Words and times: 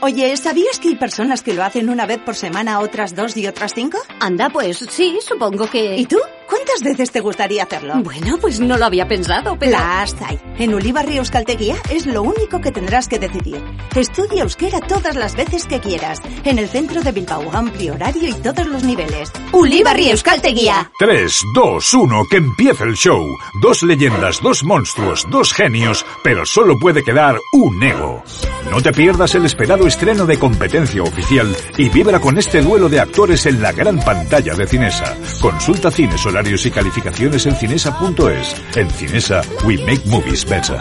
Oye, 0.00 0.36
¿sabías 0.36 0.80
que 0.80 0.88
hay 0.88 0.96
personas 0.96 1.42
que 1.42 1.54
lo 1.54 1.62
hacen 1.62 1.88
una 1.88 2.04
vez 2.04 2.18
por 2.18 2.34
semana, 2.34 2.80
otras 2.80 3.14
dos 3.14 3.36
y 3.36 3.46
otras 3.46 3.72
cinco? 3.74 3.98
Anda, 4.20 4.50
pues 4.50 4.84
sí, 4.90 5.18
supongo 5.26 5.66
que... 5.70 5.96
¿Y 5.96 6.06
tú? 6.06 6.18
¿Cuántas 6.48 6.82
veces 6.82 7.10
te 7.10 7.20
gustaría 7.20 7.62
hacerlo? 7.62 7.94
Bueno, 8.02 8.36
pues 8.38 8.60
no 8.60 8.76
lo 8.76 8.84
había 8.84 9.06
pensado, 9.08 9.56
pero... 9.58 9.72
Las 9.72 10.14
hay. 10.20 10.38
En 10.58 10.74
Ulibarri 10.74 11.16
Euskalteguía 11.16 11.76
es 11.90 12.06
lo 12.06 12.22
único 12.22 12.60
que 12.60 12.70
tendrás 12.70 13.08
que 13.08 13.18
decidir. 13.18 13.64
Estudia 13.94 14.42
euskera 14.42 14.80
todas 14.80 15.14
las 15.16 15.36
veces 15.36 15.64
que 15.64 15.80
quieras. 15.80 16.20
En 16.44 16.58
el 16.58 16.68
centro 16.68 17.00
de 17.00 17.12
Bilbao, 17.12 17.48
amplio 17.52 17.94
horario 17.94 18.28
y 18.28 18.34
todos 18.34 18.66
los 18.66 18.82
niveles. 18.84 19.32
Ulibarri 19.52 20.10
Euskalteguía. 20.10 20.90
3, 20.98 21.42
2, 21.54 21.94
1, 21.94 22.22
que 22.28 22.36
empiece 22.36 22.84
el 22.84 22.94
show. 22.94 23.24
Dos 23.62 23.82
leyendas, 23.84 24.42
dos 24.42 24.64
monstruos, 24.64 25.24
dos 25.30 25.52
genios, 25.54 26.04
pero 26.22 26.44
solo 26.44 26.78
puede 26.78 27.02
quedar 27.02 27.38
un 27.52 27.82
ego. 27.82 28.22
No 28.70 28.82
te 28.82 28.92
pierdas 28.92 29.34
el 29.34 29.46
esperado 29.46 29.83
estreno 29.86 30.26
de 30.26 30.38
competencia 30.38 31.02
oficial 31.02 31.54
y 31.76 31.88
vibra 31.88 32.20
con 32.20 32.38
este 32.38 32.62
duelo 32.62 32.88
de 32.88 33.00
actores 33.00 33.46
en 33.46 33.60
la 33.62 33.72
gran 33.72 33.98
pantalla 33.98 34.54
de 34.54 34.64
Cinesa. 34.66 35.16
Consulta 35.40 35.90
cines, 35.90 36.24
horarios 36.26 36.64
y 36.66 36.70
calificaciones 36.70 37.46
en 37.46 37.56
cinesa.es. 37.56 38.76
En 38.76 38.90
Cinesa, 38.90 39.42
we 39.64 39.78
make 39.78 40.02
movies 40.06 40.48
better. 40.48 40.78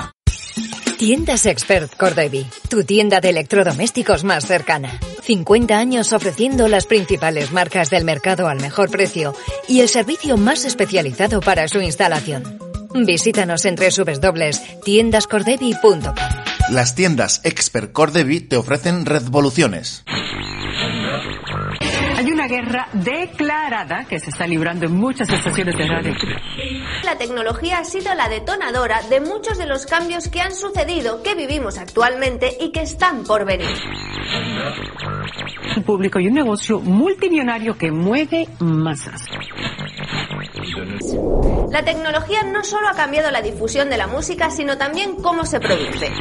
Tiendas 0.98 1.46
Expert 1.46 1.96
Cordevi, 1.98 2.48
tu 2.70 2.86
tienda 2.86 3.20
de 3.20 3.30
electrodomésticos 3.30 4.24
más 4.24 4.46
cercana. 4.46 5.00
50 5.22 5.78
años 5.78 6.14
ofreciendo 6.14 6.68
las 6.68 6.86
principales 6.86 7.52
marcas 7.52 7.90
del 7.90 8.06
mercado 8.06 8.48
al 8.48 8.62
mejor 8.62 8.90
precio 8.90 9.36
y 9.68 9.82
el 9.82 9.90
servicio 9.90 10.38
más 10.38 10.64
especializado 10.66 11.42
para 11.42 11.68
su 11.68 11.82
instalación. 11.82 12.58
Visítanos 12.94 13.66
en 13.66 13.76
www.tiendascordevi.com. 13.76 16.53
Las 16.74 16.96
tiendas 16.96 17.40
Expert 17.44 17.92
Cordevi 17.92 18.40
te 18.40 18.58
ofrecen 18.58 19.06
revoluciones. 19.06 20.04
Hay 22.18 22.32
una 22.32 22.48
guerra 22.48 22.88
declarada 22.94 24.06
que 24.06 24.20
se 24.20 24.32
está 24.32 24.48
librando 24.48 24.88
en 24.88 24.96
muchas 24.96 25.30
estaciones 25.30 25.78
de 25.78 25.88
radio. 25.88 26.16
La 27.04 27.16
tecnología 27.16 27.78
ha 27.78 27.84
sido 27.84 28.16
la 28.16 28.28
detonadora 28.28 29.04
de 29.04 29.22
muchos 29.22 29.60
de 29.60 29.68
los 29.68 29.86
cambios 29.86 30.30
que 30.30 30.42
han 30.42 30.56
sucedido, 30.56 31.22
que 31.22 31.36
vivimos 31.36 31.78
actualmente 31.78 32.58
y 32.60 32.72
que 32.72 32.82
están 32.82 33.24
por 33.24 33.46
venir. 33.46 33.70
Un 35.78 35.84
público 35.84 36.20
y 36.20 36.26
un 36.26 36.34
negocio 36.34 36.80
multimillonario 36.80 37.78
que 37.78 37.92
mueve 37.92 38.48
masas. 38.58 39.22
La 41.72 41.84
tecnología 41.84 42.44
no 42.44 42.64
solo 42.64 42.88
ha 42.88 42.94
cambiado 42.94 43.32
la 43.32 43.42
difusión 43.42 43.90
de 43.90 43.98
la 43.98 44.08
música, 44.08 44.50
sino 44.50 44.78
también 44.78 45.16
cómo 45.16 45.46
se 45.46 45.60
produce. 45.60 46.12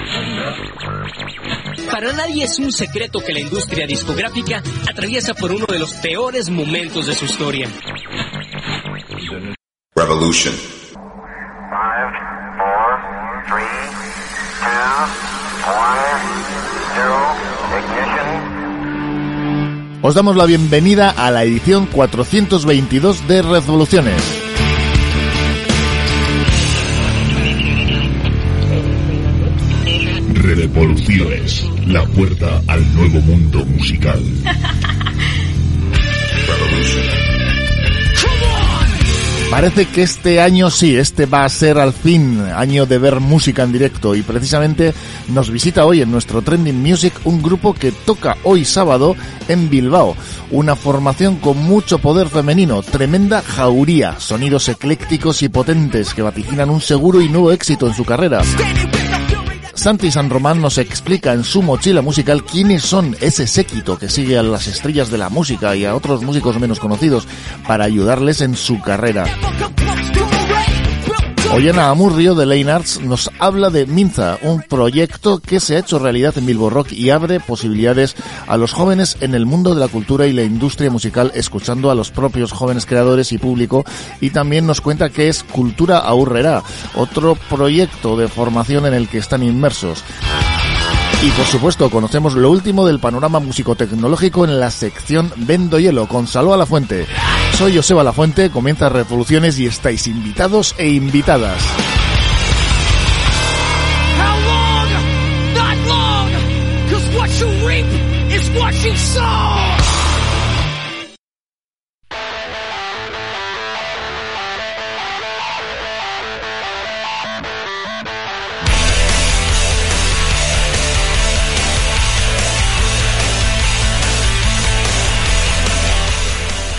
Para 1.90 2.12
nadie 2.12 2.44
es 2.44 2.58
un 2.58 2.72
secreto 2.72 3.20
que 3.20 3.32
la 3.32 3.40
industria 3.40 3.86
discográfica 3.86 4.62
atraviesa 4.88 5.34
por 5.34 5.52
uno 5.52 5.66
de 5.66 5.78
los 5.78 5.92
peores 5.94 6.48
momentos 6.48 7.06
de 7.06 7.14
su 7.14 7.24
historia. 7.24 7.68
Revolution. 9.94 10.81
Os 20.04 20.16
damos 20.16 20.34
la 20.34 20.46
bienvenida 20.46 21.10
a 21.10 21.30
la 21.30 21.44
edición 21.44 21.86
422 21.86 23.28
de 23.28 23.40
Revoluciones. 23.40 24.20
Revoluciones, 30.34 31.64
la 31.86 32.04
puerta 32.06 32.60
al 32.66 32.94
nuevo 32.96 33.20
mundo 33.20 33.64
musical. 33.64 34.20
Parece 39.52 39.84
que 39.84 40.02
este 40.02 40.40
año 40.40 40.70
sí, 40.70 40.96
este 40.96 41.26
va 41.26 41.44
a 41.44 41.48
ser 41.50 41.76
al 41.76 41.92
fin 41.92 42.40
año 42.56 42.86
de 42.86 42.96
ver 42.96 43.20
música 43.20 43.62
en 43.62 43.70
directo 43.70 44.14
y 44.14 44.22
precisamente 44.22 44.94
nos 45.28 45.50
visita 45.50 45.84
hoy 45.84 46.00
en 46.00 46.10
nuestro 46.10 46.40
Trending 46.40 46.82
Music 46.82 47.12
un 47.24 47.42
grupo 47.42 47.74
que 47.74 47.92
toca 47.92 48.38
hoy 48.44 48.64
sábado 48.64 49.14
en 49.48 49.68
Bilbao. 49.68 50.16
Una 50.50 50.74
formación 50.74 51.36
con 51.36 51.58
mucho 51.58 51.98
poder 51.98 52.28
femenino, 52.28 52.82
tremenda 52.82 53.42
jauría, 53.42 54.18
sonidos 54.18 54.70
eclécticos 54.70 55.42
y 55.42 55.50
potentes 55.50 56.14
que 56.14 56.22
vaticinan 56.22 56.70
un 56.70 56.80
seguro 56.80 57.20
y 57.20 57.28
nuevo 57.28 57.52
éxito 57.52 57.86
en 57.86 57.94
su 57.94 58.06
carrera. 58.06 58.40
Santi 59.74 60.10
San 60.10 60.30
Román 60.30 60.60
nos 60.60 60.78
explica 60.78 61.32
en 61.32 61.44
su 61.44 61.62
mochila 61.62 62.02
musical 62.02 62.44
quiénes 62.44 62.82
son 62.82 63.16
ese 63.20 63.46
séquito 63.46 63.98
que 63.98 64.08
sigue 64.08 64.38
a 64.38 64.42
las 64.42 64.66
estrellas 64.66 65.10
de 65.10 65.18
la 65.18 65.28
música 65.28 65.74
y 65.74 65.84
a 65.84 65.94
otros 65.94 66.22
músicos 66.22 66.58
menos 66.60 66.78
conocidos 66.78 67.26
para 67.66 67.84
ayudarles 67.84 68.40
en 68.40 68.54
su 68.54 68.80
carrera. 68.80 69.24
Oyana 71.54 71.90
Amurrio 71.90 72.34
de 72.34 72.46
Leinarts 72.46 73.02
nos 73.02 73.30
habla 73.38 73.68
de 73.68 73.84
Minza, 73.84 74.38
un 74.40 74.62
proyecto 74.62 75.38
que 75.38 75.60
se 75.60 75.76
ha 75.76 75.80
hecho 75.80 75.98
realidad 75.98 76.38
en 76.38 76.46
Bilbo 76.46 76.70
Rock 76.70 76.92
y 76.92 77.10
abre 77.10 77.40
posibilidades 77.40 78.16
a 78.46 78.56
los 78.56 78.72
jóvenes 78.72 79.18
en 79.20 79.34
el 79.34 79.44
mundo 79.44 79.74
de 79.74 79.80
la 79.80 79.88
cultura 79.88 80.26
y 80.26 80.32
la 80.32 80.44
industria 80.44 80.90
musical, 80.90 81.30
escuchando 81.34 81.90
a 81.90 81.94
los 81.94 82.10
propios 82.10 82.52
jóvenes 82.52 82.86
creadores 82.86 83.32
y 83.32 83.38
público. 83.38 83.84
Y 84.22 84.30
también 84.30 84.66
nos 84.66 84.80
cuenta 84.80 85.10
que 85.10 85.28
es 85.28 85.42
Cultura 85.42 85.98
Aurrera, 85.98 86.62
otro 86.94 87.36
proyecto 87.50 88.16
de 88.16 88.28
formación 88.28 88.86
en 88.86 88.94
el 88.94 89.08
que 89.08 89.18
están 89.18 89.42
inmersos. 89.42 90.02
Y 91.22 91.30
por 91.32 91.44
supuesto, 91.44 91.90
conocemos 91.90 92.34
lo 92.34 92.50
último 92.50 92.86
del 92.86 92.98
panorama 92.98 93.40
musicotecnológico 93.40 94.46
en 94.46 94.58
la 94.58 94.70
sección 94.70 95.30
Vendo 95.36 95.78
Hielo 95.78 96.08
con 96.08 96.26
Saló 96.26 96.54
a 96.54 96.56
la 96.56 96.64
Fuente. 96.64 97.06
Soy 97.62 97.76
Joseba 97.76 98.02
La 98.02 98.12
Fuente, 98.12 98.50
comienza 98.50 98.88
Revoluciones 98.88 99.56
y 99.60 99.66
estáis 99.66 100.08
invitados 100.08 100.74
e 100.78 100.88
invitadas. 100.88 101.62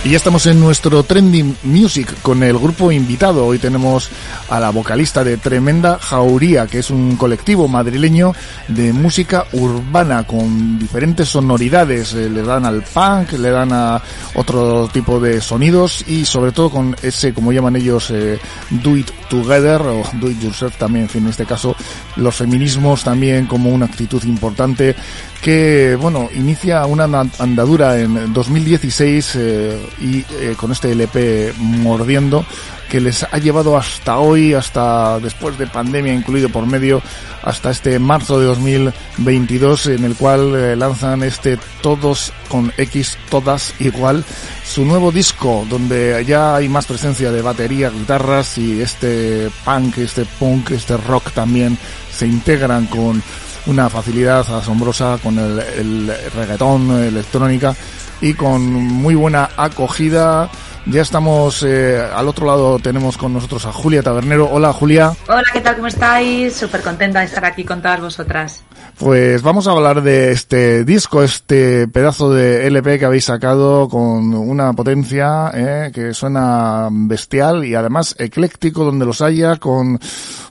Y 0.05 0.09
ya 0.09 0.17
estamos 0.17 0.45
en 0.47 0.59
nuestro 0.59 1.01
Trending 1.03 1.55
Music 1.63 2.13
con 2.21 2.43
el 2.43 2.59
grupo 2.59 2.91
invitado. 2.91 3.45
Hoy 3.45 3.57
tenemos 3.57 4.09
a 4.49 4.59
la 4.59 4.69
vocalista 4.69 5.23
de 5.23 5.37
Tremenda 5.37 5.97
Jauría, 5.97 6.67
que 6.67 6.79
es 6.79 6.89
un 6.89 7.15
colectivo 7.15 7.69
madrileño 7.69 8.33
de 8.67 8.91
música 8.91 9.45
urbana 9.53 10.27
con 10.27 10.77
diferentes 10.77 11.29
sonoridades. 11.29 12.13
Eh, 12.15 12.29
le 12.29 12.41
dan 12.41 12.65
al 12.65 12.83
punk, 12.83 13.31
le 13.39 13.49
dan 13.49 13.71
a 13.71 14.01
otro 14.35 14.89
tipo 14.91 15.21
de 15.21 15.39
sonidos 15.39 16.03
y 16.05 16.25
sobre 16.25 16.51
todo 16.51 16.69
con 16.69 16.97
ese, 17.01 17.33
como 17.33 17.53
llaman 17.53 17.77
ellos, 17.77 18.11
eh, 18.11 18.37
do 18.71 18.97
it 18.97 19.09
together 19.33 19.81
o 19.81 20.03
do 20.21 20.29
it 20.29 20.39
yourself 20.39 20.77
también, 20.77 21.09
en 21.11 21.23
en 21.23 21.29
este 21.29 21.45
caso, 21.45 21.75
los 22.17 22.35
feminismos 22.35 23.03
también 23.03 23.47
como 23.47 23.69
una 23.71 23.87
actitud 23.87 24.23
importante 24.25 24.95
que, 25.41 25.97
bueno, 25.99 26.29
inicia 26.35 26.85
una 26.85 27.05
andadura 27.39 27.99
en 27.99 28.31
2016 28.31 29.35
eh, 29.35 29.87
y 30.01 30.17
eh, 30.19 30.53
con 30.55 30.71
este 30.71 30.91
LP 30.91 31.53
Mordiendo 31.57 32.45
que 32.93 33.01
les 33.01 33.23
ha 33.23 33.39
llevado 33.39 33.75
hasta 33.75 34.19
hoy, 34.19 34.53
hasta 34.53 35.19
después 35.19 35.57
de 35.57 35.65
pandemia 35.65 36.13
incluido 36.13 36.49
por 36.49 36.67
medio, 36.67 37.01
hasta 37.41 37.71
este 37.71 37.97
marzo 37.97 38.39
de 38.39 38.45
2022 38.45 39.87
en 39.87 40.03
el 40.03 40.15
cual 40.15 40.55
eh, 40.55 40.75
lanzan 40.75 41.23
este 41.23 41.57
Todos 41.81 42.31
con 42.49 42.71
X, 42.77 43.17
Todas 43.31 43.73
Igual, 43.79 44.23
su 44.63 44.85
nuevo 44.85 45.11
disco 45.11 45.65
donde 45.67 46.23
ya 46.27 46.55
hay 46.55 46.69
más 46.69 46.85
presencia 46.85 47.31
de 47.31 47.41
batería, 47.41 47.89
guitarras 47.89 48.59
y 48.59 48.79
este 48.79 49.49
punk, 49.65 49.97
este 49.97 50.25
punk, 50.25 50.69
este 50.69 50.95
rock 50.95 51.31
también 51.31 51.75
se 52.11 52.27
integran 52.27 52.85
con 52.85 53.23
una 53.65 53.89
facilidad 53.89 54.41
asombrosa 54.41 55.17
con 55.23 55.39
el, 55.39 55.59
el 55.59 56.13
reggaetón, 56.35 56.91
electrónica 56.91 57.75
y 58.21 58.35
con 58.35 58.61
muy 58.71 59.15
buena 59.15 59.49
acogida. 59.57 60.47
Ya 60.85 61.01
estamos 61.01 61.63
eh, 61.63 61.97
al 62.13 62.27
otro 62.27 62.45
lado, 62.45 62.77
tenemos 62.77 63.17
con 63.17 63.31
nosotros 63.31 63.65
a 63.65 63.71
Julia 63.71 64.03
Tabernero. 64.03 64.49
Hola 64.51 64.73
Julia. 64.73 65.13
Hola, 65.29 65.43
¿qué 65.53 65.61
tal? 65.61 65.75
¿Cómo 65.75 65.87
estáis? 65.87 66.53
Súper 66.57 66.81
contenta 66.81 67.19
de 67.19 67.25
estar 67.25 67.45
aquí 67.45 67.63
con 67.63 67.81
todas 67.81 68.01
vosotras. 68.01 68.61
Pues 68.97 69.41
vamos 69.41 69.65
a 69.65 69.71
hablar 69.71 70.03
de 70.03 70.31
este 70.31 70.83
disco, 70.83 71.23
este 71.23 71.87
pedazo 71.87 72.31
de 72.31 72.67
LP 72.67 72.99
que 72.99 73.05
habéis 73.05 73.25
sacado 73.25 73.87
con 73.89 74.33
una 74.35 74.73
potencia 74.73 75.51
eh, 75.53 75.91
que 75.93 76.13
suena 76.13 76.89
bestial 76.91 77.65
y 77.65 77.75
además 77.75 78.15
ecléctico 78.19 78.83
donde 78.83 79.05
los 79.05 79.21
haya, 79.21 79.55
con 79.55 79.99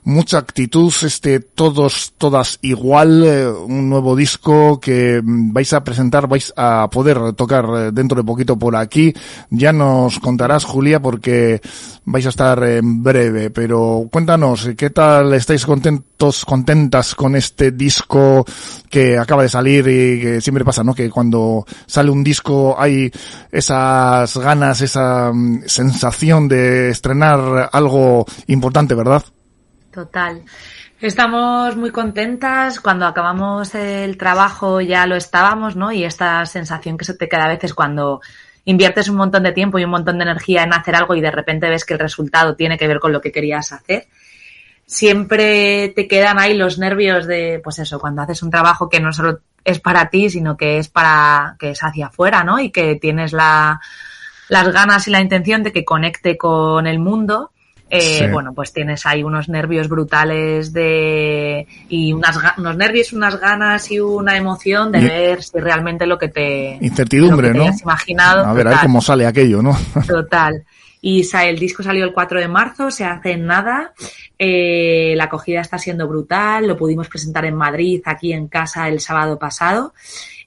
mucha 0.04 0.38
actitud, 0.38 0.92
este 1.02 1.38
todos, 1.40 2.14
todas 2.18 2.58
igual, 2.62 3.22
eh, 3.24 3.48
un 3.48 3.88
nuevo 3.88 4.16
disco 4.16 4.80
que 4.80 5.20
vais 5.22 5.72
a 5.72 5.84
presentar, 5.84 6.26
vais 6.26 6.52
a 6.56 6.88
poder 6.90 7.34
tocar 7.34 7.92
dentro 7.92 8.16
de 8.16 8.24
poquito 8.24 8.58
por 8.58 8.74
aquí. 8.74 9.14
Ya 9.50 9.72
nos 9.72 10.18
contarás, 10.22 10.64
Julia, 10.64 11.00
porque 11.00 11.60
vais 12.06 12.24
a 12.24 12.30
estar 12.30 12.62
en 12.64 13.02
breve, 13.02 13.50
pero 13.50 14.08
cuéntanos, 14.10 14.70
¿qué 14.76 14.88
tal 14.88 15.34
estáis 15.34 15.66
contentos, 15.66 16.46
contentas 16.46 17.14
con 17.14 17.36
este 17.36 17.72
disco 17.72 18.46
que 18.88 19.18
acaba 19.18 19.42
de 19.42 19.50
salir 19.50 19.86
y 19.88 20.20
que 20.20 20.40
siempre 20.40 20.64
pasa, 20.64 20.82
¿no? 20.82 20.94
Que 20.94 21.10
cuando 21.10 21.66
sale 21.86 22.10
un 22.10 22.24
disco 22.24 22.74
hay 22.78 23.10
esas 23.50 24.36
ganas, 24.38 24.80
esa 24.80 25.30
mm, 25.32 25.64
sensación 25.66 26.48
de 26.48 26.88
estrenar 26.90 27.68
algo 27.72 28.24
importante, 28.46 28.94
¿verdad? 28.94 29.22
Total. 29.90 30.42
Estamos 31.02 31.76
muy 31.76 31.90
contentas. 31.90 32.78
Cuando 32.78 33.06
acabamos 33.06 33.74
el 33.74 34.16
trabajo 34.16 34.80
ya 34.80 35.04
lo 35.08 35.16
estábamos, 35.16 35.74
¿no? 35.74 35.90
Y 35.90 36.04
esta 36.04 36.46
sensación 36.46 36.96
que 36.96 37.04
se 37.04 37.14
te 37.14 37.28
queda 37.28 37.46
a 37.46 37.48
veces 37.48 37.74
cuando 37.74 38.20
inviertes 38.64 39.08
un 39.08 39.16
montón 39.16 39.42
de 39.42 39.52
tiempo 39.52 39.78
y 39.78 39.84
un 39.84 39.90
montón 39.90 40.18
de 40.18 40.24
energía 40.24 40.62
en 40.62 40.72
hacer 40.72 40.94
algo 40.94 41.14
y 41.14 41.20
de 41.20 41.30
repente 41.30 41.68
ves 41.68 41.84
que 41.84 41.94
el 41.94 42.00
resultado 42.00 42.54
tiene 42.54 42.78
que 42.78 42.86
ver 42.86 43.00
con 43.00 43.12
lo 43.12 43.20
que 43.20 43.32
querías 43.32 43.72
hacer, 43.72 44.06
siempre 44.86 45.88
te 45.94 46.06
quedan 46.06 46.38
ahí 46.38 46.54
los 46.54 46.78
nervios 46.78 47.26
de, 47.26 47.60
pues 47.62 47.78
eso, 47.78 47.98
cuando 47.98 48.22
haces 48.22 48.42
un 48.42 48.50
trabajo 48.50 48.88
que 48.88 49.00
no 49.00 49.12
solo 49.12 49.40
es 49.64 49.80
para 49.80 50.10
ti, 50.10 50.28
sino 50.28 50.56
que 50.56 50.78
es 50.78 50.88
para, 50.88 51.56
que 51.58 51.70
es 51.70 51.82
hacia 51.82 52.08
afuera, 52.08 52.44
¿no? 52.44 52.58
Y 52.58 52.70
que 52.70 52.96
tienes 52.96 53.32
la, 53.32 53.80
las 54.48 54.68
ganas 54.72 55.06
y 55.08 55.10
la 55.10 55.20
intención 55.20 55.62
de 55.62 55.72
que 55.72 55.84
conecte 55.84 56.36
con 56.36 56.86
el 56.86 56.98
mundo 56.98 57.51
eh, 57.94 58.26
bueno, 58.32 58.54
pues 58.54 58.72
tienes 58.72 59.04
ahí 59.04 59.22
unos 59.22 59.50
nervios 59.50 59.86
brutales 59.86 60.72
de 60.72 61.66
y 61.90 62.14
unas, 62.14 62.38
unos 62.56 62.74
nervios, 62.74 63.12
unas 63.12 63.38
ganas 63.38 63.90
y 63.90 64.00
una 64.00 64.34
emoción 64.34 64.90
de 64.90 65.00
ver 65.00 65.42
si 65.42 65.58
realmente 65.58 66.06
lo 66.06 66.16
que 66.16 66.28
te 66.28 66.78
incertidumbre, 66.80 67.52
¿no? 67.52 67.66
imaginado. 67.82 68.46
A 68.46 68.54
ver, 68.54 68.68
ahí 68.68 68.76
cómo 68.80 69.02
sale 69.02 69.26
aquello, 69.26 69.60
¿no? 69.60 69.76
Total. 70.08 70.64
Y 71.02 71.28
el 71.36 71.58
disco 71.58 71.82
salió 71.82 72.06
el 72.06 72.14
4 72.14 72.40
de 72.40 72.48
marzo, 72.48 72.90
se 72.90 73.04
hace 73.04 73.32
en 73.32 73.44
nada. 73.44 73.92
Eh, 74.38 75.12
la 75.14 75.24
acogida 75.24 75.60
está 75.60 75.76
siendo 75.76 76.08
brutal. 76.08 76.66
Lo 76.66 76.78
pudimos 76.78 77.08
presentar 77.08 77.44
en 77.44 77.56
Madrid, 77.56 78.00
aquí 78.06 78.32
en 78.32 78.48
casa, 78.48 78.88
el 78.88 79.00
sábado 79.00 79.38
pasado 79.38 79.92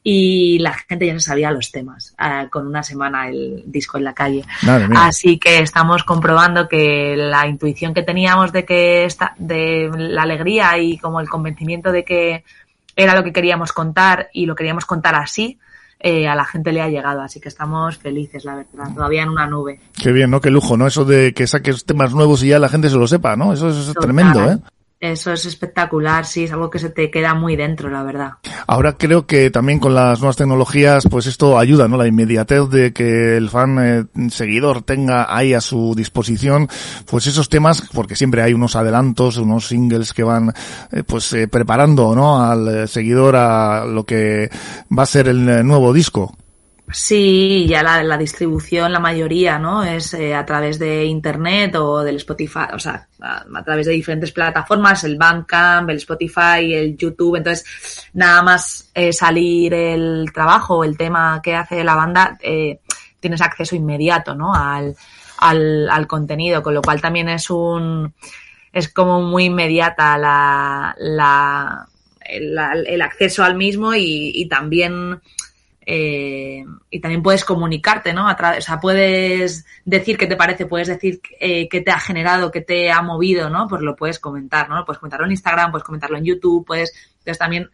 y 0.07 0.60
la 0.60 0.72
gente 0.72 1.07
ya 1.07 1.16
no 1.16 1.19
sabía 1.19 1.50
los 1.50 1.72
temas 1.72 2.13
uh, 2.19 2.48
con 2.52 2.68
una 2.68 2.84
semana 2.84 3.28
el 3.28 3.63
disco 3.66 3.98
en 3.98 4.04
la 4.04 4.13
calle. 4.13 4.46
Así 4.96 5.40
que 5.40 5.57
estamos 5.57 6.04
comprobando 6.04 6.69
que 6.69 7.16
la 7.18 7.48
intuición 7.48 7.92
que 7.96 8.04
teníamos 8.04 8.52
de 8.52 8.66
que 8.66 9.06
esta, 9.06 9.34
de 9.40 9.90
la 9.98 10.22
alegría 10.22 10.78
y 10.78 11.00
como 11.00 11.19
el 11.19 11.28
convencimiento 11.28 11.92
de 11.92 12.04
que 12.04 12.44
era 12.96 13.16
lo 13.16 13.24
que 13.24 13.34
queríamos 13.34 13.74
contar 13.74 14.30
y 14.31 14.46
lo 14.46 14.56
queríamos 14.56 14.86
contar 14.86 15.16
así, 15.16 15.57
eh, 16.00 16.28
a 16.28 16.36
la 16.36 16.46
gente 16.46 16.72
le 16.72 16.81
ha 16.81 16.88
llegado, 16.88 17.22
así 17.22 17.40
que 17.40 17.50
estamos 17.50 17.98
felices, 17.98 18.46
la 18.46 18.57
verdad, 18.57 18.94
todavía 18.94 19.24
en 19.24 19.30
una 19.30 19.48
nube. 19.48 19.80
Qué 20.00 20.12
bien, 20.12 20.30
¿no? 20.30 20.40
Qué 20.40 20.52
lujo, 20.52 20.78
¿no? 20.78 20.86
Eso 20.86 21.04
de 21.04 21.34
que 21.34 21.48
saques 21.48 21.84
temas 21.84 22.13
nuevos 22.13 22.44
y 22.44 22.50
ya 22.50 22.60
la 22.60 22.69
gente 22.69 22.92
se 22.92 22.98
lo 22.98 23.07
sepa, 23.07 23.36
¿no? 23.36 23.54
Eso 23.54 23.69
es 23.69 23.92
tremendo, 24.00 24.52
¿eh? 24.52 24.60
Eso 25.12 25.31
es 25.31 25.46
espectacular, 25.46 26.25
sí, 26.25 26.46
es 26.46 26.52
algo 26.52 26.69
que 26.69 26.80
se 26.80 26.90
te 26.90 27.12
queda 27.12 27.34
muy 27.34 27.56
dentro, 27.56 27.90
la 27.90 28.04
verdad. 28.04 28.34
Ahora 28.68 28.98
creo 28.98 29.28
que 29.28 29.52
también 29.52 29.80
con 29.80 29.94
las 29.94 30.19
nuevas 30.19 30.36
tecnologías, 30.36 31.07
pues 31.10 31.28
esto 31.28 31.60
ayuda, 31.60 31.88
¿no? 31.88 31.98
La 31.98 32.07
inmediatez 32.07 32.69
de 32.69 32.94
que 32.94 33.38
el 33.38 33.50
fan 33.50 33.78
eh, 33.80 34.30
seguidor 34.30 34.81
tenga 34.81 35.36
ahí 35.36 35.54
a 35.54 35.62
su 35.62 35.94
disposición, 35.96 36.68
pues 37.10 37.28
esos 37.28 37.50
temas, 37.50 37.84
porque 37.94 38.16
siempre 38.16 38.42
hay 38.42 38.54
unos 38.54 38.75
adelantos, 38.75 39.38
unos 39.38 39.68
singles 39.68 40.13
que 40.13 40.24
van, 40.24 40.54
eh, 40.92 41.04
pues 41.06 41.31
eh, 41.34 41.48
preparando, 41.48 42.16
¿no? 42.16 42.44
Al 42.44 42.88
seguidor 42.88 43.36
a 43.36 43.86
lo 43.86 44.06
que 44.06 44.50
va 44.98 45.04
a 45.04 45.07
ser 45.07 45.28
el 45.28 45.66
nuevo 45.66 45.94
disco. 45.94 46.36
Sí, 46.92 47.66
ya 47.68 47.82
la, 47.82 48.04
la, 48.04 48.18
distribución, 48.18 48.92
la 48.92 49.00
mayoría, 49.00 49.58
¿no? 49.58 49.84
Es 49.84 50.14
eh, 50.14 50.36
a 50.36 50.46
través 50.46 50.78
de 50.78 51.06
Internet 51.06 51.76
o 51.76 52.04
del 52.04 52.18
Spotify, 52.18 52.68
o 52.74 52.80
sea, 52.80 53.08
a, 53.20 53.64
través 53.64 53.88
de 53.88 53.94
diferentes 53.94 54.32
plataformas, 54.32 55.04
el 55.04 55.18
Bandcamp, 55.18 55.90
el 55.90 55.98
Spotify, 55.98 56.74
el 56.74 56.96
YouTube. 56.96 57.38
Entonces, 57.38 58.08
nada 58.14 58.44
más 58.44 58.92
eh, 58.94 59.12
salir 59.12 59.74
el 59.74 60.32
trabajo, 60.32 60.84
el 60.84 60.96
tema 60.96 61.42
que 61.44 61.56
hace 61.56 61.84
la 61.84 61.96
banda, 61.96 62.38
eh, 62.40 62.80
tienes 63.20 63.42
acceso 63.42 63.76
inmediato, 63.76 64.36
¿no? 64.36 64.54
Al, 64.54 64.96
al, 65.40 65.90
al, 65.90 66.08
contenido, 66.08 66.62
con 66.62 66.76
lo 66.76 66.84
cual 66.84 67.02
también 67.02 67.30
es 67.30 67.50
un, 67.50 68.14
es 68.72 68.90
como 68.90 69.24
muy 69.24 69.46
inmediata 69.46 70.20
la, 70.20 70.96
la, 71.00 71.88
el, 72.20 72.56
el 72.86 73.02
acceso 73.02 73.44
al 73.44 73.56
mismo 73.56 73.96
y, 73.96 74.31
y 74.36 74.48
también 74.48 75.20
eh, 75.86 76.66
y 76.90 77.00
también 77.00 77.22
puedes 77.22 77.46
comunicarte, 77.46 78.14
¿no? 78.14 78.28
O 78.28 78.62
sea, 78.62 78.80
puedes 78.80 79.66
decir 79.84 80.18
qué 80.18 80.26
te 80.26 80.36
parece, 80.36 80.66
puedes 80.66 80.88
decir 80.88 81.22
eh, 81.40 81.70
qué 81.70 81.82
te 81.82 81.92
ha 81.92 82.00
generado, 82.00 82.52
qué 82.52 82.62
te 82.62 82.92
ha 82.92 83.02
movido, 83.02 83.50
¿no? 83.50 83.68
Pues 83.68 83.82
lo 83.82 83.96
puedes 83.96 84.20
comentar, 84.20 84.68
¿no? 84.70 84.84
Puedes 84.84 85.00
comentarlo 85.00 85.26
en 85.26 85.32
Instagram, 85.32 85.72
puedes 85.72 85.86
comentarlo 85.86 86.18
en 86.18 86.26
YouTube, 86.26 86.66
puedes, 86.66 86.94
entonces 87.20 87.38
también 87.38 87.70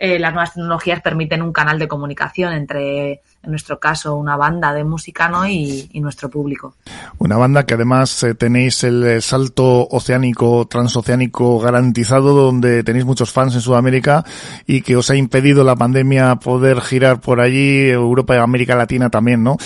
eh, 0.00 0.18
las 0.18 0.32
nuevas 0.32 0.54
tecnologías 0.54 1.00
permiten 1.00 1.42
un 1.42 1.52
canal 1.52 1.78
de 1.78 1.88
comunicación 1.88 2.52
entre, 2.52 3.22
en 3.42 3.50
nuestro 3.50 3.78
caso, 3.78 4.16
una 4.16 4.36
banda 4.36 4.72
de 4.72 4.84
música 4.84 5.28
¿no? 5.28 5.46
y, 5.46 5.88
nuestro 5.94 6.30
público. 6.30 6.74
Una 7.18 7.36
banda 7.36 7.66
que 7.66 7.74
además 7.74 8.22
eh, 8.22 8.34
tenéis 8.34 8.84
el 8.84 9.04
eh, 9.04 9.20
salto 9.20 9.88
oceánico, 9.88 10.66
transoceánico 10.68 11.58
garantizado, 11.58 12.34
donde 12.34 12.82
tenéis 12.84 13.04
muchos 13.04 13.32
fans 13.32 13.54
en 13.54 13.60
Sudamérica 13.60 14.24
y 14.66 14.82
que 14.82 14.96
os 14.96 15.10
ha 15.10 15.16
impedido 15.16 15.64
la 15.64 15.76
pandemia 15.76 16.36
poder 16.36 16.80
girar 16.80 17.20
por 17.20 17.40
allí, 17.40 17.88
Europa 17.88 18.36
y 18.36 18.38
América 18.38 18.76
Latina 18.76 19.10
también, 19.10 19.42
¿no? 19.42 19.56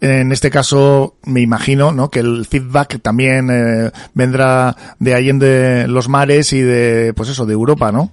En 0.00 0.32
este 0.32 0.50
caso, 0.50 1.16
me 1.24 1.40
imagino, 1.40 1.92
¿no? 1.92 2.10
Que 2.10 2.20
el 2.20 2.44
feedback 2.44 3.00
también 3.00 3.48
eh, 3.50 3.92
vendrá 4.14 4.76
de 4.98 5.14
ahí 5.14 5.28
en 5.28 5.38
de 5.38 5.86
los 5.86 6.08
mares 6.08 6.52
y 6.52 6.60
de, 6.60 7.12
pues 7.14 7.28
eso, 7.28 7.46
de 7.46 7.52
Europa, 7.52 7.92
¿no? 7.92 8.10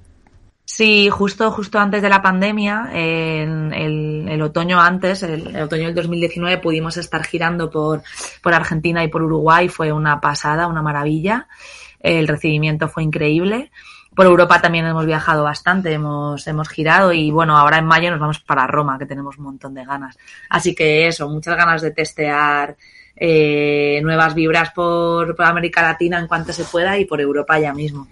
Sí, 0.72 1.10
justo, 1.10 1.50
justo 1.52 1.80
antes 1.80 2.00
de 2.04 2.10
la 2.10 2.22
pandemia, 2.22 2.92
en 2.94 3.74
el, 3.74 4.42
otoño 4.44 4.80
antes, 4.80 5.24
el, 5.24 5.56
el, 5.56 5.64
otoño 5.64 5.86
del 5.86 5.96
2019, 5.96 6.60
pudimos 6.60 6.96
estar 6.96 7.26
girando 7.26 7.72
por, 7.72 8.04
por 8.44 8.54
Argentina 8.54 9.04
y 9.04 9.08
por 9.08 9.24
Uruguay. 9.24 9.68
Fue 9.68 9.92
una 9.92 10.22
pasada, 10.22 10.68
una 10.68 10.84
maravilla. 10.84 11.48
El 12.00 12.28
recibimiento 12.28 12.88
fue 12.88 13.02
increíble. 13.02 13.72
Por 14.16 14.28
Europa 14.28 14.62
también 14.62 14.86
hemos 14.86 15.08
viajado 15.08 15.44
bastante, 15.44 15.92
hemos, 15.92 16.46
hemos 16.48 16.70
girado 16.70 17.14
y 17.14 17.32
bueno, 17.32 17.58
ahora 17.58 17.80
en 17.80 17.86
mayo 17.86 18.12
nos 18.12 18.20
vamos 18.20 18.40
para 18.40 18.68
Roma, 18.68 19.00
que 19.00 19.08
tenemos 19.08 19.40
un 19.40 19.46
montón 19.46 19.74
de 19.74 19.84
ganas. 19.84 20.20
Así 20.52 20.76
que 20.76 21.08
eso, 21.08 21.28
muchas 21.30 21.58
ganas 21.58 21.82
de 21.82 21.92
testear 21.92 22.78
eh, 23.22 24.00
nuevas 24.02 24.34
vibras 24.34 24.72
por, 24.72 25.36
por, 25.36 25.46
América 25.46 25.82
Latina 25.82 26.20
en 26.20 26.28
cuanto 26.28 26.54
se 26.54 26.64
pueda 26.64 26.98
y 26.98 27.06
por 27.06 27.20
Europa 27.20 27.60
ya 27.60 27.74
mismo. 27.74 28.08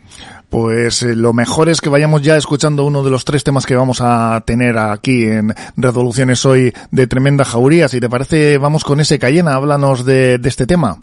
Pues 0.50 1.02
eh, 1.04 1.16
lo 1.16 1.32
mejor 1.32 1.70
es 1.70 1.80
que 1.80 1.90
vayamos 1.90 2.22
ya 2.22 2.36
escuchando 2.36 2.84
uno 2.84 3.04
de 3.04 3.10
los 3.10 3.24
tres 3.24 3.44
temas 3.44 3.66
que 3.66 3.76
vamos 3.76 4.00
a 4.02 4.44
tener 4.46 4.78
aquí 4.78 5.24
en 5.24 5.54
Revoluciones 5.78 6.46
hoy 6.46 6.74
de 6.92 7.08
Tremenda 7.08 7.46
Jauría. 7.46 7.88
Si 7.88 8.02
te 8.02 8.10
parece, 8.10 8.58
vamos 8.58 8.84
con 8.84 9.00
ese 9.00 9.18
Cayena, 9.18 9.56
háblanos 9.56 10.04
de, 10.04 10.40
de 10.40 10.50
este 10.50 10.68
tema. 10.68 11.00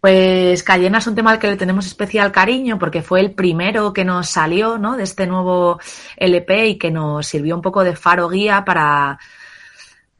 Pues 0.00 0.62
Cayena 0.62 0.98
es 0.98 1.06
un 1.06 1.14
tema 1.14 1.30
al 1.30 1.38
que 1.38 1.46
le 1.46 1.56
tenemos 1.56 1.86
especial 1.86 2.30
cariño 2.32 2.78
porque 2.78 3.02
fue 3.02 3.20
el 3.20 3.32
primero 3.32 3.92
que 3.92 4.04
nos 4.04 4.28
salió, 4.28 4.78
¿no? 4.78 4.96
De 4.96 5.04
este 5.04 5.26
nuevo 5.26 5.78
LP 6.16 6.66
y 6.66 6.78
que 6.78 6.90
nos 6.90 7.26
sirvió 7.26 7.54
un 7.54 7.62
poco 7.62 7.84
de 7.84 7.96
faro 7.96 8.28
guía 8.28 8.64
para, 8.66 9.18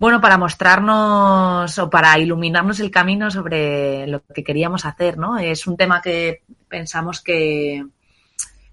bueno, 0.05 0.21
para 0.21 0.37
mostrarnos 0.37 1.79
o 1.79 1.89
para 1.89 2.19
iluminarnos 2.19 2.79
el 2.81 2.91
camino 2.91 3.31
sobre 3.31 4.07
lo 4.07 4.23
que 4.35 4.45
queríamos 4.45 4.85
hacer, 4.85 5.17
¿no? 5.17 5.39
Es 5.39 5.67
un 5.67 5.79
tema 5.79 6.03
que 6.03 6.43
pensamos 6.69 7.23
que, 7.23 7.87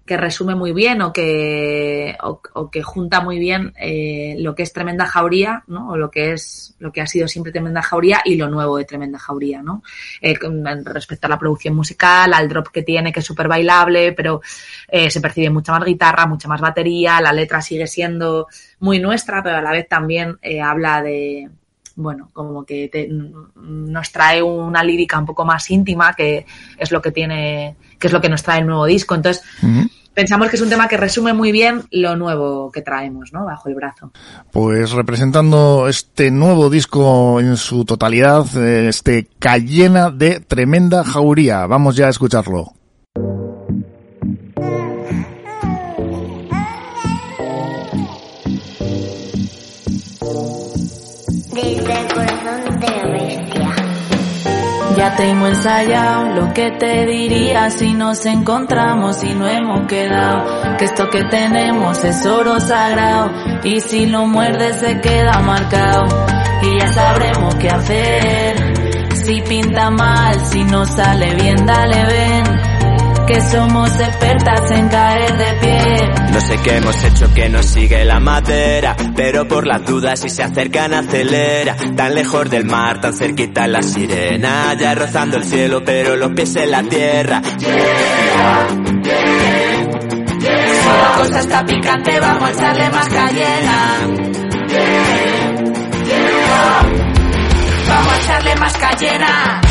que 0.04 0.16
resume 0.16 0.54
muy 0.54 0.72
bien 0.72 1.00
o 1.02 1.12
que, 1.12 2.16
o, 2.22 2.70
que 2.70 2.82
junta 2.82 3.20
muy 3.20 3.38
bien 3.38 3.72
eh, 3.78 4.34
lo 4.38 4.54
que 4.54 4.64
es 4.64 4.72
Tremenda 4.72 5.06
Jauría, 5.06 5.62
¿no? 5.68 5.90
O 5.90 5.96
lo 5.96 6.10
que 6.10 6.32
es, 6.32 6.74
lo 6.78 6.92
que 6.92 7.00
ha 7.00 7.06
sido 7.06 7.28
siempre 7.28 7.52
Tremenda 7.52 7.82
Jauría 7.82 8.20
y 8.24 8.34
lo 8.34 8.48
nuevo 8.48 8.78
de 8.78 8.84
Tremenda 8.84 9.18
Jauría, 9.18 9.62
¿no? 9.62 9.82
Eh, 10.20 10.34
respecto 10.84 11.26
a 11.26 11.30
la 11.30 11.38
producción 11.38 11.76
musical, 11.76 12.34
al 12.34 12.48
drop 12.48 12.68
que 12.68 12.82
tiene, 12.82 13.12
que 13.12 13.20
es 13.20 13.26
súper 13.26 13.46
bailable, 13.46 14.12
pero 14.12 14.40
eh, 14.88 15.10
se 15.10 15.20
percibe 15.20 15.50
mucha 15.50 15.72
más 15.72 15.84
guitarra, 15.84 16.26
mucha 16.26 16.48
más 16.48 16.60
batería, 16.60 17.20
la 17.20 17.32
letra 17.32 17.62
sigue 17.62 17.86
siendo 17.86 18.48
muy 18.80 18.98
nuestra, 18.98 19.42
pero 19.42 19.58
a 19.58 19.62
la 19.62 19.70
vez 19.70 19.88
también 19.88 20.38
eh, 20.42 20.60
habla 20.60 21.00
de, 21.02 21.48
bueno, 22.02 22.30
como 22.32 22.64
que 22.64 22.90
nos 23.54 24.12
trae 24.12 24.42
una 24.42 24.82
lírica 24.82 25.18
un 25.18 25.26
poco 25.26 25.44
más 25.44 25.70
íntima, 25.70 26.14
que 26.14 26.46
es 26.76 26.90
lo 26.90 27.00
que 27.00 27.12
tiene 27.12 27.76
que 27.98 28.08
es 28.08 28.12
lo 28.12 28.20
que 28.20 28.28
nos 28.28 28.42
trae 28.42 28.60
el 28.60 28.66
nuevo 28.66 28.84
disco. 28.84 29.14
Entonces, 29.14 29.44
pensamos 30.12 30.48
que 30.50 30.56
es 30.56 30.62
un 30.62 30.68
tema 30.68 30.88
que 30.88 30.96
resume 30.96 31.32
muy 31.32 31.52
bien 31.52 31.84
lo 31.92 32.16
nuevo 32.16 32.70
que 32.72 32.82
traemos, 32.82 33.32
¿no? 33.32 33.44
Bajo 33.44 33.68
el 33.68 33.76
brazo. 33.76 34.10
Pues 34.50 34.90
representando 34.90 35.86
este 35.88 36.32
nuevo 36.32 36.68
disco 36.68 37.40
en 37.40 37.56
su 37.56 37.84
totalidad, 37.84 38.44
este 38.56 39.28
Cayena 39.38 40.10
de 40.10 40.40
Tremenda 40.40 41.04
Jauría. 41.04 41.66
Vamos 41.66 41.94
ya 41.94 42.08
a 42.08 42.10
escucharlo. 42.10 42.72
Ya 55.02 55.16
tengo 55.16 55.48
ensayado 55.48 56.28
lo 56.28 56.54
que 56.54 56.70
te 56.70 57.04
diría 57.06 57.68
si 57.70 57.92
nos 57.92 58.24
encontramos 58.24 59.24
y 59.24 59.34
no 59.34 59.48
hemos 59.48 59.88
quedado. 59.88 60.76
Que 60.76 60.84
esto 60.84 61.10
que 61.10 61.24
tenemos 61.24 62.04
es 62.04 62.24
oro 62.24 62.60
sagrado 62.60 63.32
y 63.64 63.80
si 63.80 64.06
lo 64.06 64.28
muerdes 64.28 64.76
se 64.76 65.00
queda 65.00 65.40
marcado. 65.40 66.06
Y 66.62 66.78
ya 66.78 66.86
sabremos 66.86 67.52
qué 67.56 67.68
hacer. 67.68 69.14
Si 69.16 69.40
pinta 69.40 69.90
mal, 69.90 70.38
si 70.38 70.62
no 70.62 70.86
sale 70.86 71.34
bien, 71.34 71.66
dale 71.66 72.04
ven 72.06 72.71
que 73.26 73.40
somos 73.40 73.90
expertas 74.00 74.70
en 74.70 74.88
caer 74.88 75.36
de 75.36 75.52
pie. 75.60 76.10
No 76.32 76.40
sé 76.40 76.58
qué 76.62 76.76
hemos 76.76 77.04
hecho 77.04 77.32
que 77.34 77.48
nos 77.48 77.66
sigue 77.66 78.04
la 78.04 78.20
madera, 78.20 78.96
pero 79.14 79.46
por 79.46 79.66
las 79.66 79.84
dudas 79.84 80.20
si 80.20 80.28
se 80.28 80.42
acercan 80.42 80.94
acelera. 80.94 81.76
Tan 81.96 82.14
lejos 82.14 82.50
del 82.50 82.64
mar, 82.64 83.00
tan 83.00 83.14
cerquita 83.14 83.66
la 83.66 83.82
sirena, 83.82 84.74
ya 84.74 84.94
rozando 84.94 85.36
el 85.36 85.44
cielo, 85.44 85.82
pero 85.84 86.16
los 86.16 86.32
pies 86.32 86.56
en 86.56 86.70
la 86.70 86.82
tierra. 86.82 87.42
Si 87.58 87.66
la 90.86 91.14
cosa 91.16 91.40
está 91.40 91.64
picante, 91.64 92.18
vamos 92.20 92.48
a 92.48 92.52
echarle 92.52 92.90
más 92.90 93.08
cayena. 93.08 93.98
Vamos 97.88 98.12
a 98.12 98.16
echarle 98.16 98.56
más 98.56 98.72
cayena. 98.78 99.61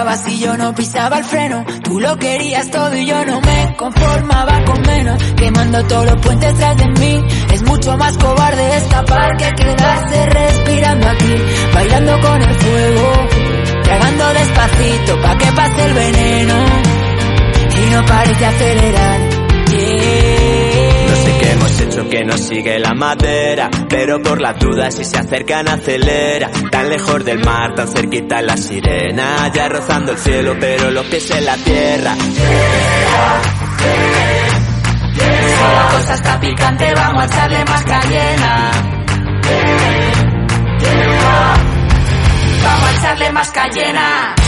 Y 0.00 0.38
yo 0.38 0.56
no 0.56 0.74
pisaba 0.74 1.18
el 1.18 1.24
freno. 1.24 1.62
Tú 1.84 2.00
lo 2.00 2.16
querías 2.16 2.70
todo 2.70 2.96
y 2.96 3.04
yo 3.04 3.22
no 3.26 3.38
me 3.42 3.76
conformaba 3.76 4.64
con 4.64 4.80
menos. 4.80 5.22
Quemando 5.36 5.84
todos 5.84 6.06
los 6.06 6.16
puentes 6.22 6.54
tras 6.54 6.76
de 6.78 6.86
mí. 6.86 7.22
Es 7.52 7.62
mucho 7.64 7.96
más 7.98 8.16
cobarde 8.16 8.76
escapar 8.78 9.36
que 9.36 9.50
quedarse 9.50 10.26
respirando 10.26 11.06
aquí. 11.06 11.34
Bailando 11.74 12.18
con 12.20 12.42
el 12.42 12.54
fuego. 12.54 13.12
Tragando 13.82 14.32
despacito 14.32 15.20
pa' 15.20 15.36
que 15.36 15.52
pase 15.52 15.84
el 15.84 15.92
veneno. 15.92 16.64
Y 17.76 17.90
no 17.90 18.04
parece 18.06 18.46
acelerar. 18.46 19.39
No 21.10 21.16
sé 21.16 21.38
qué 21.40 21.50
hemos 21.50 21.80
hecho 21.80 22.08
que 22.08 22.24
nos 22.24 22.40
sigue 22.40 22.78
la 22.78 22.94
madera, 22.94 23.68
pero 23.88 24.22
por 24.22 24.40
las 24.40 24.56
dudas 24.60 24.94
si 24.94 25.04
se 25.04 25.18
acercan 25.18 25.68
acelera. 25.68 26.50
Tan 26.70 26.88
lejos 26.88 27.24
del 27.24 27.40
mar, 27.44 27.74
tan 27.74 27.88
cerquita 27.88 28.40
la 28.42 28.56
sirena, 28.56 29.50
ya 29.52 29.68
rozando 29.68 30.12
el 30.12 30.18
cielo, 30.18 30.54
pero 30.60 30.92
los 30.92 31.04
pies 31.06 31.28
en 31.32 31.44
la 31.44 31.56
tierra. 31.56 32.14
Vamos 36.94 37.22
a 37.22 37.24
echarle 37.24 37.64
más 37.64 37.84
cayena. 37.84 38.70
Vamos 42.62 42.88
a 42.88 42.98
echarle 42.98 43.32
más 43.32 43.50
cayena. 43.50 44.39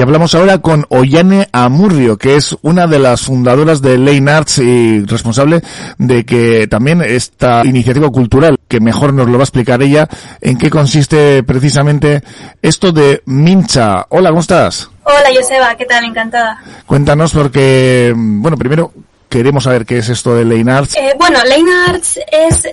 Y 0.00 0.02
hablamos 0.02 0.34
ahora 0.34 0.56
con 0.62 0.86
Ollane 0.88 1.50
Amurrio, 1.52 2.16
que 2.16 2.36
es 2.36 2.56
una 2.62 2.86
de 2.86 2.98
las 2.98 3.20
fundadoras 3.20 3.82
de 3.82 3.98
Lane 3.98 4.30
Arts 4.30 4.56
y 4.56 5.04
responsable 5.04 5.60
de 5.98 6.24
que 6.24 6.66
también 6.68 7.02
esta 7.02 7.60
iniciativa 7.66 8.08
cultural, 8.08 8.58
que 8.66 8.80
mejor 8.80 9.12
nos 9.12 9.26
lo 9.26 9.34
va 9.34 9.40
a 9.40 9.44
explicar 9.44 9.82
ella, 9.82 10.08
en 10.40 10.56
qué 10.56 10.70
consiste 10.70 11.42
precisamente 11.42 12.22
esto 12.62 12.92
de 12.92 13.20
Mincha. 13.26 14.06
Hola, 14.08 14.30
¿cómo 14.30 14.40
estás? 14.40 14.88
Hola, 15.02 15.28
Joseba, 15.36 15.76
¿qué 15.76 15.84
tal? 15.84 16.02
Encantada. 16.06 16.62
Cuéntanos 16.86 17.34
porque, 17.34 18.14
bueno, 18.16 18.56
primero 18.56 18.94
queremos 19.28 19.64
saber 19.64 19.84
qué 19.84 19.98
es 19.98 20.08
esto 20.08 20.34
de 20.34 20.46
Lane 20.46 20.72
Arts. 20.72 20.96
Eh, 20.96 21.14
bueno, 21.18 21.40
Lane 21.44 21.70
Arts 21.88 22.18
es 22.32 22.64
eh, 22.64 22.72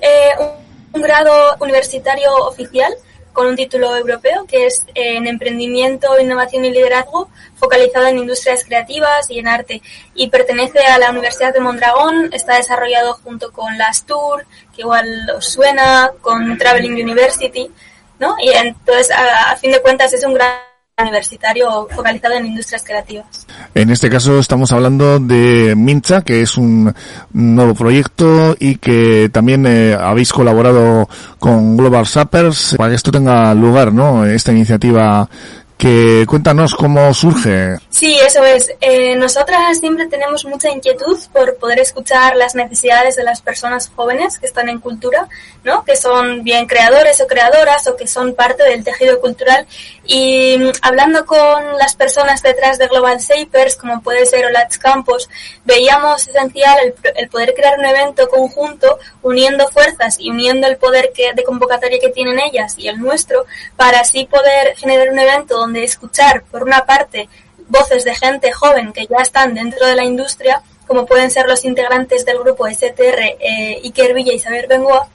un 0.93 1.01
grado 1.01 1.57
universitario 1.59 2.33
oficial 2.47 2.93
con 3.37 3.45
un 3.45 3.55
título 3.55 3.95
europeo 3.95 4.47
que 4.47 4.65
es 4.65 4.83
en 4.95 5.27
emprendimiento, 5.27 6.19
innovación 6.19 6.65
y 6.65 6.71
liderazgo, 6.71 7.29
focalizado 7.55 8.07
en 8.07 8.17
industrias 8.17 8.63
creativas 8.65 9.29
y 9.29 9.37
en 9.37 9.47
arte. 9.47 9.83
Y 10.15 10.31
pertenece 10.31 10.79
a 10.79 10.97
la 10.97 11.11
Universidad 11.11 11.53
de 11.53 11.59
Mondragón, 11.59 12.33
está 12.33 12.55
desarrollado 12.55 13.13
junto 13.13 13.51
con 13.51 13.77
la 13.77 13.89
Astur, 13.89 14.47
que 14.75 14.81
igual 14.81 15.29
os 15.37 15.45
suena, 15.45 16.13
con 16.19 16.57
Traveling 16.57 16.93
University, 16.93 17.69
¿no? 18.17 18.35
Y 18.41 18.49
entonces, 18.49 19.11
a 19.11 19.55
fin 19.57 19.71
de 19.71 19.83
cuentas, 19.83 20.11
es 20.13 20.23
un 20.23 20.33
gran 20.33 20.66
universitario 20.99 21.87
focalizado 21.95 22.33
en 22.35 22.47
industrias 22.47 22.83
creativas. 22.83 23.45
En 23.75 23.91
este 23.91 24.09
caso 24.09 24.39
estamos 24.39 24.71
hablando 24.71 25.19
de 25.19 25.75
Mincha, 25.75 26.23
que 26.23 26.41
es 26.41 26.57
un 26.57 26.91
nuevo 27.33 27.75
proyecto 27.75 28.55
y 28.59 28.77
que 28.77 29.29
también 29.31 29.67
eh, 29.67 29.93
habéis 29.93 30.33
colaborado 30.33 31.07
con 31.37 31.77
Global 31.77 32.07
Sappers 32.07 32.73
para 32.77 32.89
que 32.89 32.95
esto 32.95 33.11
tenga 33.11 33.53
lugar, 33.53 33.93
¿no? 33.93 34.25
Esta 34.25 34.51
iniciativa 34.51 35.29
que 35.77 36.25
cuéntanos 36.27 36.73
cómo 36.73 37.13
surge. 37.13 37.77
Sí, 37.91 38.17
eso 38.25 38.43
es. 38.43 38.71
Eh, 38.81 39.15
nosotras 39.15 39.77
siempre 39.77 40.07
tenemos 40.07 40.43
mucha 40.45 40.69
inquietud 40.71 41.17
por 41.31 41.55
poder 41.57 41.79
escuchar 41.79 42.35
las 42.35 42.55
necesidades 42.55 43.15
de 43.15 43.23
las 43.23 43.41
personas 43.41 43.91
jóvenes 43.95 44.39
que 44.39 44.47
están 44.47 44.69
en 44.69 44.79
cultura, 44.79 45.27
¿no? 45.63 45.85
Que 45.85 45.95
son 45.95 46.43
bien 46.43 46.65
creadores 46.65 47.21
o 47.21 47.27
creadoras 47.27 47.85
o 47.87 47.95
que 47.95 48.07
son 48.07 48.33
parte 48.33 48.63
del 48.63 48.83
tejido 48.83 49.21
cultural. 49.21 49.67
Y 50.07 50.57
mm, 50.57 50.71
hablando 50.81 51.25
con 51.25 51.77
las 51.77 51.95
personas 51.95 52.41
detrás 52.41 52.77
de 52.77 52.87
Global 52.87 53.19
Shapers, 53.19 53.75
como 53.75 54.01
puede 54.01 54.25
ser 54.25 54.45
Olats 54.45 54.77
Campos, 54.77 55.29
veíamos 55.65 56.27
esencial 56.27 56.77
el, 56.83 56.95
el, 57.15 57.27
poder 57.27 57.53
crear 57.53 57.77
un 57.77 57.85
evento 57.85 58.29
conjunto 58.29 58.99
uniendo 59.21 59.67
fuerzas 59.67 60.17
y 60.19 60.29
uniendo 60.29 60.65
el 60.67 60.77
poder 60.77 61.11
que, 61.13 61.33
de 61.33 61.43
convocatoria 61.43 61.99
que 61.99 62.09
tienen 62.09 62.39
ellas 62.39 62.75
y 62.77 62.87
el 62.87 62.99
nuestro 62.99 63.45
para 63.75 63.99
así 63.99 64.25
poder 64.25 64.77
generar 64.77 65.09
un 65.09 65.19
evento 65.19 65.57
donde 65.57 65.83
escuchar, 65.83 66.43
por 66.43 66.63
una 66.63 66.85
parte, 66.85 67.27
voces 67.67 68.05
de 68.05 68.15
gente 68.15 68.51
joven 68.53 68.93
que 68.93 69.07
ya 69.07 69.17
están 69.21 69.53
dentro 69.53 69.85
de 69.85 69.95
la 69.95 70.05
industria, 70.05 70.61
como 70.87 71.05
pueden 71.05 71.29
ser 71.29 71.47
los 71.47 71.65
integrantes 71.65 72.25
del 72.25 72.39
grupo 72.39 72.65
STR, 72.65 73.19
eh, 73.39 73.81
Iker 73.83 74.13
Villa 74.13 74.31
y 74.31 74.39
Saber 74.39 74.67
Bengoa, 74.67 75.09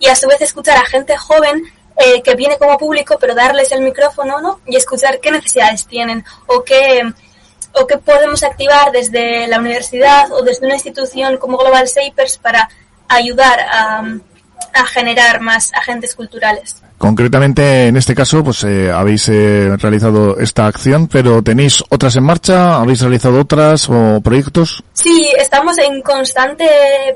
y 0.00 0.08
a 0.08 0.16
su 0.16 0.26
vez 0.26 0.40
escuchar 0.40 0.76
a 0.78 0.84
gente 0.84 1.16
joven 1.16 1.62
eh, 2.00 2.22
que 2.22 2.34
viene 2.34 2.58
como 2.58 2.78
público, 2.78 3.16
pero 3.20 3.34
darles 3.34 3.70
el 3.72 3.82
micrófono 3.82 4.40
¿no? 4.40 4.60
y 4.66 4.76
escuchar 4.76 5.20
qué 5.20 5.30
necesidades 5.30 5.86
tienen 5.86 6.24
o 6.46 6.62
qué, 6.62 7.02
o 7.72 7.86
qué 7.86 7.98
podemos 7.98 8.42
activar 8.42 8.90
desde 8.90 9.46
la 9.46 9.58
universidad 9.58 10.32
o 10.32 10.42
desde 10.42 10.66
una 10.66 10.74
institución 10.74 11.36
como 11.36 11.58
Global 11.58 11.86
Shapers 11.86 12.38
para 12.38 12.68
ayudar 13.08 13.60
a, 13.60 14.02
a 14.74 14.86
generar 14.86 15.40
más 15.40 15.72
agentes 15.74 16.14
culturales. 16.14 16.82
Concretamente, 17.00 17.86
en 17.86 17.96
este 17.96 18.14
caso, 18.14 18.44
pues 18.44 18.62
eh, 18.64 18.90
habéis 18.92 19.26
eh, 19.30 19.74
realizado 19.78 20.38
esta 20.38 20.66
acción, 20.66 21.08
pero 21.08 21.42
¿tenéis 21.42 21.82
otras 21.88 22.14
en 22.16 22.24
marcha? 22.24 22.76
¿Habéis 22.76 23.00
realizado 23.00 23.40
otras 23.40 23.88
o 23.88 24.20
proyectos? 24.20 24.84
Sí, 24.92 25.32
estamos 25.38 25.78
en 25.78 26.02
constante 26.02 26.66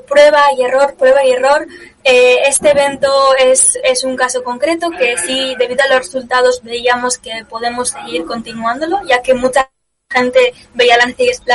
prueba 0.09 0.41
y 0.57 0.63
error, 0.63 0.95
prueba 0.99 1.23
y 1.27 1.33
error. 1.33 1.67
Eh, 2.07 2.47
este 2.47 2.71
evento 2.71 3.11
es, 3.39 4.05
un 4.05 4.15
caso 4.15 4.45
concreto 4.45 4.91
que 4.91 5.17
sí, 5.17 5.55
debido 5.59 5.83
a 5.85 5.89
los 5.89 5.99
resultados, 6.01 6.61
veíamos 6.63 7.17
que 7.17 7.47
podemos 7.49 7.89
seguir 7.89 8.27
continuándolo, 8.27 9.01
ya 9.07 9.23
que 9.23 9.33
mucha 9.33 9.71
gente 10.11 10.53
veía 10.75 10.99
la 10.99 11.07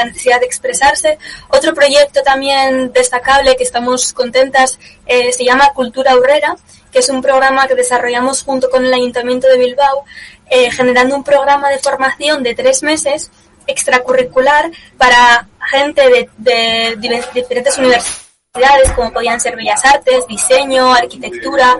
necesidad 0.06 0.40
de 0.40 0.48
expresarse. 0.48 1.20
Otro 1.50 1.76
proyecto 1.76 2.24
también 2.24 2.92
destacable 2.92 3.56
que 3.56 3.64
estamos 3.64 4.12
contentas 4.12 4.80
eh, 5.06 5.32
se 5.32 5.46
llama 5.46 5.72
Cultura 5.76 6.14
Aurrera, 6.14 6.56
que 6.92 7.00
es 7.00 7.10
un 7.10 7.22
programa 7.22 7.68
que 7.68 7.76
desarrollamos 7.76 8.44
junto 8.44 8.72
con 8.72 8.84
el 8.84 8.94
Ayuntamiento 8.94 9.48
de 9.48 9.60
Bilbao, 9.60 10.04
eh, 10.50 10.72
generando 10.72 11.16
un 11.16 11.24
programa 11.24 11.70
de 11.70 11.78
formación 11.78 12.42
de 12.42 12.56
tres 12.56 12.82
meses 12.82 13.30
extracurricular 13.68 14.72
para 14.98 15.48
gente 15.72 16.28
de 16.38 16.98
diferentes 17.34 17.78
universidades 17.78 18.29
como 18.96 19.12
podían 19.12 19.40
ser 19.40 19.56
bellas 19.56 19.84
artes, 19.86 20.26
diseño, 20.28 20.94
arquitectura, 20.94 21.78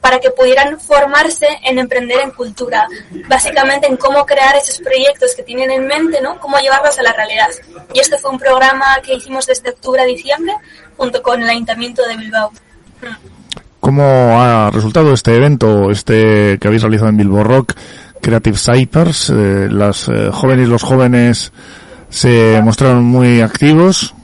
para 0.00 0.18
que 0.18 0.30
pudieran 0.30 0.80
formarse 0.80 1.46
en 1.64 1.78
emprender 1.78 2.20
en 2.20 2.30
cultura, 2.30 2.86
básicamente 3.28 3.86
en 3.86 3.96
cómo 3.96 4.24
crear 4.26 4.56
esos 4.56 4.78
proyectos 4.78 5.34
que 5.34 5.42
tienen 5.42 5.70
en 5.70 5.86
mente, 5.86 6.20
¿no? 6.20 6.38
Cómo 6.38 6.58
llevarlos 6.58 6.98
a 6.98 7.02
la 7.02 7.12
realidad. 7.12 7.48
Y 7.92 8.00
este 8.00 8.18
fue 8.18 8.30
un 8.30 8.38
programa 8.38 8.84
que 9.02 9.14
hicimos 9.14 9.46
desde 9.46 9.70
octubre 9.70 10.02
a 10.02 10.04
diciembre 10.04 10.54
junto 10.96 11.22
con 11.22 11.42
el 11.42 11.48
Ayuntamiento 11.48 12.06
de 12.06 12.16
Bilbao. 12.16 12.52
¿Cómo 13.80 14.02
ha 14.40 14.70
resultado 14.70 15.12
este 15.12 15.36
evento, 15.36 15.90
este 15.90 16.58
que 16.58 16.68
habéis 16.68 16.82
realizado 16.82 17.10
en 17.10 17.18
Bilbao 17.18 17.44
Rock, 17.44 17.74
Creative 18.22 18.56
Cypers? 18.56 19.28
Eh, 19.28 19.68
las 19.70 20.08
eh, 20.08 20.30
jóvenes 20.32 20.68
los 20.68 20.82
jóvenes 20.82 21.52
se 22.08 22.60
mostraron 22.62 23.04
muy 23.04 23.40
activos. 23.40 24.14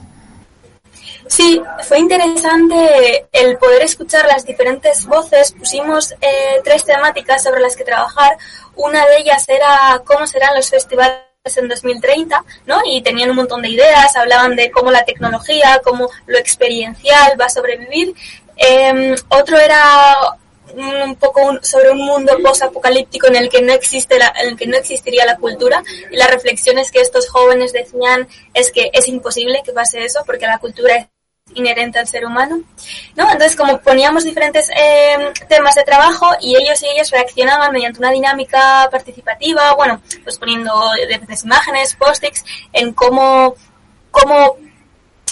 Sí, 1.30 1.62
fue 1.84 2.00
interesante 2.00 3.28
el 3.30 3.56
poder 3.56 3.82
escuchar 3.82 4.26
las 4.26 4.44
diferentes 4.44 5.06
voces. 5.06 5.52
Pusimos 5.52 6.10
eh, 6.20 6.60
tres 6.64 6.84
temáticas 6.84 7.44
sobre 7.44 7.60
las 7.60 7.76
que 7.76 7.84
trabajar. 7.84 8.37
Una 8.75 9.06
de 9.06 9.18
ellas 9.18 9.49
era 9.49 10.02
cómo 10.04 10.26
serán 10.26 10.56
los 10.56 10.68
festivales 10.68 11.20
en 11.54 11.68
2030, 11.68 12.44
¿no? 12.66 12.80
Y 12.84 13.00
tenían 13.02 13.30
un 13.30 13.37
montón 13.37 13.62
de 13.62 13.68
ideas, 13.68 14.16
hablaban 14.16 14.56
de 14.56 14.72
cómo 14.72 14.90
la 14.90 15.04
tecnología, 15.04 15.80
cómo 15.84 16.10
lo 16.26 16.37
experiencial 16.37 17.40
va 17.40 17.44
a 17.44 17.49
sobrevivir. 17.49 18.12
Eh, 18.56 19.14
otro 19.28 19.56
era 19.56 20.16
un 20.75 21.14
poco 21.14 21.60
sobre 21.62 21.92
un 21.92 21.99
mundo 21.99 22.38
post-apocalíptico 22.42 23.28
en 23.28 23.37
el 23.37 23.48
que 23.48 23.62
no 23.62 23.72
existe 23.72 24.16
en 24.16 24.48
el 24.48 24.57
que 24.57 24.66
no 24.66 24.76
existiría 24.76 25.24
la 25.26 25.37
cultura 25.37 25.83
y 26.11 26.16
las 26.16 26.31
reflexiones 26.31 26.90
que 26.90 27.00
estos 27.00 27.28
jóvenes 27.28 27.72
decían 27.72 28.28
es 28.52 28.70
que 28.72 28.90
es 28.92 29.09
imposible 29.09 29.62
que 29.64 29.72
pase 29.72 30.05
eso 30.05 30.22
porque 30.24 30.46
la 30.46 30.59
cultura 30.59 30.96
es 30.96 31.07
inherente 31.54 31.98
al 31.98 32.06
ser 32.06 32.24
humano, 32.24 32.60
¿no? 33.16 33.24
Entonces, 33.24 33.56
como 33.56 33.80
poníamos 33.80 34.24
diferentes 34.24 34.68
eh, 34.70 35.32
temas 35.48 35.74
de 35.74 35.82
trabajo 35.82 36.26
y 36.40 36.56
ellos 36.56 36.82
y 36.82 36.88
ellas 36.88 37.10
reaccionaban 37.10 37.72
mediante 37.72 37.98
una 37.98 38.10
dinámica 38.10 38.88
participativa, 38.90 39.74
bueno, 39.74 40.00
pues 40.24 40.38
poniendo 40.38 40.72
diferentes 40.94 41.44
imágenes, 41.44 41.94
post-its, 41.94 42.44
en 42.72 42.92
cómo, 42.92 43.54
cómo 44.10 44.56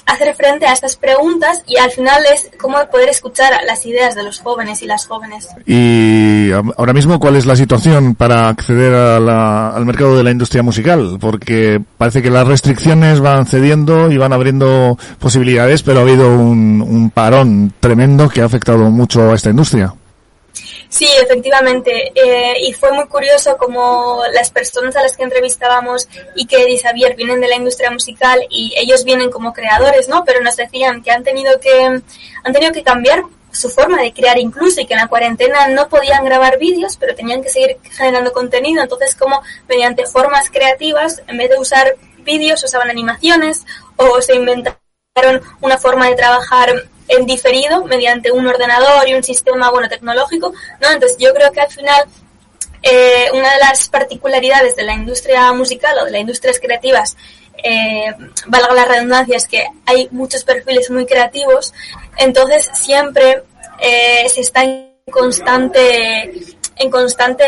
hacer 0.08 0.34
frente 0.34 0.66
a 0.66 0.72
estas 0.72 0.96
preguntas 0.96 1.62
y 1.66 1.76
al 1.76 1.90
final 1.90 2.22
es 2.32 2.50
cómo 2.58 2.78
poder 2.90 3.10
escuchar 3.10 3.52
las 3.66 3.84
ideas 3.86 4.14
de 4.14 4.22
los 4.22 4.40
jóvenes 4.40 4.82
y 4.82 4.86
las 4.86 5.06
jóvenes. 5.06 5.48
Y 5.66 6.50
ahora 6.52 6.92
mismo, 6.92 7.20
¿cuál 7.20 7.36
es 7.36 7.46
la 7.46 7.56
situación 7.56 8.14
para 8.14 8.48
acceder 8.48 8.94
al 8.94 9.84
mercado 9.84 10.16
de 10.16 10.24
la 10.24 10.30
industria 10.30 10.62
musical? 10.62 11.18
Porque 11.20 11.80
parece 11.98 12.22
que 12.22 12.30
las 12.30 12.46
restricciones 12.46 13.20
van 13.20 13.46
cediendo 13.46 14.10
y 14.10 14.16
van 14.16 14.32
abriendo 14.32 14.98
posibilidades, 15.18 15.82
pero 15.82 16.00
ha 16.00 16.02
habido 16.02 16.34
un, 16.34 16.82
un 16.82 17.10
parón 17.10 17.72
tremendo 17.78 18.28
que 18.28 18.40
ha 18.40 18.46
afectado 18.46 18.90
mucho 18.90 19.30
a 19.30 19.34
esta 19.34 19.50
industria. 19.50 19.94
Sí, 20.88 21.06
efectivamente. 21.22 22.12
Eh, 22.14 22.56
y 22.62 22.72
fue 22.72 22.92
muy 22.92 23.06
curioso 23.06 23.56
como 23.58 24.22
las 24.32 24.50
personas 24.50 24.96
a 24.96 25.02
las 25.02 25.16
que 25.16 25.22
entrevistábamos 25.22 26.08
y 26.34 26.46
que 26.46 26.70
y 26.70 26.78
Xavier 26.78 27.14
vienen 27.14 27.40
de 27.40 27.48
la 27.48 27.56
industria 27.56 27.90
musical 27.90 28.40
y 28.50 28.72
ellos 28.76 29.04
vienen 29.04 29.30
como 29.30 29.52
creadores, 29.52 30.08
¿no? 30.08 30.24
Pero 30.24 30.40
nos 30.40 30.56
decían 30.56 31.02
que 31.02 31.10
han 31.10 31.24
tenido 31.24 31.60
que, 31.60 31.84
han 31.84 32.52
tenido 32.52 32.72
que 32.72 32.82
cambiar 32.82 33.22
su 33.50 33.70
forma 33.70 34.00
de 34.02 34.12
crear 34.12 34.38
incluso 34.38 34.80
y 34.80 34.86
que 34.86 34.94
en 34.94 35.00
la 35.00 35.08
cuarentena 35.08 35.68
no 35.68 35.88
podían 35.88 36.24
grabar 36.24 36.58
vídeos, 36.58 36.96
pero 36.96 37.14
tenían 37.14 37.42
que 37.42 37.50
seguir 37.50 37.78
generando 37.82 38.32
contenido. 38.32 38.82
Entonces, 38.82 39.14
como 39.14 39.42
mediante 39.68 40.06
formas 40.06 40.50
creativas, 40.50 41.22
en 41.26 41.38
vez 41.38 41.50
de 41.50 41.58
usar 41.58 41.96
vídeos, 42.20 42.62
usaban 42.62 42.90
animaciones 42.90 43.64
o 43.96 44.20
se 44.22 44.34
inventaron 44.34 44.78
una 45.60 45.78
forma 45.78 46.08
de 46.08 46.16
trabajar 46.16 46.72
en 47.08 47.26
diferido 47.26 47.84
mediante 47.84 48.30
un 48.30 48.46
ordenador 48.46 49.08
y 49.08 49.14
un 49.14 49.22
sistema 49.22 49.70
bueno 49.70 49.88
tecnológico, 49.88 50.52
¿no? 50.80 50.90
Entonces 50.90 51.18
yo 51.18 51.32
creo 51.34 51.50
que 51.52 51.60
al 51.60 51.70
final 51.70 52.04
eh, 52.82 53.28
una 53.32 53.52
de 53.52 53.58
las 53.58 53.88
particularidades 53.88 54.76
de 54.76 54.84
la 54.84 54.94
industria 54.94 55.52
musical 55.52 55.98
o 55.98 56.04
de 56.04 56.12
las 56.12 56.20
industrias 56.20 56.60
creativas, 56.60 57.16
eh, 57.62 58.14
valga 58.46 58.74
la 58.74 58.84
redundancia, 58.84 59.36
es 59.36 59.48
que 59.48 59.66
hay 59.84 60.08
muchos 60.12 60.44
perfiles 60.44 60.90
muy 60.90 61.06
creativos, 61.06 61.74
entonces 62.16 62.70
siempre 62.74 63.42
eh, 63.80 64.28
se 64.28 64.42
está 64.42 64.62
en 64.62 64.92
constante, 65.10 66.32
en 66.76 66.90
constante 66.90 67.44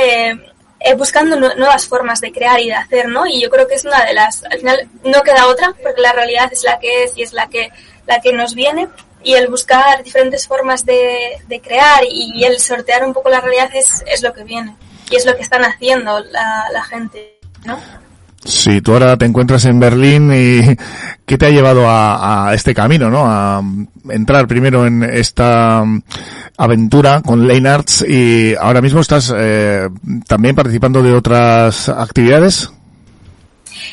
eh, 0.80 0.94
buscando 0.94 1.36
nuevas 1.36 1.86
formas 1.86 2.20
de 2.20 2.32
crear 2.32 2.58
y 2.58 2.68
de 2.68 2.74
hacer, 2.74 3.06
¿no? 3.08 3.26
Y 3.26 3.40
yo 3.40 3.50
creo 3.50 3.68
que 3.68 3.74
es 3.74 3.84
una 3.84 4.04
de 4.04 4.14
las, 4.14 4.42
al 4.44 4.58
final 4.58 4.88
no 5.04 5.22
queda 5.22 5.46
otra, 5.46 5.74
porque 5.82 6.00
la 6.00 6.12
realidad 6.12 6.50
es 6.50 6.64
la 6.64 6.78
que 6.78 7.04
es 7.04 7.16
y 7.16 7.22
es 7.22 7.32
la 7.32 7.48
que, 7.48 7.70
la 8.06 8.20
que 8.20 8.32
nos 8.32 8.54
viene, 8.54 8.88
y 9.22 9.34
el 9.34 9.48
buscar 9.48 10.02
diferentes 10.02 10.46
formas 10.46 10.84
de, 10.84 11.38
de 11.46 11.60
crear 11.60 12.02
y, 12.08 12.44
el 12.44 12.58
sortear 12.58 13.04
un 13.04 13.12
poco 13.12 13.28
la 13.28 13.40
realidad 13.40 13.70
es, 13.74 14.02
es, 14.06 14.22
lo 14.22 14.32
que 14.32 14.44
viene 14.44 14.74
y 15.10 15.16
es 15.16 15.26
lo 15.26 15.36
que 15.36 15.42
están 15.42 15.64
haciendo 15.64 16.20
la, 16.20 16.64
la 16.72 16.82
gente, 16.84 17.38
¿no? 17.64 17.78
Sí, 18.42 18.80
tú 18.80 18.94
ahora 18.94 19.18
te 19.18 19.26
encuentras 19.26 19.66
en 19.66 19.78
Berlín 19.78 20.32
y 20.32 20.76
¿qué 21.26 21.36
te 21.36 21.46
ha 21.46 21.50
llevado 21.50 21.88
a, 21.88 22.48
a, 22.48 22.54
este 22.54 22.74
camino, 22.74 23.10
no? 23.10 23.24
A 23.26 23.62
entrar 24.08 24.46
primero 24.46 24.86
en 24.86 25.02
esta 25.02 25.84
aventura 26.56 27.20
con 27.22 27.46
Lane 27.46 27.68
Arts 27.68 28.04
y 28.08 28.54
ahora 28.58 28.80
mismo 28.80 29.00
estás 29.00 29.32
eh, 29.36 29.88
también 30.26 30.54
participando 30.54 31.02
de 31.02 31.12
otras 31.12 31.88
actividades. 31.88 32.70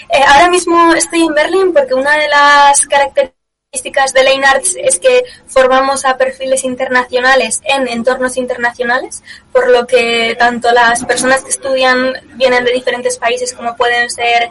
Eh, 0.10 0.24
ahora 0.28 0.50
mismo 0.50 0.94
estoy 0.94 1.24
en 1.24 1.34
Berlín 1.34 1.74
porque 1.74 1.94
una 1.94 2.12
de 2.18 2.28
las 2.30 2.82
características 2.88 3.37
características 3.68 4.14
de 4.14 4.24
Lane 4.24 4.46
Arts 4.46 4.76
es 4.78 4.98
que 4.98 5.24
formamos 5.46 6.06
a 6.06 6.18
perfiles 6.18 6.64
internacionales 6.64 7.60
en 7.66 7.88
entornos 7.90 8.38
internacionales, 8.38 9.24
por 9.52 9.70
lo 9.70 9.86
que 9.86 10.36
tanto 10.40 10.72
las 10.72 11.04
personas 11.04 11.44
que 11.44 11.50
estudian 11.50 12.14
vienen 12.36 12.64
de 12.64 12.72
diferentes 12.72 13.18
países 13.18 13.54
como 13.54 13.76
pueden 13.76 14.10
ser 14.10 14.48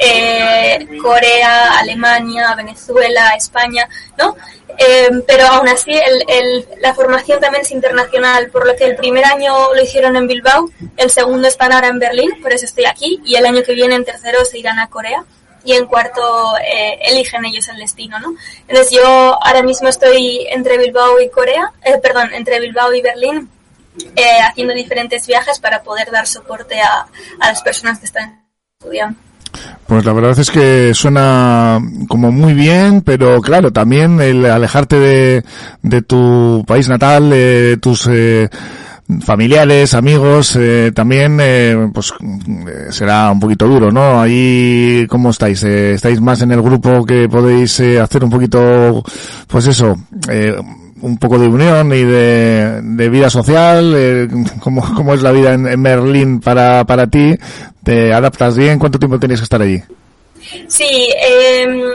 eh, 0.00 0.86
Corea, 1.02 1.78
Alemania, 1.80 2.54
Venezuela, 2.54 3.30
España, 3.36 3.88
¿no? 4.16 4.36
Em, 4.78 5.22
pero 5.26 5.46
aún 5.46 5.68
así 5.68 5.92
la 6.80 6.94
formación 6.94 7.40
también 7.40 7.62
es 7.62 7.72
internacional, 7.72 8.50
por 8.50 8.66
lo 8.66 8.76
que 8.76 8.84
el 8.84 8.94
primer 8.94 9.24
año 9.24 9.74
lo 9.74 9.82
hicieron 9.82 10.14
en 10.16 10.28
Bilbao, 10.28 10.70
el 10.96 11.10
segundo 11.10 11.48
están 11.48 11.72
ahora 11.72 11.88
en 11.88 11.98
Berlín, 11.98 12.40
por 12.40 12.52
eso 12.52 12.66
estoy 12.66 12.84
aquí, 12.84 13.20
y 13.24 13.34
el 13.34 13.46
año 13.46 13.62
que 13.64 13.74
viene 13.74 13.96
en 13.96 14.04
tercero 14.04 14.44
se 14.44 14.58
irán 14.58 14.78
a 14.78 14.88
Corea 14.88 15.24
y 15.64 15.72
en 15.72 15.86
cuarto 15.86 16.20
eh, 16.58 16.98
eligen 17.04 17.44
ellos 17.44 17.68
el 17.68 17.78
destino, 17.78 18.18
¿no? 18.18 18.34
Entonces 18.66 18.92
yo 18.92 19.38
ahora 19.44 19.62
mismo 19.62 19.88
estoy 19.88 20.46
entre 20.50 20.78
Bilbao 20.78 21.20
y 21.20 21.28
Corea, 21.28 21.72
eh, 21.84 21.98
perdón, 22.02 22.30
entre 22.32 22.60
Bilbao 22.60 22.92
y 22.94 23.02
Berlín, 23.02 23.48
eh, 24.16 24.40
haciendo 24.48 24.74
diferentes 24.74 25.26
viajes 25.26 25.58
para 25.58 25.82
poder 25.82 26.10
dar 26.10 26.26
soporte 26.26 26.80
a, 26.80 27.06
las 27.38 27.62
personas 27.62 27.98
que 27.98 28.06
están 28.06 28.44
estudiando. 28.78 29.18
Pues 29.86 30.04
la 30.04 30.12
verdad 30.12 30.38
es 30.38 30.48
que 30.48 30.94
suena 30.94 31.80
como 32.08 32.30
muy 32.30 32.54
bien, 32.54 33.02
pero 33.02 33.40
claro, 33.40 33.72
también 33.72 34.20
el 34.20 34.46
alejarte 34.46 35.00
de, 35.00 35.44
de 35.82 36.02
tu 36.02 36.64
país 36.66 36.88
natal, 36.88 37.30
de 37.30 37.76
tus 37.82 38.06
eh, 38.06 38.48
familiares, 39.24 39.94
amigos, 39.94 40.56
eh, 40.56 40.92
también 40.94 41.38
eh, 41.40 41.90
pues 41.92 42.12
eh, 42.20 42.86
será 42.90 43.30
un 43.30 43.40
poquito 43.40 43.66
duro, 43.66 43.90
¿no? 43.90 44.20
Ahí, 44.20 45.06
¿cómo 45.08 45.30
estáis? 45.30 45.62
Eh, 45.64 45.94
¿Estáis 45.94 46.20
más 46.20 46.42
en 46.42 46.52
el 46.52 46.62
grupo 46.62 47.04
que 47.04 47.28
podéis 47.28 47.80
eh, 47.80 47.98
hacer 47.98 48.24
un 48.24 48.30
poquito, 48.30 49.02
pues 49.46 49.66
eso, 49.66 49.96
un 51.02 51.18
poco 51.18 51.38
de 51.38 51.48
unión 51.48 51.92
y 51.92 52.04
de, 52.04 53.08
vida 53.10 53.30
social, 53.30 54.28
¿cómo, 54.60 54.82
¿cómo, 54.94 55.14
es 55.14 55.22
la 55.22 55.32
vida 55.32 55.54
en, 55.54 55.66
en, 55.66 55.82
Berlín 55.82 56.40
para, 56.40 56.84
para 56.84 57.06
ti? 57.06 57.36
¿Te 57.82 58.12
adaptas 58.12 58.56
bien? 58.56 58.78
¿Cuánto 58.78 58.98
tiempo 58.98 59.18
tenéis 59.18 59.40
que 59.40 59.44
estar 59.44 59.62
allí? 59.62 59.82
Sí, 60.68 61.10
eh, 61.16 61.94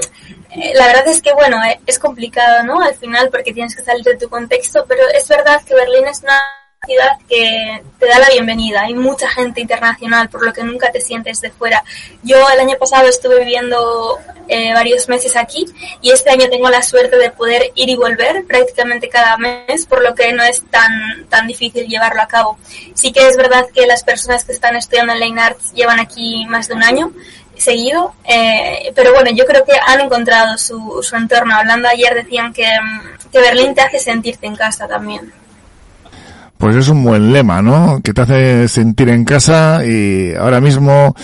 la 0.75 0.87
verdad 0.87 1.07
es 1.07 1.21
que, 1.21 1.33
bueno, 1.33 1.57
es 1.85 1.99
complicado, 1.99 2.63
¿no? 2.63 2.81
Al 2.81 2.95
final, 2.95 3.29
porque 3.29 3.53
tienes 3.53 3.75
que 3.75 3.83
salir 3.83 4.03
de 4.03 4.17
tu 4.17 4.29
contexto, 4.29 4.85
pero 4.87 5.01
es 5.13 5.27
verdad 5.27 5.61
que 5.65 5.75
Berlín 5.75 6.07
es 6.07 6.21
una 6.21 6.39
ciudad 6.85 7.11
que 7.27 7.81
te 7.99 8.05
da 8.07 8.19
la 8.19 8.29
bienvenida. 8.29 8.81
Hay 8.83 8.93
mucha 8.93 9.29
gente 9.29 9.61
internacional, 9.61 10.29
por 10.29 10.45
lo 10.45 10.53
que 10.53 10.63
nunca 10.63 10.91
te 10.91 11.01
sientes 11.01 11.41
de 11.41 11.51
fuera. 11.51 11.83
Yo 12.23 12.37
el 12.49 12.59
año 12.59 12.77
pasado 12.77 13.07
estuve 13.07 13.39
viviendo 13.39 14.17
eh, 14.47 14.73
varios 14.73 15.09
meses 15.09 15.35
aquí 15.35 15.65
y 16.01 16.11
este 16.11 16.29
año 16.29 16.47
tengo 16.49 16.69
la 16.69 16.81
suerte 16.81 17.17
de 17.17 17.31
poder 17.31 17.71
ir 17.75 17.89
y 17.89 17.95
volver 17.95 18.45
prácticamente 18.45 19.09
cada 19.09 19.37
mes, 19.37 19.85
por 19.85 20.03
lo 20.03 20.13
que 20.13 20.31
no 20.33 20.43
es 20.43 20.63
tan, 20.69 21.25
tan 21.29 21.47
difícil 21.47 21.87
llevarlo 21.87 22.21
a 22.21 22.27
cabo. 22.27 22.57
Sí 22.93 23.11
que 23.11 23.27
es 23.27 23.37
verdad 23.37 23.65
que 23.73 23.87
las 23.87 24.03
personas 24.03 24.43
que 24.43 24.51
están 24.51 24.75
estudiando 24.75 25.13
en 25.13 25.19
Line 25.19 25.41
Arts 25.41 25.73
llevan 25.73 25.99
aquí 25.99 26.45
más 26.47 26.67
de 26.67 26.75
un 26.75 26.83
año 26.83 27.11
seguido, 27.57 28.13
eh, 28.25 28.91
pero 28.95 29.13
bueno, 29.13 29.31
yo 29.31 29.45
creo 29.45 29.63
que 29.63 29.73
han 29.85 30.01
encontrado 30.01 30.57
su, 30.57 31.01
su 31.01 31.15
entorno. 31.15 31.55
Hablando 31.55 31.87
ayer 31.87 32.13
decían 32.13 32.53
que, 32.53 32.69
que 33.31 33.39
Berlín 33.39 33.73
te 33.73 33.81
hace 33.81 33.99
sentirte 33.99 34.45
en 34.45 34.55
casa 34.55 34.87
también. 34.87 35.31
Pues 36.65 36.77
es 36.77 36.89
un 36.89 37.03
buen 37.03 37.31
lema, 37.31 37.61
¿no? 37.61 38.01
Que 38.03 38.11
te 38.11 38.21
hace 38.21 38.67
sentir 38.67 39.09
en 39.09 39.23
casa 39.23 39.85
y 39.85 40.33
ahora 40.33 40.59
mismo 40.59 41.15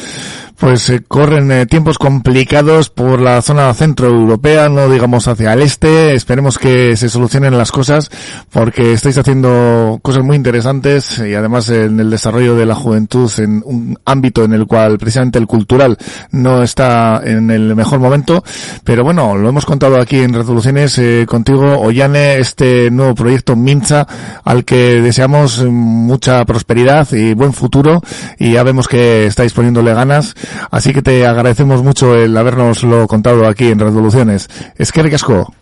pues 0.62 0.88
eh, 0.91 1.02
corren 1.08 1.52
eh, 1.52 1.65
tiempos 1.65 1.97
complicados 1.97 2.91
por 2.91 3.19
la 3.19 3.41
zona 3.41 3.74
centroeuropea, 3.74 4.69
no 4.69 4.89
digamos 4.89 5.28
hacia 5.28 5.54
el 5.54 5.63
este. 5.63 6.13
Esperemos 6.13 6.60
que 6.60 6.95
se 6.95 7.10
solucionen 7.10 7.58
las 7.58 7.71
cosas 7.71 8.12
porque 8.52 8.93
estáis 8.93 9.17
haciendo 9.17 9.97
cosas 10.04 10.24
muy 10.24 10.36
interesantes 10.36 11.17
y 11.17 11.34
además 11.34 11.67
en 11.69 12.00
el 12.00 12.12
desarrollo 12.12 12.56
de 12.56 12.67
la 12.67 12.76
juventud 12.76 13.32
en 13.39 13.63
un 13.65 13.97
ámbito 14.06 14.43
en 14.43 14.54
el 14.54 14.67
cual 14.67 15.00
precisamente 15.00 15.39
el 15.39 15.47
cultural 15.47 15.97
no 16.30 16.62
está 16.62 17.24
en 17.24 17.50
el 17.50 17.76
mejor 17.76 18.00
momento. 18.00 18.43
Pero 18.84 19.04
bueno, 19.04 19.36
lo 19.36 19.50
hemos 19.50 19.65
contado 19.65 20.00
aquí 20.00 20.19
en 20.19 20.32
Resoluciones 20.32 20.95
eh, 21.00 21.26
contigo, 21.28 21.80
Ollane, 21.80 22.38
este 22.38 22.91
nuevo 22.91 23.15
proyecto 23.15 23.56
Mincha 23.56 24.06
al 24.43 24.63
que 24.63 25.02
deseamos 25.02 25.65
mucha 25.65 26.45
prosperidad 26.45 27.12
y 27.13 27.34
buen 27.34 27.54
futuro 27.54 28.04
y 28.38 28.52
ya 28.52 28.62
vemos 28.62 28.88
que 28.88 29.26
estáis 29.26 29.54
poniéndole 29.54 29.95
ganas. 29.95 30.36
Así 30.70 30.94
que 30.94 31.02
te 31.02 31.26
agradecemos 31.26 31.84
mucho 31.84 32.16
el 32.16 32.36
habernoslo 32.36 33.08
contado 33.08 33.48
aquí 33.48 33.68
en 33.68 33.80
Revoluciones. 33.80 34.50
Es 34.78 34.92
que 34.92 35.04
ricasco. 35.04 35.54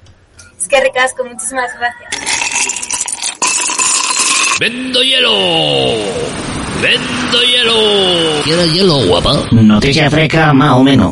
Es 0.60 0.68
que 0.68 0.82
ricasco, 0.82 1.24
muchísimas 1.26 1.72
gracias. 1.78 2.10
¡Vendo 4.60 5.02
hielo! 5.02 5.32
¡Vendo 6.82 7.42
hielo! 7.44 8.44
¿Quieres 8.44 8.74
hielo, 8.74 9.08
guapa? 9.08 9.34
Noticia 9.52 10.12
fresca, 10.12 10.54
más 10.54 10.72
o 10.74 10.84
menos. 10.84 11.12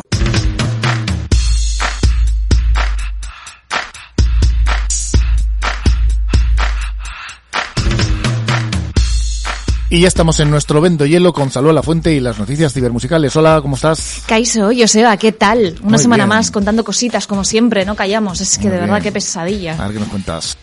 Y 9.90 10.00
ya 10.00 10.08
estamos 10.08 10.38
en 10.40 10.50
nuestro 10.50 10.82
Vendo 10.82 11.06
Hielo 11.06 11.32
con 11.32 11.50
Salud 11.50 11.70
a 11.70 11.72
la 11.72 11.82
Fuente 11.82 12.12
y 12.12 12.20
las 12.20 12.38
noticias 12.38 12.74
cibermusicales. 12.74 13.34
Hola, 13.36 13.60
¿cómo 13.62 13.76
estás? 13.76 14.22
Kaiso, 14.26 14.70
Joseba, 14.76 15.16
¿qué 15.16 15.32
tal? 15.32 15.76
Una 15.80 15.92
Muy 15.92 15.98
semana 15.98 16.24
bien. 16.24 16.28
más 16.36 16.50
contando 16.50 16.84
cositas, 16.84 17.26
como 17.26 17.42
siempre, 17.42 17.86
no 17.86 17.96
callamos. 17.96 18.42
Es 18.42 18.58
que 18.58 18.64
Muy 18.64 18.72
de 18.72 18.80
verdad, 18.80 19.00
qué 19.00 19.12
pesadilla. 19.12 19.82
A 19.82 19.86
ver 19.86 19.94
qué 19.94 20.00
nos 20.00 20.08
cuentas. 20.10 20.58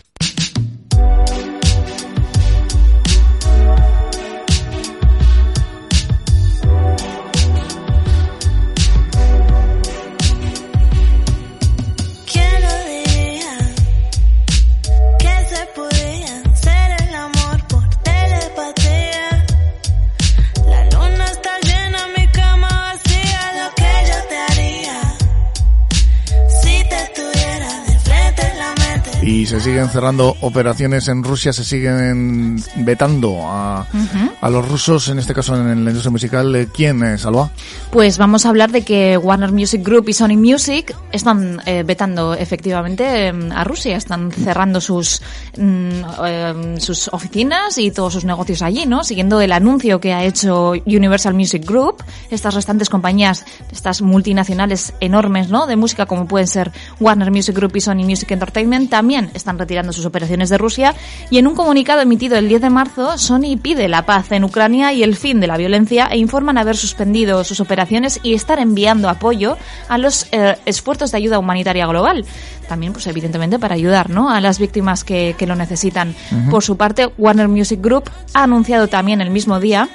Y 29.26 29.48
se 29.48 29.60
siguen 29.60 29.90
cerrando 29.90 30.38
operaciones 30.42 31.08
en 31.08 31.24
Rusia, 31.24 31.52
se 31.52 31.66
siguen 31.66 32.62
vetando 32.76 33.42
a, 33.42 33.88
uh 33.92 33.98
-huh. 33.98 34.32
a 34.40 34.50
los 34.52 34.70
rusos, 34.70 35.10
en 35.10 35.18
este 35.18 35.34
caso 35.34 35.56
en 35.56 35.84
la 35.84 35.90
industria 35.90 36.12
musical. 36.12 36.70
¿Quién, 36.72 37.04
eh, 37.04 37.18
Salva? 37.18 37.50
Pues 37.90 38.20
vamos 38.20 38.46
a 38.46 38.50
hablar 38.50 38.72
de 38.72 38.84
que 38.84 39.18
Warner 39.18 39.52
Music 39.52 39.82
Group 39.84 40.10
y 40.10 40.14
Sony 40.14 40.38
Music 40.38 40.96
están 41.12 41.60
eh, 41.66 41.82
vetando 41.84 42.36
efectivamente 42.36 43.30
eh, 43.30 43.34
a 43.56 43.64
Rusia, 43.64 43.98
están 43.98 44.32
cerrando 44.32 44.80
sus, 44.80 45.24
mm, 45.58 46.78
sus 46.78 47.08
oficinas 47.08 47.80
y 47.80 47.90
todos 47.90 48.14
sus 48.14 48.26
negocios 48.26 48.62
allí, 48.62 48.86
¿no? 48.86 49.04
Siguiendo 49.04 49.42
el 49.42 49.54
anuncio 49.54 50.00
que 50.00 50.14
ha 50.14 50.24
hecho 50.24 50.74
Universal 50.86 51.34
Music 51.34 51.66
Group, 51.66 52.04
estas 52.30 52.54
restantes 52.54 52.92
compañías, 52.92 53.44
estas 53.72 54.04
multinacionales 54.04 54.94
enormes, 55.00 55.50
¿no? 55.50 55.66
De 55.66 55.76
música 55.78 56.06
como 56.06 56.28
pueden 56.28 56.48
ser 56.48 56.72
Warner 57.00 57.32
Music 57.32 57.56
Group 57.56 57.76
y 57.76 57.82
Sony 57.82 58.04
Music 58.06 58.30
Entertainment, 58.30 58.92
también 58.92 59.15
están 59.34 59.58
retirando 59.58 59.94
sus 59.94 60.06
operaciones 60.06 60.50
de 60.50 60.58
Rusia 60.58 60.94
y 61.30 61.38
en 61.38 61.48
un 61.48 61.56
comunicado 61.56 62.02
emitido 62.02 62.38
el 62.38 62.48
10 62.48 62.62
de 62.62 62.70
marzo, 62.70 63.18
Sony 63.18 63.58
pide 63.62 63.88
la 63.88 64.06
paz 64.06 64.32
en 64.32 64.44
Ucrania 64.44 64.94
y 64.94 65.04
el 65.04 65.16
fin 65.16 65.40
de 65.40 65.48
la 65.48 65.58
violencia 65.58 66.08
e 66.08 66.18
informan 66.18 66.58
haber 66.58 66.78
suspendido 66.78 67.44
sus 67.44 67.60
operaciones 67.60 68.20
y 68.24 68.34
estar 68.34 68.60
enviando 68.60 69.10
apoyo 69.10 69.58
a 69.88 69.98
los 69.98 70.28
eh, 70.32 70.58
esfuerzos 70.66 71.12
de 71.12 71.18
ayuda 71.18 71.40
humanitaria 71.40 71.88
global. 71.88 72.26
También, 72.68 72.94
pues 72.94 73.08
evidentemente, 73.08 73.60
para 73.60 73.76
ayudar 73.76 74.10
¿no? 74.10 74.30
a 74.30 74.42
las 74.42 74.60
víctimas 74.60 75.04
que, 75.04 75.36
que 75.38 75.48
lo 75.48 75.56
necesitan. 75.56 76.10
Uh 76.32 76.36
-huh. 76.36 76.50
Por 76.50 76.64
su 76.64 76.78
parte, 76.78 77.10
Warner 77.18 77.48
Music 77.48 77.80
Group 77.82 78.10
ha 78.34 78.44
anunciado 78.44 78.88
también 78.88 79.22
el 79.22 79.30
mismo 79.30 79.60
día 79.60 79.90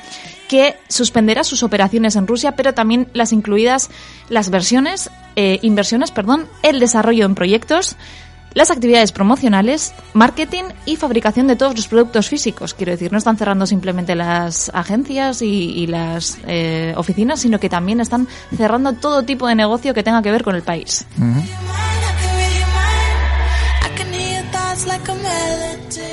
que 0.50 0.74
suspenderá 0.88 1.44
sus 1.44 1.62
operaciones 1.62 2.16
en 2.16 2.26
Rusia, 2.26 2.56
pero 2.56 2.74
también 2.74 3.06
las 3.12 3.32
incluidas 3.32 3.88
las 4.28 4.50
versiones, 4.50 5.08
eh, 5.36 5.60
inversiones, 5.62 6.10
perdón, 6.10 6.48
el 6.64 6.80
desarrollo 6.80 7.24
en 7.24 7.36
proyectos, 7.36 7.96
las 8.54 8.70
actividades 8.70 9.12
promocionales, 9.12 9.92
marketing 10.12 10.64
y 10.86 10.96
fabricación 10.96 11.46
de 11.46 11.56
todos 11.56 11.76
los 11.76 11.88
productos 11.88 12.28
físicos. 12.28 12.74
Quiero 12.74 12.92
decir, 12.92 13.12
no 13.12 13.18
están 13.18 13.36
cerrando 13.36 13.66
simplemente 13.66 14.14
las 14.14 14.70
agencias 14.74 15.42
y, 15.42 15.46
y 15.46 15.86
las 15.86 16.38
eh, 16.46 16.94
oficinas, 16.96 17.40
sino 17.40 17.60
que 17.60 17.68
también 17.68 18.00
están 18.00 18.26
cerrando 18.56 18.92
todo 18.94 19.22
tipo 19.22 19.46
de 19.46 19.54
negocio 19.54 19.94
que 19.94 20.02
tenga 20.02 20.22
que 20.22 20.30
ver 20.30 20.42
con 20.42 20.56
el 20.56 20.62
país. 20.62 21.06
Uh 21.18 21.22
-huh. 21.22 21.42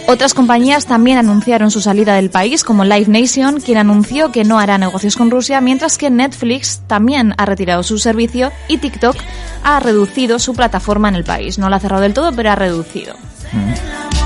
Otras 0.07 0.33
compañías 0.33 0.85
también 0.85 1.17
anunciaron 1.17 1.69
su 1.69 1.81
salida 1.81 2.15
del 2.15 2.29
país, 2.29 2.63
como 2.63 2.85
Live 2.85 3.07
Nation, 3.09 3.59
quien 3.59 3.77
anunció 3.77 4.31
que 4.31 4.45
no 4.45 4.57
hará 4.57 4.77
negocios 4.77 5.17
con 5.17 5.29
Rusia, 5.29 5.59
mientras 5.59 5.97
que 5.97 6.09
Netflix 6.09 6.79
también 6.87 7.33
ha 7.37 7.45
retirado 7.45 7.83
su 7.83 7.97
servicio 7.97 8.53
y 8.69 8.77
TikTok 8.77 9.17
ha 9.63 9.81
reducido 9.81 10.39
su 10.39 10.55
plataforma 10.55 11.09
en 11.09 11.15
el 11.15 11.25
país. 11.25 11.59
No 11.59 11.69
la 11.69 11.75
ha 11.75 11.79
cerrado 11.81 12.03
del 12.03 12.13
todo, 12.13 12.31
pero 12.31 12.51
ha 12.51 12.55
reducido. 12.55 13.15
Mm. 13.51 14.16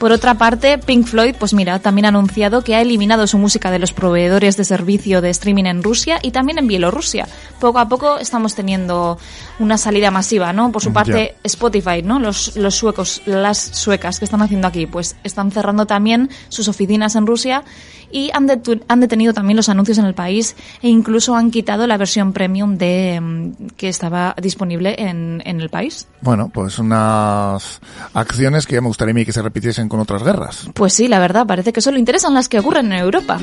Por 0.00 0.12
otra 0.12 0.34
parte, 0.38 0.78
Pink 0.78 1.06
Floyd, 1.06 1.34
pues 1.38 1.52
mira, 1.52 1.78
también 1.78 2.06
ha 2.06 2.08
anunciado 2.08 2.64
que 2.64 2.74
ha 2.74 2.80
eliminado 2.80 3.26
su 3.26 3.36
música 3.36 3.70
de 3.70 3.78
los 3.78 3.92
proveedores 3.92 4.56
de 4.56 4.64
servicio 4.64 5.20
de 5.20 5.28
streaming 5.28 5.64
en 5.66 5.82
Rusia 5.82 6.18
y 6.22 6.30
también 6.30 6.56
en 6.58 6.66
Bielorrusia. 6.66 7.28
Poco 7.60 7.78
a 7.78 7.86
poco 7.86 8.18
estamos 8.18 8.54
teniendo 8.54 9.18
una 9.58 9.76
salida 9.76 10.10
masiva, 10.10 10.54
¿no? 10.54 10.72
Por 10.72 10.80
su 10.82 10.88
parte, 10.94 11.34
Spotify, 11.44 12.00
¿no? 12.02 12.18
Los, 12.18 12.56
los 12.56 12.74
suecos, 12.74 13.20
las 13.26 13.58
suecas 13.58 14.18
que 14.18 14.24
están 14.24 14.40
haciendo 14.40 14.66
aquí, 14.68 14.86
pues 14.86 15.16
están 15.22 15.50
cerrando 15.50 15.84
también 15.84 16.30
sus 16.48 16.66
oficinas 16.68 17.14
en 17.14 17.26
Rusia 17.26 17.62
y 18.10 18.30
han, 18.32 18.48
detu- 18.48 18.82
han 18.88 19.00
detenido 19.00 19.34
también 19.34 19.56
los 19.58 19.68
anuncios 19.68 19.98
en 19.98 20.06
el 20.06 20.14
país 20.14 20.56
e 20.82 20.88
incluso 20.88 21.36
han 21.36 21.50
quitado 21.50 21.86
la 21.86 21.96
versión 21.98 22.32
premium 22.32 22.76
de 22.78 23.20
mm, 23.20 23.66
que 23.76 23.88
estaba 23.90 24.34
disponible 24.40 24.96
en, 24.98 25.42
en 25.44 25.60
el 25.60 25.68
país. 25.68 26.08
Bueno, 26.22 26.50
pues 26.52 26.78
unas 26.78 27.80
acciones 28.14 28.66
que 28.66 28.74
ya 28.76 28.80
me 28.80 28.88
gustaría 28.88 29.12
a 29.12 29.14
mí 29.14 29.24
que 29.24 29.32
se 29.32 29.42
repitiesen 29.42 29.88
con 29.90 29.98
otras 30.00 30.22
guerras. 30.22 30.70
Pues 30.72 30.94
sí, 30.94 31.08
la 31.08 31.18
verdad, 31.18 31.46
parece 31.46 31.72
que 31.72 31.80
solo 31.80 31.98
interesan 31.98 32.32
las 32.32 32.48
que 32.48 32.60
ocurren 32.60 32.92
en 32.92 33.00
Europa. 33.00 33.38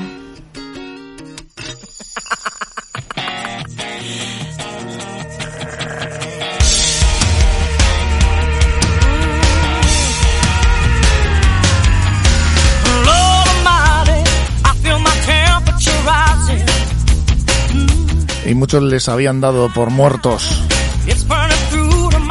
Y 18.45 18.55
muchos 18.55 18.81
les 18.81 19.09
habían 19.09 19.41
dado 19.41 19.67
por 19.73 19.89
muertos 19.89 20.63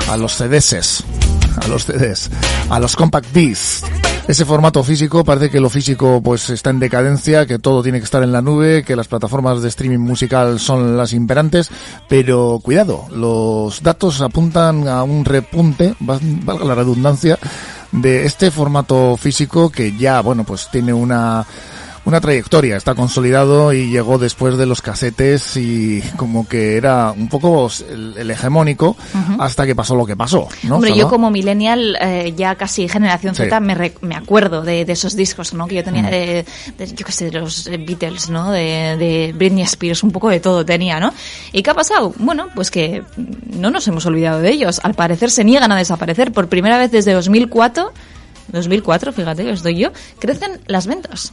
a 0.08 0.16
los 0.16 0.32
CDs, 0.32 1.04
a 1.62 1.68
los 1.68 1.84
CDs, 1.84 2.30
a 2.70 2.80
los 2.80 2.96
compact 2.96 3.30
discs. 3.34 3.84
Ese 4.28 4.44
formato 4.44 4.82
físico, 4.82 5.24
parece 5.24 5.50
que 5.50 5.60
lo 5.60 5.70
físico 5.70 6.20
pues 6.20 6.50
está 6.50 6.70
en 6.70 6.80
decadencia, 6.80 7.46
que 7.46 7.60
todo 7.60 7.80
tiene 7.84 7.98
que 8.00 8.04
estar 8.04 8.24
en 8.24 8.32
la 8.32 8.42
nube, 8.42 8.82
que 8.82 8.96
las 8.96 9.06
plataformas 9.06 9.62
de 9.62 9.68
streaming 9.68 10.00
musical 10.00 10.58
son 10.58 10.96
las 10.96 11.12
imperantes, 11.12 11.70
pero 12.08 12.58
cuidado, 12.60 13.04
los 13.12 13.84
datos 13.84 14.20
apuntan 14.22 14.88
a 14.88 15.04
un 15.04 15.24
repunte, 15.24 15.94
va- 16.08 16.18
valga 16.44 16.64
la 16.64 16.74
redundancia, 16.74 17.38
de 17.92 18.26
este 18.26 18.50
formato 18.50 19.16
físico 19.16 19.70
que 19.70 19.96
ya, 19.96 20.20
bueno, 20.22 20.42
pues 20.42 20.68
tiene 20.72 20.92
una 20.92 21.46
una 22.06 22.20
trayectoria, 22.20 22.76
está 22.76 22.94
consolidado 22.94 23.72
y 23.74 23.90
llegó 23.90 24.16
después 24.18 24.56
de 24.56 24.64
los 24.64 24.80
casetes 24.80 25.56
y 25.56 26.00
como 26.16 26.48
que 26.48 26.76
era 26.78 27.12
un 27.12 27.28
poco 27.28 27.68
el, 27.90 28.14
el 28.16 28.30
hegemónico 28.30 28.96
hasta 29.38 29.66
que 29.66 29.74
pasó 29.74 29.94
lo 29.96 30.06
que 30.06 30.16
pasó, 30.16 30.48
¿no? 30.62 30.76
Hombre, 30.76 30.96
yo 30.96 31.08
como 31.08 31.30
millennial, 31.30 31.98
eh, 32.00 32.32
ya 32.36 32.54
casi 32.54 32.88
generación 32.88 33.34
Sí. 33.34 33.42
Z, 33.42 33.60
me, 33.60 33.74
re- 33.74 33.94
me 34.00 34.14
acuerdo 34.14 34.62
de, 34.62 34.84
de 34.84 34.92
esos 34.94 35.14
discos, 35.16 35.52
¿no? 35.52 35.66
Que 35.66 35.74
yo 35.74 35.84
tenía 35.84 36.02
Mm. 36.04 36.10
de, 36.10 36.46
de, 36.78 36.86
yo 36.94 37.04
qué 37.04 37.12
sé, 37.12 37.30
de 37.30 37.40
los 37.40 37.68
Beatles, 37.68 38.30
¿no? 38.30 38.50
De, 38.52 38.96
de 38.96 39.34
Britney 39.36 39.64
Spears, 39.64 40.02
un 40.02 40.12
poco 40.12 40.30
de 40.30 40.40
todo 40.40 40.64
tenía, 40.64 41.00
¿no? 41.00 41.12
¿Y 41.52 41.62
qué 41.62 41.70
ha 41.70 41.74
pasado? 41.74 42.14
Bueno, 42.18 42.46
pues 42.54 42.70
que 42.70 43.02
no 43.50 43.70
nos 43.70 43.86
hemos 43.88 44.06
olvidado 44.06 44.40
de 44.40 44.50
ellos. 44.50 44.80
Al 44.84 44.94
parecer 44.94 45.30
se 45.30 45.42
niegan 45.44 45.72
a 45.72 45.76
desaparecer. 45.76 46.32
Por 46.32 46.48
primera 46.48 46.78
vez 46.78 46.90
desde 46.92 47.12
2004, 47.12 47.92
2004, 48.48 49.12
fíjate 49.12 49.44
que 49.44 49.50
estoy 49.50 49.78
yo, 49.78 49.90
crecen 50.18 50.60
las 50.66 50.86
ventas. 50.86 51.32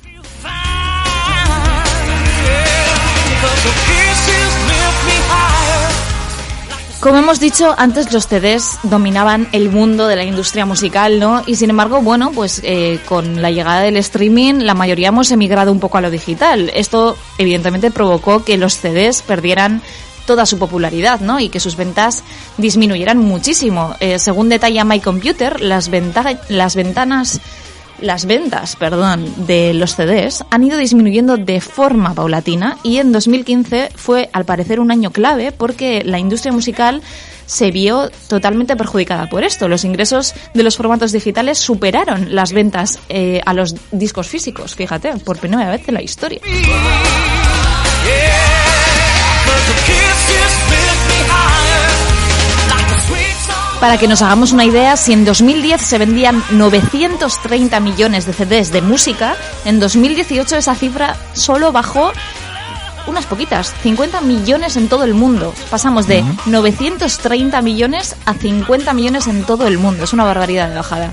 Como 7.04 7.18
hemos 7.18 7.42
dicho, 7.42 7.76
antes 7.78 8.14
los 8.14 8.28
CDs 8.28 8.80
dominaban 8.84 9.50
el 9.52 9.70
mundo 9.70 10.08
de 10.08 10.16
la 10.16 10.24
industria 10.24 10.66
musical, 10.66 11.20
¿no? 11.20 11.44
Y 11.46 11.58
sin 11.58 11.70
embargo, 11.70 12.02
bueno, 12.02 12.32
pues 12.32 12.62
eh, 12.64 12.98
con 13.06 13.42
la 13.42 13.52
llegada 13.52 13.82
del 13.82 13.98
streaming, 13.98 14.60
la 14.60 14.74
mayoría 14.74 15.10
hemos 15.10 15.30
emigrado 15.30 15.74
un 15.74 15.82
poco 15.82 15.98
a 15.98 16.02
lo 16.02 16.10
digital. 16.10 16.72
Esto, 16.74 17.18
evidentemente, 17.38 17.92
provocó 17.92 18.46
que 18.46 18.58
los 18.58 18.76
CDs 18.76 19.22
perdieran 19.22 19.82
toda 20.26 20.46
su 20.46 20.58
popularidad, 20.60 21.20
¿no? 21.20 21.40
Y 21.40 21.50
que 21.50 21.60
sus 21.60 21.76
ventas 21.76 22.24
disminuyeran 22.58 23.18
muchísimo. 23.18 23.96
Eh, 24.00 24.20
según 24.20 24.50
detalla 24.50 24.84
My 24.84 25.00
Computer, 25.00 25.62
las, 25.62 25.90
venta- 25.90 26.40
las 26.50 26.76
ventanas 26.76 27.40
las 28.02 28.26
ventas, 28.26 28.76
perdón, 28.76 29.34
de 29.48 29.74
los 29.74 29.96
CDs 29.96 30.44
han 30.50 30.64
ido 30.64 30.78
disminuyendo 30.78 31.38
de 31.38 31.62
forma 31.62 32.14
paulatina 32.14 32.78
y 32.84 32.98
en 32.98 33.14
2015 33.14 33.92
fue 33.96 34.30
al 34.34 34.44
parecer 34.44 34.82
un 34.82 34.92
año 34.92 35.12
clave 35.12 35.54
porque 35.54 36.04
la 36.04 36.20
industria 36.20 36.52
musical 36.52 37.02
se 37.46 37.72
vio 37.72 38.10
totalmente 38.28 38.76
perjudicada 38.76 39.30
por 39.30 39.46
esto. 39.46 39.70
Los 39.70 39.86
ingresos 39.86 40.34
de 40.54 40.64
los 40.64 40.76
formatos 40.76 41.14
digitales 41.14 41.60
superaron 41.60 42.36
las 42.36 42.52
ventas 42.52 43.00
eh, 43.08 43.42
a 43.46 43.54
los 43.54 43.76
discos 43.92 44.28
físicos, 44.28 44.76
fíjate, 44.76 45.14
por 45.24 45.38
primera 45.38 45.70
vez 45.70 45.88
en 45.88 45.94
la 45.94 46.02
historia. 46.02 46.42
Cause 48.04 48.43
Para 53.84 53.98
que 53.98 54.08
nos 54.08 54.22
hagamos 54.22 54.54
una 54.54 54.64
idea, 54.64 54.96
si 54.96 55.12
en 55.12 55.26
2010 55.26 55.82
se 55.82 55.98
vendían 55.98 56.42
930 56.52 57.82
millones 57.82 58.26
de 58.26 58.32
CDs 58.32 58.72
de 58.72 58.82
música, 58.82 59.36
en 59.66 59.82
2018 59.82 60.56
esa 60.56 60.74
cifra 60.74 61.18
solo 61.34 61.74
bajó 61.74 62.14
unas 63.08 63.26
poquitas, 63.26 63.74
50 63.84 64.22
millones 64.22 64.78
en 64.78 64.88
todo 64.88 65.04
el 65.04 65.14
mundo. 65.14 65.54
Pasamos 65.70 66.08
de 66.08 66.24
930 66.46 67.62
millones 67.62 68.16
a 68.26 68.36
50 68.36 68.94
millones 68.94 69.28
en 69.28 69.44
todo 69.44 69.68
el 69.68 69.78
mundo. 69.78 70.06
Es 70.06 70.14
una 70.14 70.24
barbaridad 70.24 70.70
de 70.70 70.76
bajada. 70.76 71.12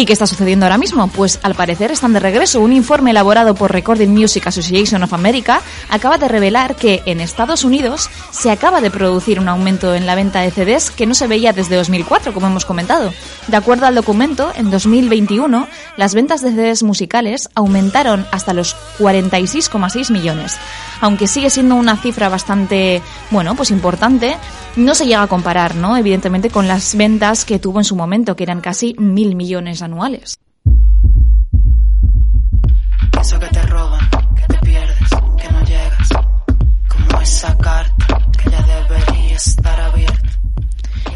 ¿Y 0.00 0.06
qué 0.06 0.14
está 0.14 0.26
sucediendo 0.26 0.64
ahora 0.64 0.78
mismo? 0.78 1.08
Pues 1.08 1.38
al 1.42 1.54
parecer 1.54 1.90
están 1.90 2.14
de 2.14 2.20
regreso. 2.20 2.62
Un 2.62 2.72
informe 2.72 3.10
elaborado 3.10 3.54
por 3.54 3.70
Recording 3.70 4.08
Music 4.08 4.46
Association 4.46 5.02
of 5.02 5.12
America 5.12 5.60
acaba 5.90 6.16
de 6.16 6.26
revelar 6.26 6.74
que 6.74 7.02
en 7.04 7.20
Estados 7.20 7.64
Unidos 7.64 8.08
se 8.30 8.50
acaba 8.50 8.80
de 8.80 8.90
producir 8.90 9.38
un 9.38 9.50
aumento 9.50 9.94
en 9.94 10.06
la 10.06 10.14
venta 10.14 10.40
de 10.40 10.52
CDs 10.52 10.90
que 10.90 11.04
no 11.04 11.12
se 11.12 11.26
veía 11.26 11.52
desde 11.52 11.76
2004, 11.76 12.32
como 12.32 12.46
hemos 12.46 12.64
comentado. 12.64 13.12
De 13.48 13.56
acuerdo 13.58 13.84
al 13.84 13.94
documento, 13.94 14.50
en 14.54 14.70
2021 14.70 15.68
las 15.98 16.14
ventas 16.14 16.40
de 16.40 16.52
CDs 16.52 16.82
musicales 16.82 17.50
aumentaron 17.54 18.26
hasta 18.32 18.54
los 18.54 18.76
46,6 18.98 20.10
millones. 20.12 20.56
Aunque 21.02 21.26
sigue 21.26 21.50
siendo 21.50 21.74
una 21.74 21.98
cifra 21.98 22.30
bastante, 22.30 23.02
bueno, 23.30 23.54
pues 23.54 23.70
importante, 23.70 24.38
no 24.76 24.94
se 24.94 25.04
llega 25.04 25.22
a 25.22 25.26
comparar, 25.26 25.74
¿no? 25.74 25.96
Evidentemente 25.96 26.48
con 26.48 26.68
las 26.68 26.94
ventas 26.94 27.44
que 27.44 27.58
tuvo 27.58 27.80
en 27.80 27.84
su 27.84 27.96
momento, 27.96 28.34
que 28.34 28.44
eran 28.44 28.62
casi 28.62 28.94
mil 28.98 29.34
millones 29.34 29.82
anuales. 29.82 29.89
Eso 33.20 33.38
que 33.38 33.46
te 33.48 33.62
roban, 33.62 34.08
que 34.36 34.46
te 34.54 34.58
pierdes, 34.58 35.10
que 35.36 35.52
no 35.52 35.64
llegas. 35.64 36.08
Como 36.88 37.20
esa 37.20 37.56
carta 37.58 38.06
que 38.38 38.50
ya 38.50 38.62
debería 38.62 39.36
estar 39.36 39.80
abierta. 39.80 40.19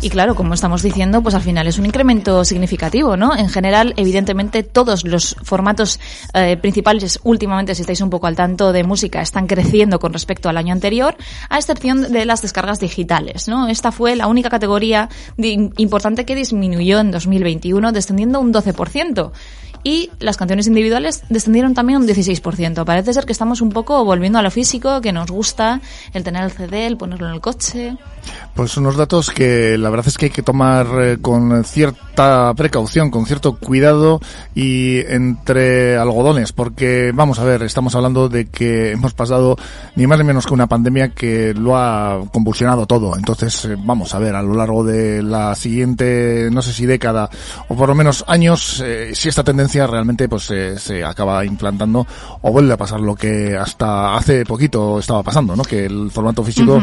Y 0.05 0.11
claro, 0.11 0.35
como 0.35 0.53
estamos 0.53 0.83
diciendo, 0.83 1.23
pues 1.23 1.35
al 1.35 1.41
final 1.41 1.67
es 1.67 1.79
un 1.79 1.87
incremento 1.87 2.45
significativo, 2.45 3.17
¿no? 3.17 3.35
En 3.35 3.49
general, 3.49 3.95
evidentemente, 3.97 4.63
todos 4.63 5.03
los 5.03 5.35
formatos 5.43 5.99
eh, 6.35 6.59
principales, 6.59 7.21
últimamente, 7.23 7.75
si 7.75 7.81
estáis 7.81 8.03
un 8.03 8.11
poco 8.11 8.27
al 8.27 8.37
tanto 8.37 8.73
de 8.75 8.85
música, 8.85 9.23
están 9.23 9.47
creciendo 9.47 9.99
con 9.99 10.13
respecto 10.13 10.51
al 10.51 10.59
año 10.59 10.75
anterior, 10.75 11.17
a 11.49 11.57
excepción 11.57 12.13
de 12.13 12.27
las 12.27 12.43
descargas 12.43 12.81
digitales, 12.81 13.49
¿no? 13.49 13.67
Esta 13.69 13.93
fue 13.93 14.15
la 14.15 14.27
única 14.27 14.51
categoría 14.51 15.09
de- 15.39 15.71
importante 15.79 16.27
que 16.27 16.35
disminuyó 16.35 17.01
en 17.01 17.11
2021, 17.11 17.91
descendiendo 17.93 18.41
un 18.41 18.53
12%. 18.53 19.33
Y 19.85 20.11
las 20.19 20.37
canciones 20.37 20.67
individuales 20.67 21.23
descendieron 21.31 21.73
también 21.73 22.01
un 22.01 22.07
16%. 22.07 22.85
Parece 22.85 23.15
ser 23.15 23.25
que 23.25 23.33
estamos 23.33 23.63
un 23.63 23.71
poco 23.71 24.05
volviendo 24.05 24.39
a 24.39 24.43
lo 24.43 24.51
físico, 24.51 25.01
que 25.01 25.13
nos 25.13 25.31
gusta 25.31 25.81
el 26.13 26.25
tener 26.25 26.43
el 26.45 26.51
CD, 26.53 26.87
el 26.87 26.97
ponerlo 26.99 27.29
en 27.29 27.35
el 27.35 27.41
coche. 27.41 27.97
Pues 28.55 28.77
unos 28.77 28.97
datos 28.97 29.31
que 29.31 29.77
la 29.77 29.91
verdad 29.91 30.09
es 30.09 30.17
que 30.17 30.27
hay 30.27 30.31
que 30.31 30.43
tomar 30.43 30.87
eh, 31.01 31.19
con 31.21 31.65
cierta 31.65 32.55
precaución, 32.55 33.11
con 33.11 33.27
cierto 33.27 33.57
cuidado 33.57 34.21
y 34.55 35.01
entre 35.01 35.97
algodones, 35.97 36.53
porque 36.53 37.11
vamos 37.13 37.39
a 37.39 37.45
ver, 37.45 37.63
estamos 37.63 37.95
hablando 37.95 38.29
de 38.29 38.47
que 38.47 38.93
hemos 38.93 39.13
pasado 39.13 39.57
ni 39.97 40.07
más 40.07 40.19
ni 40.19 40.25
menos 40.25 40.47
que 40.47 40.55
una 40.55 40.69
pandemia 40.69 41.09
que 41.11 41.53
lo 41.55 41.77
ha 41.77 42.21
convulsionado 42.33 42.87
todo. 42.87 43.17
Entonces, 43.17 43.65
eh, 43.65 43.77
vamos 43.79 44.15
a 44.15 44.19
ver, 44.19 44.37
a 44.37 44.43
lo 44.43 44.55
largo 44.55 44.85
de 44.85 45.23
la 45.23 45.55
siguiente, 45.55 46.49
no 46.53 46.63
sé 46.63 46.73
si 46.73 46.87
década 46.87 47.29
o 47.69 47.75
por 47.77 47.89
lo 47.89 47.95
menos 47.95 48.25
años, 48.29 48.83
eh, 48.85 49.11
si 49.15 49.29
esta 49.29 49.43
tendencia 49.43 49.87
realmente 49.87 50.29
pues 50.29 50.45
se 50.45 51.05
acaba 51.05 51.45
implantando 51.45 52.07
o 52.43 52.53
vuelve 52.53 52.75
a 52.75 52.77
pasar 52.77 53.01
lo 53.01 53.15
que 53.15 53.57
hasta 53.57 54.17
hace 54.17 54.45
poquito 54.45 54.99
estaba 54.99 55.23
pasando, 55.23 55.57
¿no? 55.57 55.63
Que 55.63 55.87
el 55.87 56.11
formato 56.11 56.43
físico. 56.43 56.83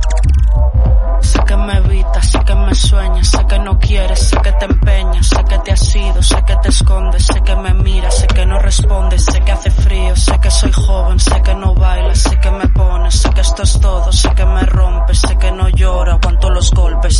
me 2.71 2.75
sueñas, 2.75 3.27
sé 3.27 3.45
que 3.47 3.59
no 3.59 3.77
quieres, 3.79 4.19
sé 4.29 4.37
que 4.37 4.51
te 4.53 4.65
empeñas, 4.65 5.27
sé 5.27 5.43
que 5.43 5.57
te 5.59 5.71
has 5.73 5.95
ido, 5.95 6.23
sé 6.23 6.41
que 6.47 6.55
te 6.55 6.69
escondes, 6.69 7.25
sé 7.25 7.41
que 7.41 7.55
me 7.57 7.73
miras, 7.73 8.15
sé 8.15 8.27
que 8.27 8.45
no 8.45 8.59
respondes, 8.59 9.25
sé 9.25 9.41
que 9.41 9.51
hace 9.51 9.71
frío, 9.71 10.15
sé 10.15 10.39
que 10.39 10.49
soy 10.49 10.71
joven, 10.71 11.19
sé 11.19 11.41
que 11.41 11.53
no 11.53 11.75
bailas, 11.75 12.19
sé 12.19 12.39
que 12.39 12.51
me 12.51 12.67
pones, 12.69 13.13
sé 13.15 13.29
que 13.31 13.41
esto 13.41 13.63
es 13.63 13.79
todo, 13.81 14.11
sé 14.13 14.29
que 14.33 14.45
me 14.45 14.63
rompes, 14.63 15.19
sé 15.19 15.37
que 15.37 15.51
no 15.51 15.67
lloro, 15.67 16.13
aguanto 16.13 16.49
los 16.49 16.71
golpes. 16.71 17.19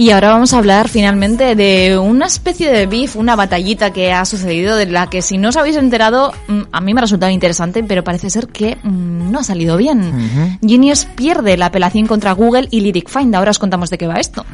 Y 0.00 0.12
ahora 0.12 0.30
vamos 0.30 0.54
a 0.54 0.58
hablar 0.58 0.88
finalmente 0.88 1.54
de 1.54 1.98
una 1.98 2.24
especie 2.24 2.72
de 2.72 2.86
beef, 2.86 3.16
una 3.16 3.36
batallita 3.36 3.92
que 3.92 4.14
ha 4.14 4.24
sucedido 4.24 4.74
de 4.76 4.86
la 4.86 5.10
que 5.10 5.20
si 5.20 5.36
no 5.36 5.50
os 5.50 5.58
habéis 5.58 5.76
enterado, 5.76 6.32
mm, 6.48 6.60
a 6.72 6.80
mí 6.80 6.94
me 6.94 7.00
ha 7.00 7.02
resultado 7.02 7.30
interesante, 7.30 7.84
pero 7.84 8.02
parece 8.02 8.30
ser 8.30 8.48
que 8.48 8.78
mm, 8.82 9.30
no 9.30 9.40
ha 9.40 9.44
salido 9.44 9.76
bien. 9.76 10.58
Genius 10.66 11.04
pierde 11.04 11.58
la 11.58 11.66
apelación 11.66 12.06
contra 12.06 12.32
Google 12.32 12.66
y 12.70 12.80
Lyric 12.80 13.10
Find. 13.10 13.34
Ahora 13.34 13.50
os 13.50 13.58
contamos 13.58 13.90
de 13.90 13.98
qué 13.98 14.06
va 14.06 14.14
esto. 14.14 14.46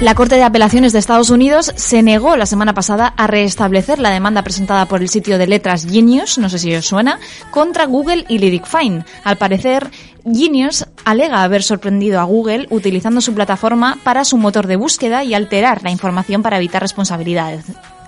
La 0.00 0.14
Corte 0.14 0.36
de 0.36 0.42
Apelaciones 0.42 0.92
de 0.92 0.98
Estados 0.98 1.30
Unidos 1.30 1.72
se 1.76 2.02
negó 2.02 2.36
la 2.36 2.46
semana 2.46 2.74
pasada 2.74 3.14
a 3.16 3.26
restablecer 3.26 3.98
la 3.98 4.10
demanda 4.10 4.42
presentada 4.42 4.86
por 4.86 5.00
el 5.00 5.08
sitio 5.08 5.38
de 5.38 5.46
letras 5.46 5.86
Genius, 5.88 6.36
no 6.36 6.48
sé 6.48 6.58
si 6.58 6.74
os 6.74 6.84
suena, 6.84 7.20
contra 7.50 7.86
Google 7.86 8.26
y 8.28 8.38
Lyric 8.38 8.66
Find. 8.66 9.04
Al 9.22 9.38
parecer, 9.38 9.90
Genius 10.24 10.86
alega 11.04 11.42
haber 11.42 11.62
sorprendido 11.62 12.18
a 12.20 12.24
Google 12.24 12.66
utilizando 12.70 13.20
su 13.20 13.34
plataforma 13.34 13.98
para 14.04 14.24
su 14.24 14.36
motor 14.38 14.66
de 14.66 14.76
búsqueda 14.76 15.22
y 15.24 15.34
alterar 15.34 15.82
la 15.82 15.90
información 15.90 16.42
para 16.42 16.56
evitar 16.56 16.80
responsabilidades. 16.82 17.64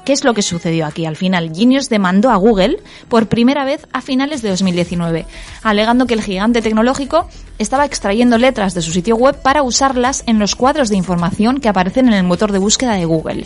¿Qué 0.07 0.13
es 0.13 0.23
lo 0.23 0.35
que 0.35 0.43
sucedió 0.43 0.87
aquí? 0.87 1.05
Al 1.05 1.17
final, 1.17 1.51
Genius 1.53 1.89
demandó 1.89 2.31
a 2.31 2.37
Google 2.37 2.79
por 3.09 3.27
primera 3.27 3.65
vez 3.65 3.87
a 3.93 4.01
finales 4.01 4.41
de 4.41 4.51
2019, 4.51 5.27
alegando 5.65 6.07
que 6.07 6.15
el 6.15 6.23
gigante 6.23 6.63
tecnológico 6.63 7.29
estaba 7.59 7.85
extrayendo 7.85 8.39
letras 8.39 8.73
de 8.75 8.83
su 8.83 8.93
sitio 8.93 9.17
web 9.17 9.37
para 9.43 9.65
usarlas 9.65 10.23
en 10.27 10.39
los 10.39 10.55
cuadros 10.55 10.91
de 10.91 10.97
información 10.97 11.61
que 11.61 11.69
aparecen 11.69 12.07
en 12.07 12.15
el 12.15 12.23
motor 12.23 12.53
de 12.53 12.59
búsqueda 12.61 12.93
de 12.95 13.05
Google. 13.05 13.45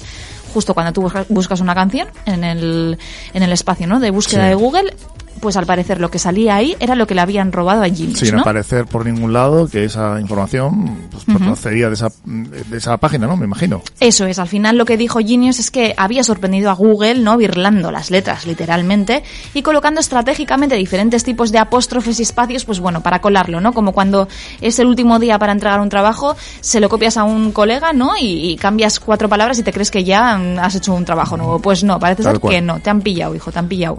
Justo 0.52 0.74
cuando 0.74 0.92
tú 0.92 1.00
busca- 1.02 1.24
buscas 1.30 1.60
una 1.60 1.74
canción 1.74 2.08
en 2.26 2.44
el, 2.44 2.98
en 3.32 3.42
el 3.42 3.52
espacio 3.52 3.86
¿no? 3.86 3.98
de 3.98 4.10
búsqueda 4.10 4.42
Sí. 4.42 4.48
de 4.50 4.54
Google, 4.54 4.94
pues 5.40 5.56
al 5.56 5.66
parecer 5.66 6.00
lo 6.00 6.10
que 6.10 6.18
salía 6.18 6.56
ahí 6.56 6.76
era 6.80 6.94
lo 6.94 7.06
que 7.06 7.14
le 7.14 7.20
habían 7.20 7.52
robado 7.52 7.82
a 7.82 7.86
Genius. 7.88 8.18
Sin 8.18 8.34
¿no? 8.34 8.40
aparecer 8.42 8.86
por 8.86 9.06
ningún 9.06 9.32
lado 9.32 9.68
que 9.68 9.84
esa 9.84 10.20
información 10.20 11.08
pues, 11.10 11.24
procedía 11.24 11.88
de 11.88 11.94
esa, 11.94 12.08
de 12.24 12.76
esa 12.76 12.96
página, 12.98 13.26
¿no? 13.26 13.36
Me 13.36 13.46
imagino. 13.46 13.82
Eso 14.00 14.26
es, 14.26 14.38
al 14.38 14.48
final 14.48 14.76
lo 14.76 14.84
que 14.84 14.96
dijo 14.96 15.20
Genius 15.20 15.58
es 15.58 15.70
que 15.70 15.94
había 15.96 16.24
sorprendido 16.24 16.70
a 16.70 16.74
Google, 16.74 17.20
¿no? 17.20 17.36
Birlando 17.36 17.90
las 17.90 18.10
letras, 18.10 18.46
literalmente, 18.46 19.22
y 19.54 19.62
colocando 19.62 20.00
estratégicamente 20.00 20.74
diferentes 20.76 21.24
tipos 21.24 21.52
de 21.52 21.58
apóstrofes 21.58 22.18
y 22.20 22.22
espacios, 22.22 22.64
pues 22.64 22.80
bueno, 22.80 23.02
para 23.02 23.20
colarlo, 23.20 23.60
¿no? 23.60 23.72
Como 23.72 23.92
cuando 23.92 24.28
es 24.60 24.78
el 24.78 24.86
último 24.86 25.18
día 25.18 25.38
para 25.38 25.52
entregar 25.52 25.80
un 25.80 25.88
trabajo, 25.88 26.36
se 26.60 26.80
lo 26.80 26.88
copias 26.88 27.16
a 27.16 27.24
un 27.24 27.52
colega, 27.52 27.92
¿no? 27.92 28.16
Y, 28.18 28.50
y 28.50 28.56
cambias 28.56 29.00
cuatro 29.00 29.28
palabras 29.28 29.58
y 29.58 29.62
te 29.62 29.72
crees 29.72 29.90
que 29.90 30.04
ya 30.04 30.34
has 30.60 30.74
hecho 30.74 30.94
un 30.94 31.04
trabajo 31.04 31.36
nuevo. 31.36 31.58
Pues 31.60 31.84
no, 31.84 31.98
parece 31.98 32.22
Tal 32.22 32.32
ser 32.32 32.40
cual. 32.40 32.54
que 32.54 32.60
no, 32.60 32.80
te 32.80 32.90
han 32.90 33.00
pillado, 33.00 33.34
hijo, 33.34 33.50
te 33.50 33.58
han 33.58 33.68
pillado. 33.68 33.98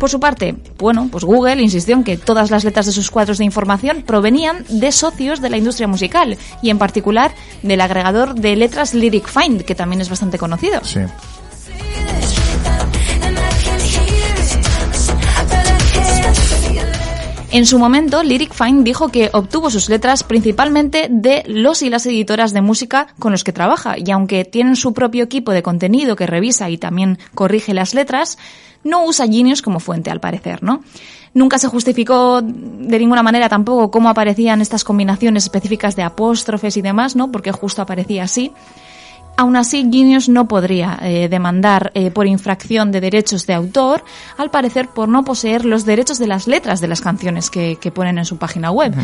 Por 0.00 0.08
su 0.08 0.18
parte, 0.18 0.54
bueno, 0.78 1.08
pues 1.12 1.24
Google 1.24 1.60
insistió 1.60 1.94
en 1.94 2.04
que 2.04 2.16
todas 2.16 2.50
las 2.50 2.64
letras 2.64 2.86
de 2.86 2.92
sus 2.92 3.10
cuadros 3.10 3.36
de 3.36 3.44
información 3.44 4.02
provenían 4.06 4.64
de 4.70 4.92
socios 4.92 5.42
de 5.42 5.50
la 5.50 5.58
industria 5.58 5.86
musical 5.88 6.38
y 6.62 6.70
en 6.70 6.78
particular 6.78 7.34
del 7.62 7.82
agregador 7.82 8.34
de 8.34 8.56
letras 8.56 8.94
Lyric 8.94 9.28
Find, 9.28 9.62
que 9.62 9.74
también 9.74 10.00
es 10.00 10.08
bastante 10.08 10.38
conocido. 10.38 10.82
Sí. 10.84 11.00
En 17.52 17.66
su 17.66 17.80
momento, 17.80 18.22
Lyric 18.22 18.54
Find 18.54 18.84
dijo 18.84 19.08
que 19.08 19.28
obtuvo 19.32 19.70
sus 19.70 19.88
letras 19.88 20.22
principalmente 20.22 21.08
de 21.10 21.42
los 21.48 21.82
y 21.82 21.90
las 21.90 22.06
editoras 22.06 22.52
de 22.52 22.60
música 22.60 23.08
con 23.18 23.32
los 23.32 23.42
que 23.42 23.52
trabaja, 23.52 23.96
y 23.98 24.08
aunque 24.12 24.44
tienen 24.44 24.76
su 24.76 24.92
propio 24.94 25.24
equipo 25.24 25.50
de 25.50 25.64
contenido 25.64 26.14
que 26.14 26.28
revisa 26.28 26.70
y 26.70 26.78
también 26.78 27.18
corrige 27.34 27.74
las 27.74 27.92
letras, 27.92 28.38
no 28.84 29.04
usa 29.04 29.26
Genius 29.26 29.62
como 29.62 29.80
fuente, 29.80 30.12
al 30.12 30.20
parecer, 30.20 30.62
¿no? 30.62 30.84
Nunca 31.34 31.58
se 31.58 31.66
justificó 31.66 32.40
de 32.40 32.98
ninguna 32.98 33.24
manera 33.24 33.48
tampoco 33.48 33.90
cómo 33.90 34.08
aparecían 34.08 34.60
estas 34.60 34.84
combinaciones 34.84 35.42
específicas 35.42 35.96
de 35.96 36.04
apóstrofes 36.04 36.76
y 36.76 36.82
demás, 36.82 37.16
¿no? 37.16 37.32
Porque 37.32 37.50
justo 37.50 37.82
aparecía 37.82 38.24
así. 38.24 38.52
Aún 39.40 39.56
así, 39.56 39.88
Genius 39.90 40.28
no 40.28 40.46
podría 40.48 40.98
eh, 41.00 41.30
demandar 41.30 41.92
eh, 41.94 42.10
por 42.10 42.26
infracción 42.26 42.92
de 42.92 43.00
derechos 43.00 43.46
de 43.46 43.54
autor, 43.54 44.04
al 44.36 44.50
parecer 44.50 44.88
por 44.88 45.08
no 45.08 45.24
poseer 45.24 45.64
los 45.64 45.86
derechos 45.86 46.18
de 46.18 46.26
las 46.26 46.46
letras 46.46 46.82
de 46.82 46.88
las 46.88 47.00
canciones 47.00 47.48
que, 47.48 47.78
que 47.80 47.90
ponen 47.90 48.18
en 48.18 48.26
su 48.26 48.36
página 48.36 48.70
web. 48.70 48.94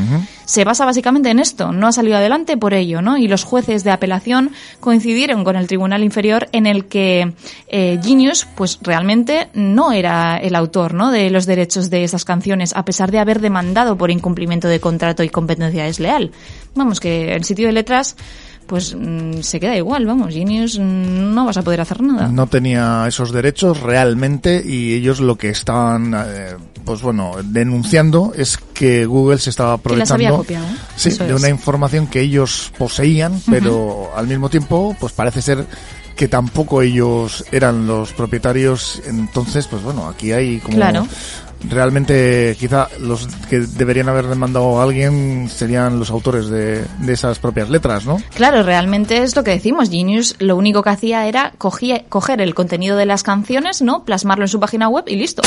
Se 0.44 0.64
basa 0.64 0.85
básicamente 0.85 1.31
en 1.31 1.38
esto, 1.38 1.72
no 1.72 1.87
ha 1.87 1.92
salido 1.92 2.18
adelante 2.18 2.59
por 2.59 2.75
ello, 2.75 3.01
¿no? 3.01 3.16
Y 3.16 3.29
los 3.29 3.44
jueces 3.44 3.83
de 3.83 3.92
apelación 3.92 4.51
coincidieron 4.79 5.42
con 5.42 5.57
el 5.57 5.66
tribunal 5.66 6.05
inferior 6.05 6.51
en 6.53 6.66
el 6.66 6.85
que 6.85 7.33
eh, 7.68 7.99
Genius, 8.05 8.46
pues 8.57 8.79
realmente 8.83 9.49
no 9.55 9.92
era 9.92 10.37
el 10.37 10.55
autor, 10.55 10.92
¿no? 10.92 11.12
De 11.12 11.31
los 11.31 11.46
derechos 11.46 11.88
de 11.88 12.05
esas 12.05 12.27
canciones, 12.27 12.77
a 12.77 12.85
pesar 12.85 13.11
de 13.11 13.20
haber 13.20 13.40
demandado 13.40 13.96
por 13.96 14.11
incumplimiento 14.11 14.68
de 14.68 14.81
contrato 14.81 15.22
y 15.22 15.31
competencia 15.31 15.85
desleal. 15.85 16.31
Vamos, 16.75 17.01
que 17.01 17.35
el 17.35 17.44
sitio 17.44 17.68
de 17.68 17.72
letras 17.72 18.16
pues 18.66 18.94
mm, 18.94 19.40
se 19.42 19.61
queda 19.61 19.76
igual, 19.76 20.07
vamos, 20.07 20.33
Genius 20.33 20.79
mm, 20.79 21.35
no 21.35 21.46
vas 21.46 21.57
a 21.57 21.62
poder 21.62 21.81
hacer 21.81 22.02
nada. 22.02 22.29
No 22.29 22.46
tenía 22.46 23.05
esos 23.07 23.33
derechos 23.33 23.81
realmente 23.81 24.62
y 24.64 24.94
ellos 24.94 25.20
lo 25.20 25.37
que 25.37 25.50
estaban, 25.50 26.14
eh, 26.14 26.57
pues 26.85 27.02
bueno, 27.02 27.33
denunciando 27.44 28.33
es 28.37 28.59
que 28.59 29.07
Google 29.07 29.38
se 29.38 29.50
estaba 29.50 29.74
aprovechando 29.74 30.14
había 30.14 30.31
copiado. 30.31 30.66
sí, 30.96 31.11
Eso 31.11 31.24
de 31.24 31.35
una 31.35 31.48
información 31.48 32.07
que 32.07 32.20
ellos 32.20 32.72
poseían, 32.76 33.40
pero 33.48 34.11
al 34.14 34.26
mismo 34.26 34.48
tiempo, 34.48 34.96
pues 34.98 35.12
parece 35.12 35.42
ser 35.42 35.66
que 36.16 36.29
tampoco 36.29 36.83
ellos 36.83 37.44
eran 37.52 37.87
los 37.87 38.12
propietarios. 38.12 39.02
Entonces, 39.07 39.66
pues 39.66 39.83
bueno, 39.83 40.09
aquí 40.09 40.33
hay 40.33 40.59
como 40.59 40.76
Claro. 40.76 41.07
realmente 41.68 42.57
quizá 42.59 42.88
los 43.00 43.26
que 43.48 43.61
deberían 43.61 44.09
haber 44.09 44.26
demandado 44.26 44.81
a 44.81 44.83
alguien 44.85 45.48
serían 45.48 45.98
los 45.98 46.11
autores 46.11 46.48
de, 46.48 46.85
de 47.00 47.12
esas 47.12 47.38
propias 47.38 47.68
letras, 47.70 48.07
¿no? 48.07 48.20
Claro, 48.35 48.62
realmente 48.62 49.22
es 49.22 49.37
lo 49.37 49.44
que 49.44 49.50
decimos. 49.52 49.90
Genius 49.90 50.37
lo 50.38 50.57
único 50.57 50.83
que 50.83 50.90
hacía 50.90 51.26
era 51.26 51.52
cogía- 51.59 52.05
coger 52.09 52.40
el 52.40 52.55
contenido 52.55 52.96
de 52.96 53.07
las 53.07 53.22
canciones, 53.22 53.83
¿no? 53.83 54.05
Plasmarlo 54.05 54.44
en 54.44 54.48
su 54.48 54.59
página 54.61 54.88
web 54.88 55.05
y 55.09 55.16
listo. 55.16 55.42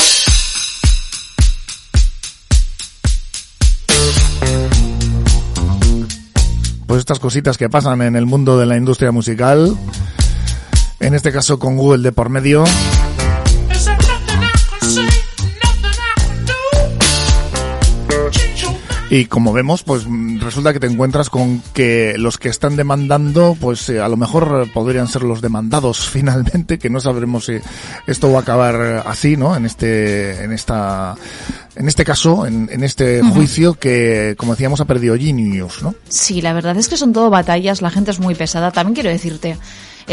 pues 6.86 6.98
estas 7.00 7.20
cositas 7.20 7.56
que 7.56 7.68
pasan 7.70 8.02
en 8.02 8.16
el 8.16 8.26
mundo 8.26 8.58
de 8.58 8.66
la 8.66 8.76
industria 8.76 9.12
musical. 9.12 9.76
En 11.00 11.14
este 11.14 11.32
caso 11.32 11.58
con 11.58 11.76
Google 11.76 12.02
de 12.02 12.12
por 12.12 12.28
medio. 12.28 12.64
Y 19.12 19.24
como 19.24 19.52
vemos, 19.52 19.82
pues 19.82 20.04
mm, 20.06 20.38
resulta 20.38 20.72
que 20.72 20.78
te 20.78 20.86
encuentras 20.86 21.30
con 21.30 21.62
que 21.72 22.14
los 22.16 22.38
que 22.38 22.48
están 22.48 22.76
demandando, 22.76 23.56
pues 23.60 23.88
eh, 23.88 23.98
a 23.98 24.08
lo 24.08 24.16
mejor 24.16 24.70
podrían 24.72 25.08
ser 25.08 25.22
los 25.22 25.40
demandados 25.40 26.08
finalmente, 26.10 26.78
que 26.78 26.90
no 26.90 27.00
sabremos 27.00 27.46
si 27.46 27.54
esto 28.06 28.30
va 28.30 28.38
a 28.38 28.42
acabar 28.42 29.02
así, 29.06 29.36
¿no? 29.36 29.56
En 29.56 29.66
este, 29.66 30.44
en 30.44 30.52
esta, 30.52 31.16
en 31.74 31.88
este 31.88 32.04
caso, 32.04 32.46
en, 32.46 32.68
en 32.70 32.84
este 32.84 33.20
juicio 33.22 33.74
que, 33.74 34.36
como 34.38 34.52
decíamos, 34.52 34.80
ha 34.80 34.84
perdido 34.84 35.16
Genius, 35.16 35.82
¿no? 35.82 35.94
Sí, 36.08 36.40
la 36.40 36.52
verdad 36.52 36.76
es 36.76 36.88
que 36.88 36.96
son 36.96 37.12
todo 37.12 37.30
batallas, 37.30 37.82
la 37.82 37.90
gente 37.90 38.12
es 38.12 38.20
muy 38.20 38.36
pesada. 38.36 38.70
También 38.70 38.94
quiero 38.94 39.10
decirte, 39.10 39.56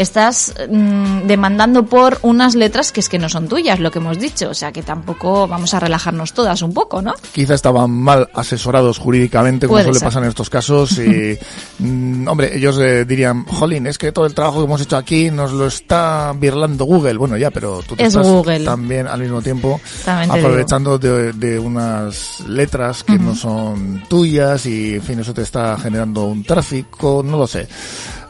estás 0.00 0.54
mm, 0.70 1.26
demandando 1.26 1.86
por 1.86 2.18
unas 2.22 2.54
letras 2.54 2.92
que 2.92 3.00
es 3.00 3.08
que 3.08 3.18
no 3.18 3.28
son 3.28 3.48
tuyas, 3.48 3.80
lo 3.80 3.90
que 3.90 3.98
hemos 3.98 4.18
dicho. 4.18 4.50
O 4.50 4.54
sea 4.54 4.72
que 4.72 4.82
tampoco 4.82 5.46
vamos 5.46 5.74
a 5.74 5.80
relajarnos 5.80 6.32
todas 6.32 6.62
un 6.62 6.72
poco, 6.72 7.02
¿no? 7.02 7.14
quizá 7.32 7.54
estaban 7.54 7.90
mal 7.90 8.28
asesorados 8.34 8.98
jurídicamente, 8.98 9.66
como 9.66 9.82
suele 9.82 10.00
pasar 10.00 10.22
en 10.22 10.30
estos 10.30 10.50
casos, 10.50 10.98
y, 10.98 11.38
mm, 11.78 12.26
hombre, 12.28 12.56
ellos 12.56 12.78
eh, 12.78 13.04
dirían, 13.04 13.44
jolín, 13.44 13.86
es 13.86 13.98
que 13.98 14.12
todo 14.12 14.26
el 14.26 14.34
trabajo 14.34 14.58
que 14.58 14.64
hemos 14.64 14.80
hecho 14.80 14.96
aquí 14.96 15.30
nos 15.30 15.52
lo 15.52 15.66
está 15.66 16.32
birlando 16.36 16.84
Google. 16.84 17.16
Bueno, 17.18 17.36
ya, 17.36 17.50
pero 17.50 17.82
tú 17.86 17.96
te 17.96 18.02
Es 18.02 18.08
estás 18.14 18.26
Google. 18.26 18.64
también 18.64 19.06
al 19.06 19.20
mismo 19.20 19.42
tiempo 19.42 19.80
También 20.04 20.30
aprovechando 20.30 20.98
de, 20.98 21.32
de 21.32 21.58
unas 21.58 22.40
letras 22.48 23.04
que 23.04 23.18
no 23.18 23.34
son 23.34 24.04
tuyas 24.08 24.66
y, 24.66 24.94
en 24.94 25.02
fin, 25.02 25.20
eso 25.20 25.34
te 25.34 25.42
está 25.42 25.76
generando 25.78 26.24
un 26.26 26.44
tráfico, 26.44 27.22
no 27.24 27.38
lo 27.38 27.46
sé. 27.46 27.68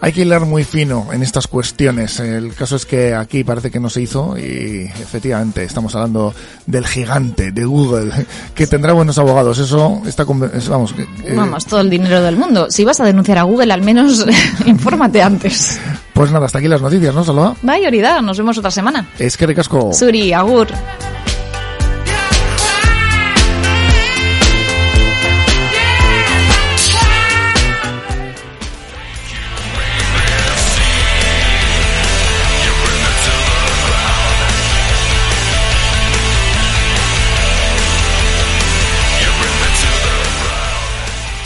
Hay 0.00 0.12
que 0.12 0.22
hilar 0.22 0.46
muy 0.46 0.64
fino 0.64 1.08
en 1.12 1.22
estas 1.22 1.46
cuestiones. 1.48 2.20
El 2.20 2.54
caso 2.54 2.76
es 2.76 2.86
que 2.86 3.14
aquí 3.14 3.42
parece 3.44 3.70
que 3.70 3.80
no 3.80 3.90
se 3.90 4.02
hizo 4.02 4.36
y 4.38 4.84
efectivamente 5.00 5.64
estamos 5.64 5.94
hablando 5.94 6.34
del 6.66 6.86
gigante 6.86 7.50
de 7.52 7.64
Google 7.64 8.12
que 8.54 8.66
tendrá 8.66 8.92
buenos 8.92 9.18
abogados. 9.18 9.58
Eso 9.58 10.02
está 10.06 10.24
vamos. 10.24 10.94
eh, 10.98 11.34
Vamos, 11.34 11.66
todo 11.66 11.80
el 11.80 11.90
dinero 11.90 12.22
del 12.22 12.36
mundo. 12.36 12.66
Si 12.70 12.84
vas 12.84 13.00
a 13.00 13.04
denunciar 13.04 13.38
a 13.38 13.42
Google, 13.42 13.72
al 13.72 13.82
menos 13.82 14.24
infórmate 14.66 15.22
antes. 15.22 15.78
Pues 16.12 16.30
nada, 16.30 16.46
hasta 16.46 16.58
aquí 16.58 16.68
las 16.68 16.82
noticias, 16.82 17.14
¿no, 17.14 17.24
Salva? 17.24 17.54
Bye, 17.62 17.86
Orida, 17.86 18.20
nos 18.22 18.38
vemos 18.38 18.58
otra 18.58 18.70
semana. 18.70 19.08
Es 19.18 19.36
que 19.36 19.46
recasco. 19.46 19.92
Suri, 19.92 20.32
agur. 20.32 20.68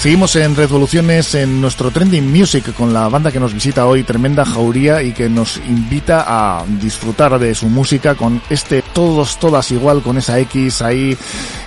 Seguimos 0.02 0.34
en 0.34 0.56
Revoluciones 0.56 1.32
en 1.36 1.60
nuestro 1.60 1.92
Trending 1.92 2.28
Music 2.28 2.74
con 2.74 2.92
la 2.92 3.08
banda 3.08 3.30
que 3.30 3.38
nos 3.38 3.54
visita 3.54 3.86
hoy, 3.86 4.02
Tremenda 4.02 4.44
Jauría, 4.44 5.00
y 5.00 5.12
que 5.12 5.28
nos 5.28 5.58
invita 5.58 6.24
a 6.26 6.64
disfrutar 6.80 7.38
de 7.38 7.54
su 7.54 7.68
música 7.68 8.16
con 8.16 8.42
este 8.50 8.82
Todos, 8.82 9.38
Todas 9.38 9.70
Igual, 9.70 10.02
con 10.02 10.18
esa 10.18 10.40
X 10.40 10.82
ahí. 10.82 11.16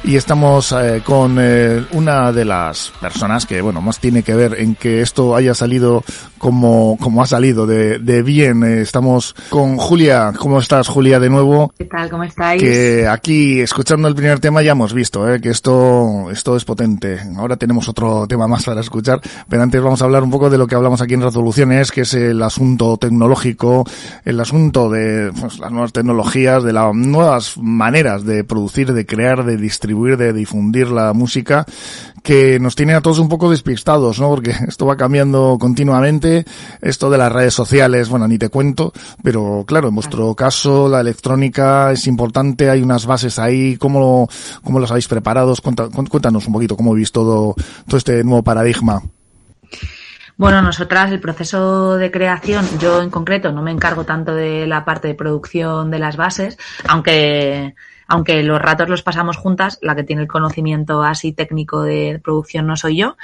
Y 0.03 0.17
estamos 0.17 0.73
eh, 0.73 1.01
con 1.05 1.38
eh, 1.39 1.86
una 1.93 2.33
de 2.33 2.43
las 2.43 2.91
personas 2.99 3.45
que, 3.45 3.61
bueno, 3.61 3.79
más 3.79 3.99
tiene 3.99 4.21
que 4.21 4.36
ver 4.36 4.59
en 4.59 4.75
que 4.75 5.01
esto 5.01 5.33
haya 5.33 5.55
salido 5.55 6.03
como, 6.38 6.95
como 7.01 7.23
ha 7.23 7.25
salido 7.25 7.65
de, 7.65 7.97
de 7.97 8.21
bien. 8.21 8.63
Eh, 8.63 8.81
estamos 8.81 9.33
con 9.49 9.77
Julia. 9.77 10.31
¿Cómo 10.38 10.59
estás, 10.59 10.88
Julia, 10.88 11.19
de 11.19 11.29
nuevo? 11.29 11.73
¿Qué 11.75 11.86
tal? 11.86 12.09
¿Cómo 12.09 12.23
estáis? 12.23 12.61
Que 12.61 13.07
aquí, 13.07 13.61
escuchando 13.61 14.07
el 14.07 14.13
primer 14.13 14.39
tema, 14.39 14.61
ya 14.61 14.73
hemos 14.73 14.93
visto 14.93 15.27
eh, 15.27 15.41
que 15.41 15.49
esto, 15.49 16.29
esto 16.29 16.55
es 16.55 16.63
potente. 16.63 17.19
Ahora 17.38 17.57
tenemos 17.57 17.88
otro 18.26 18.38
tema 18.38 18.47
más 18.47 18.65
para 18.65 18.82
escuchar, 18.82 19.21
pero 19.47 19.61
antes 19.61 19.82
vamos 19.82 20.01
a 20.01 20.05
hablar 20.05 20.23
un 20.23 20.32
poco 20.32 20.49
de 20.49 20.57
lo 20.57 20.67
que 20.67 20.76
hablamos 20.76 21.01
aquí 21.01 21.13
en 21.13 21.21
Resoluciones, 21.21 21.91
que 21.91 22.01
es 22.01 22.13
el 22.15 22.41
asunto 22.41 22.97
tecnológico, 22.97 23.86
el 24.23 24.39
asunto 24.39 24.89
de 24.89 25.32
pues, 25.39 25.59
las 25.59 25.71
nuevas 25.71 25.93
tecnologías, 25.93 26.63
de 26.63 26.73
las 26.73 26.93
nuevas 26.93 27.57
maneras 27.57 28.26
de 28.26 28.43
producir, 28.43 28.93
de 28.93 29.05
crear, 29.05 29.45
de 29.45 29.57
distribuir, 29.57 30.17
de 30.17 30.34
difundir 30.34 30.89
la 30.89 31.13
música, 31.13 31.65
que 32.26 32.59
nos 32.59 32.76
tiene 32.76 32.95
a 32.95 33.01
todos 33.01 33.19
un 33.19 33.30
poco 33.30 33.51
despistados, 33.51 34.19
¿no? 34.19 34.30
Porque 34.30 34.51
esto 34.67 34.88
va 34.88 34.97
cambiando 34.97 35.57
continuamente, 35.59 36.43
esto 36.82 37.09
de 37.09 37.19
las 37.19 37.32
redes 37.32 37.53
sociales, 37.53 38.09
bueno, 38.09 38.28
ni 38.28 38.39
te 38.39 38.49
cuento, 38.49 38.91
pero 39.23 39.63
claro, 39.67 39.89
en 39.89 39.95
vuestro 39.95 40.34
caso 40.34 40.89
la 40.89 41.01
electrónica 41.01 41.91
es 41.91 42.07
importante, 42.07 42.69
hay 42.69 42.82
unas 42.82 43.05
bases 43.05 43.38
ahí, 43.38 43.78
¿cómo, 43.78 44.28
cómo 44.63 44.80
los 44.80 44.89
habéis 44.89 45.07
preparados? 45.07 45.61
Cuéntanos 45.61 46.47
un 46.47 46.53
poquito 46.53 46.76
cómo 46.76 46.95
veis 46.95 47.11
todo, 47.11 47.55
todo 47.88 47.97
este 47.97 48.14
nuevo 48.24 48.43
paradigma. 48.43 49.01
Bueno, 50.38 50.61
nosotras 50.61 51.11
el 51.11 51.22
proceso 51.22 51.95
de 51.95 52.11
creación, 52.11 52.68
yo 52.80 53.01
en 53.01 53.09
concreto 53.09 53.51
no 53.51 53.61
me 53.61 53.72
encargo 53.72 54.03
tanto 54.03 54.36
de 54.36 54.68
la 54.68 54.84
parte 54.84 55.07
de 55.07 55.16
producción 55.16 55.91
de 55.91 55.99
las 55.99 56.18
bases, 56.18 56.57
aunque 56.88 57.74
aunque 58.07 58.43
los 58.43 58.61
ratos 58.61 58.89
los 58.89 59.01
pasamos 59.01 59.38
juntas, 59.38 59.80
la 59.82 59.95
que 59.95 60.03
tiene 60.03 60.22
el 60.22 60.28
conocimiento 60.28 61.01
así 61.01 61.32
técnico 61.32 61.82
de 61.82 62.20
producción 62.24 62.68
no 62.68 62.76
soy 62.76 62.97
yo, 62.97 63.18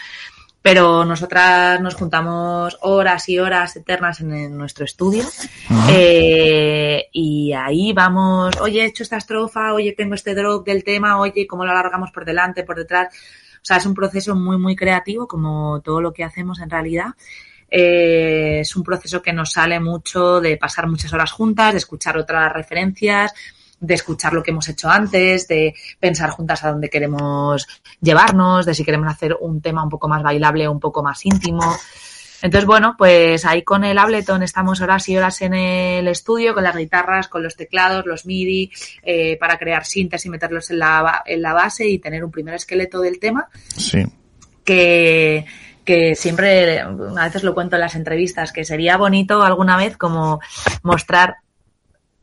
pero 0.62 1.06
nosotras 1.06 1.82
nos 1.82 1.96
juntamos 1.96 2.78
horas 2.82 3.28
y 3.30 3.40
horas 3.40 3.76
eternas 3.76 4.22
en, 4.22 4.58
nuestro 4.58 4.86
estudio 4.86 5.24
eh, 5.90 7.08
y 7.12 7.52
ahí 7.54 7.94
vamos, 7.94 8.56
oye, 8.62 8.82
he 8.82 8.86
hecho 8.86 9.04
esta 9.04 9.18
estrofa, 9.18 9.74
oye, 9.74 9.94
tengo 9.94 10.16
este 10.16 10.36
drop 10.36 10.66
del 10.66 10.84
tema, 10.84 11.20
oye, 11.20 11.48
¿cómo 11.48 11.66
lo 11.66 11.72
alargamos 11.72 12.12
por 12.12 12.26
delante, 12.26 12.64
por 12.64 12.78
detrás? 12.78 13.14
O 13.62 13.66
sea, 13.66 13.78
es 13.78 13.86
un 13.86 13.94
proceso 13.94 14.36
muy, 14.36 14.58
muy 14.58 14.76
creativo, 14.76 15.28
como 15.28 15.82
todo 15.82 16.02
lo 16.02 16.12
que 16.14 16.24
hacemos 16.24 16.60
en 16.60 16.70
realidad. 16.70 17.10
Eh, 17.70 18.60
es 18.62 18.76
un 18.76 18.84
proceso 18.84 19.22
que 19.22 19.32
nos 19.32 19.54
sale 19.54 19.80
mucho 19.80 20.42
de 20.42 20.58
pasar 20.58 20.88
muchas 20.88 21.14
horas 21.14 21.32
juntas, 21.32 21.72
de 21.72 21.78
escuchar 21.78 22.18
otras 22.18 22.52
referencias, 22.52 23.34
de 23.80 23.94
escuchar 23.94 24.34
lo 24.34 24.44
que 24.44 24.52
hemos 24.52 24.68
hecho 24.68 24.90
antes, 24.90 25.48
de 25.48 25.74
pensar 26.00 26.32
juntas 26.32 26.64
a 26.64 26.72
dónde 26.72 26.90
queremos 26.90 27.68
llevarnos, 28.02 28.66
de 28.66 28.74
si 28.74 28.84
queremos 28.84 29.12
hacer 29.12 29.38
un 29.40 29.62
tema 29.62 29.84
un 29.84 29.90
poco 29.90 30.08
más 30.08 30.22
bailable 30.22 30.68
o 30.68 30.72
un 30.72 30.80
poco 30.80 31.02
más 31.02 31.26
íntimo. 31.26 31.64
Entonces, 32.42 32.66
bueno, 32.66 32.96
pues 32.98 33.46
ahí 33.46 33.62
con 33.64 33.84
el 33.84 33.98
Ableton 33.98 34.42
estamos 34.44 34.82
horas 34.82 35.08
y 35.10 35.18
horas 35.18 35.42
en 35.42 35.54
el 35.54 36.08
estudio, 36.08 36.54
con 36.54 36.64
las 36.64 36.76
guitarras, 36.76 37.28
con 37.28 37.44
los 37.44 37.56
teclados, 37.56 38.06
los 38.06 38.26
MIDI, 38.26 38.72
eh, 39.04 39.38
para 39.38 39.58
crear 39.58 39.86
sintes 39.86 40.26
y 40.26 40.30
meterlos 40.30 40.72
en 40.72 40.80
la, 40.80 41.22
en 41.26 41.42
la 41.42 41.54
base 41.54 41.88
y 41.88 42.00
tener 42.00 42.24
un 42.26 42.32
primer 42.32 42.56
esqueleto 42.56 43.00
del 43.00 43.20
tema 43.20 43.48
Sí. 43.78 44.04
que, 44.64 45.46
que 45.86 46.16
siempre, 46.16 46.80
a 46.80 46.90
veces 47.26 47.44
lo 47.44 47.54
cuento 47.54 47.76
en 47.76 47.82
las 47.82 47.96
entrevistas, 47.96 48.52
que 48.52 48.66
sería 48.66 48.98
bonito 48.98 49.44
alguna 49.44 49.78
vez 49.78 49.98
como 49.98 50.40
mostrar 50.84 51.36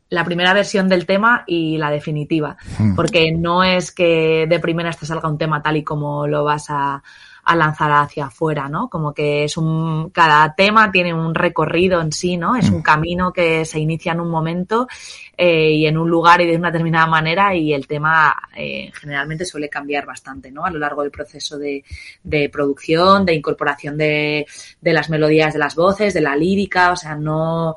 la 0.09 0.25
primera 0.25 0.53
versión 0.53 0.89
del 0.89 1.05
tema 1.05 1.43
y 1.45 1.77
la 1.77 1.91
definitiva, 1.91 2.57
Hmm. 2.79 2.95
porque 2.95 3.31
no 3.31 3.63
es 3.63 3.91
que 3.91 4.47
de 4.49 4.59
primeras 4.59 4.97
te 4.97 5.05
salga 5.05 5.29
un 5.29 5.37
tema 5.37 5.61
tal 5.61 5.77
y 5.77 5.83
como 5.83 6.25
lo 6.25 6.43
vas 6.43 6.65
a, 6.69 7.03
a 7.49 7.55
lanzar 7.55 7.91
hacia 7.91 8.27
afuera, 8.27 8.69
¿no? 8.69 8.89
Como 8.89 9.11
que 9.11 9.45
es 9.45 9.57
un, 9.57 10.11
cada 10.11 10.53
tema 10.53 10.91
tiene 10.91 11.15
un 11.15 11.33
recorrido 11.33 11.99
en 11.99 12.11
sí, 12.11 12.37
¿no? 12.37 12.55
Es 12.55 12.69
un 12.69 12.83
camino 12.83 13.33
que 13.33 13.65
se 13.65 13.79
inicia 13.79 14.11
en 14.11 14.19
un 14.19 14.29
momento 14.29 14.87
eh, 15.35 15.71
y 15.71 15.87
en 15.87 15.97
un 15.97 16.07
lugar 16.07 16.41
y 16.41 16.45
de 16.45 16.55
una 16.55 16.69
determinada 16.69 17.07
manera 17.07 17.55
y 17.55 17.73
el 17.73 17.87
tema 17.87 18.35
eh, 18.55 18.91
generalmente 18.93 19.45
suele 19.45 19.67
cambiar 19.67 20.05
bastante, 20.05 20.51
¿no? 20.51 20.63
A 20.63 20.69
lo 20.69 20.77
largo 20.77 21.01
del 21.01 21.09
proceso 21.09 21.57
de, 21.57 21.83
de 22.23 22.49
producción, 22.49 23.25
de 23.25 23.33
incorporación 23.33 23.97
de, 23.97 24.45
de 24.79 24.93
las 24.93 25.09
melodías 25.09 25.51
de 25.51 25.59
las 25.59 25.73
voces, 25.73 26.13
de 26.13 26.21
la 26.21 26.35
lírica, 26.35 26.91
o 26.91 26.95
sea, 26.95 27.15
no, 27.15 27.75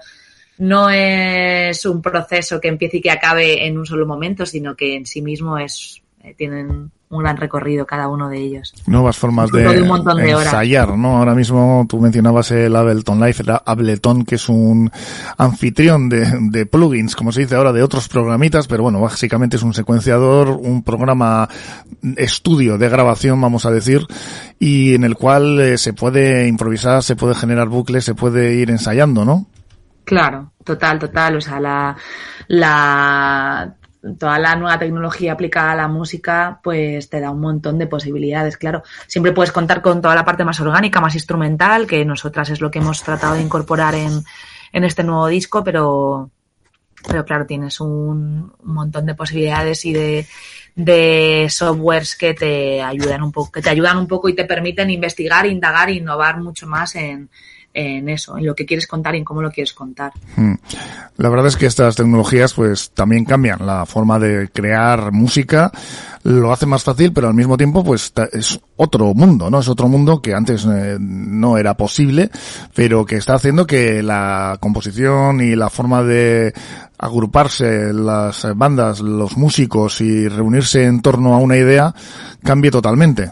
no 0.59 0.91
es 0.91 1.87
un 1.87 2.03
proceso 2.03 2.61
que 2.61 2.69
empiece 2.69 2.99
y 2.99 3.01
que 3.01 3.11
acabe 3.11 3.67
en 3.67 3.79
un 3.79 3.87
solo 3.87 4.07
momento, 4.07 4.45
sino 4.45 4.77
que 4.77 4.97
en 4.97 5.07
sí 5.07 5.23
mismo 5.23 5.57
es, 5.57 6.02
tienen 6.37 6.91
un 7.13 7.23
gran 7.23 7.37
recorrido 7.37 7.85
cada 7.85 8.09
uno 8.09 8.31
de 8.31 8.39
ellos. 8.39 8.73
Nuevas 8.87 9.19
formas 9.19 9.51
de, 9.51 9.83
un 9.83 9.91
horas. 9.91 10.17
ensayar, 10.47 10.97
¿no? 10.97 11.19
Ahora 11.19 11.35
mismo 11.35 11.85
tú 11.89 12.01
mencionabas 12.01 12.51
el 12.53 12.75
Ableton 12.75 13.21
Live, 13.21 13.37
el 13.41 13.55
Ableton, 13.67 14.25
que 14.25 14.37
es 14.37 14.49
un 14.49 14.91
anfitrión 15.37 16.09
de, 16.09 16.27
de 16.41 16.65
plugins, 16.65 17.15
como 17.15 17.31
se 17.33 17.41
dice 17.41 17.55
ahora, 17.55 17.73
de 17.73 17.83
otros 17.83 18.09
programitas, 18.09 18.67
pero 18.67 18.83
bueno, 18.83 18.99
básicamente 19.01 19.57
es 19.57 19.63
un 19.63 19.75
secuenciador, 19.75 20.49
un 20.49 20.83
programa 20.83 21.49
estudio 22.17 22.79
de 22.79 22.89
grabación, 22.89 23.39
vamos 23.41 23.67
a 23.67 23.71
decir, 23.71 24.07
y 24.59 24.95
en 24.95 25.05
el 25.05 25.17
cual 25.17 25.61
eh, 25.61 25.77
se 25.77 25.93
puede 25.93 26.49
improvisar, 26.49 27.03
se 27.03 27.15
puede 27.17 27.35
generar 27.35 27.69
bucles, 27.69 28.05
se 28.05 28.15
puede 28.15 28.55
ir 28.55 28.71
ensayando, 28.71 29.27
¿no? 29.27 29.47
Claro, 30.05 30.53
total, 30.65 30.99
total. 30.99 31.37
O 31.37 31.41
sea, 31.41 31.61
la, 31.61 31.97
la, 32.49 33.75
toda 34.19 34.39
la 34.39 34.57
nueva 34.57 34.79
tecnología 34.79 35.33
aplicada 35.33 35.73
a 35.73 35.77
la 35.77 35.89
música, 35.89 36.61
pues 36.63 37.09
te 37.09 37.21
da 37.21 37.31
un 37.31 37.41
montón 37.41 37.79
de 37.79 37.87
posibilidades, 37.87 38.57
claro. 38.57 38.83
Siempre 39.07 39.33
puedes 39.33 39.53
contar 39.53 39.81
con 39.81 40.01
toda 40.01 40.15
la 40.15 40.25
parte 40.25 40.45
más 40.45 40.61
orgánica, 40.61 41.01
más 41.01 41.15
instrumental, 41.15 41.87
que 41.87 42.05
nosotras 42.05 42.51
es 42.51 42.61
lo 42.61 42.71
que 42.71 42.81
hemos 42.81 43.03
tratado 43.03 43.35
de 43.35 43.43
incorporar 43.43 43.95
en, 43.95 44.25
en 44.73 44.85
este 44.85 45.05
nuevo 45.05 45.29
disco, 45.29 45.63
pero, 45.63 46.31
pero 47.07 47.25
claro, 47.25 47.47
tienes 47.47 47.81
un, 47.81 48.53
montón 48.63 49.07
de 49.07 49.15
posibilidades 49.15 49.85
y 49.85 49.93
de, 49.93 50.27
de 50.75 51.47
softwares 51.49 52.17
que 52.17 52.35
te 52.35 52.83
ayudan 52.83 53.23
un 53.23 53.31
poco, 53.31 53.53
que 53.53 53.63
te 53.63 53.71
ayudan 53.71 53.99
un 53.99 54.09
poco 54.09 54.29
y 54.29 54.35
te 54.35 54.45
permiten 54.45 54.91
investigar, 54.91 55.47
indagar 55.47 55.91
e 55.91 55.95
innovar 55.95 56.41
mucho 56.41 56.67
más 56.67 56.97
en, 56.97 57.31
en 57.75 58.09
eso, 58.09 58.37
en 58.37 58.47
lo 58.47 58.55
que 58.55 58.67
quieres 58.67 58.87
contar 58.87 59.15
y 59.15 59.19
en 59.19 59.25
cómo 59.25 59.43
lo 59.43 59.51
quieres 59.51 59.73
contar. 59.73 60.13
Mm. 60.37 60.55
La 61.17 61.29
verdad 61.29 61.47
es 61.47 61.57
que 61.57 61.67
estas 61.67 61.97
tecnologías 61.97 62.55
pues 62.55 62.91
también 62.91 63.25
cambian 63.25 63.65
la 63.67 63.87
forma 63.87 64.19
de 64.19 64.49
crear 64.49 65.13
música, 65.13 65.71
lo 66.25 66.53
hace 66.53 66.67
más 66.67 66.85
fácil, 66.85 67.13
pero 67.13 67.29
al 67.29 67.35
mismo 67.35 67.57
tiempo 67.57 67.83
pues 67.83 68.13
es 68.33 68.61
otro 68.77 69.13
mundo, 69.15 69.51
¿no? 69.51 69.61
Es 69.61 69.69
otro 69.69 69.89
mundo 69.89 70.21
que 70.21 70.35
antes 70.35 70.65
eh, 70.65 70.97
no 71.01 71.59
era 71.59 71.75
posible, 71.75 72.31
pero 72.75 73.05
que 73.05 73.17
está 73.17 73.35
haciendo 73.35 73.67
que 73.67 74.03
la 74.03 74.59
composición 74.61 75.41
y 75.41 75.57
la 75.57 75.71
forma 75.71 76.03
de 76.03 76.53
agruparse 76.99 77.93
las 77.93 78.47
bandas, 78.55 79.01
los 79.01 79.37
músicos 79.37 80.01
y 80.01 80.29
reunirse 80.29 80.85
en 80.85 81.03
torno 81.03 81.35
a 81.35 81.39
una 81.39 81.57
idea 81.57 81.95
cambie 82.43 82.71
totalmente. 82.71 83.31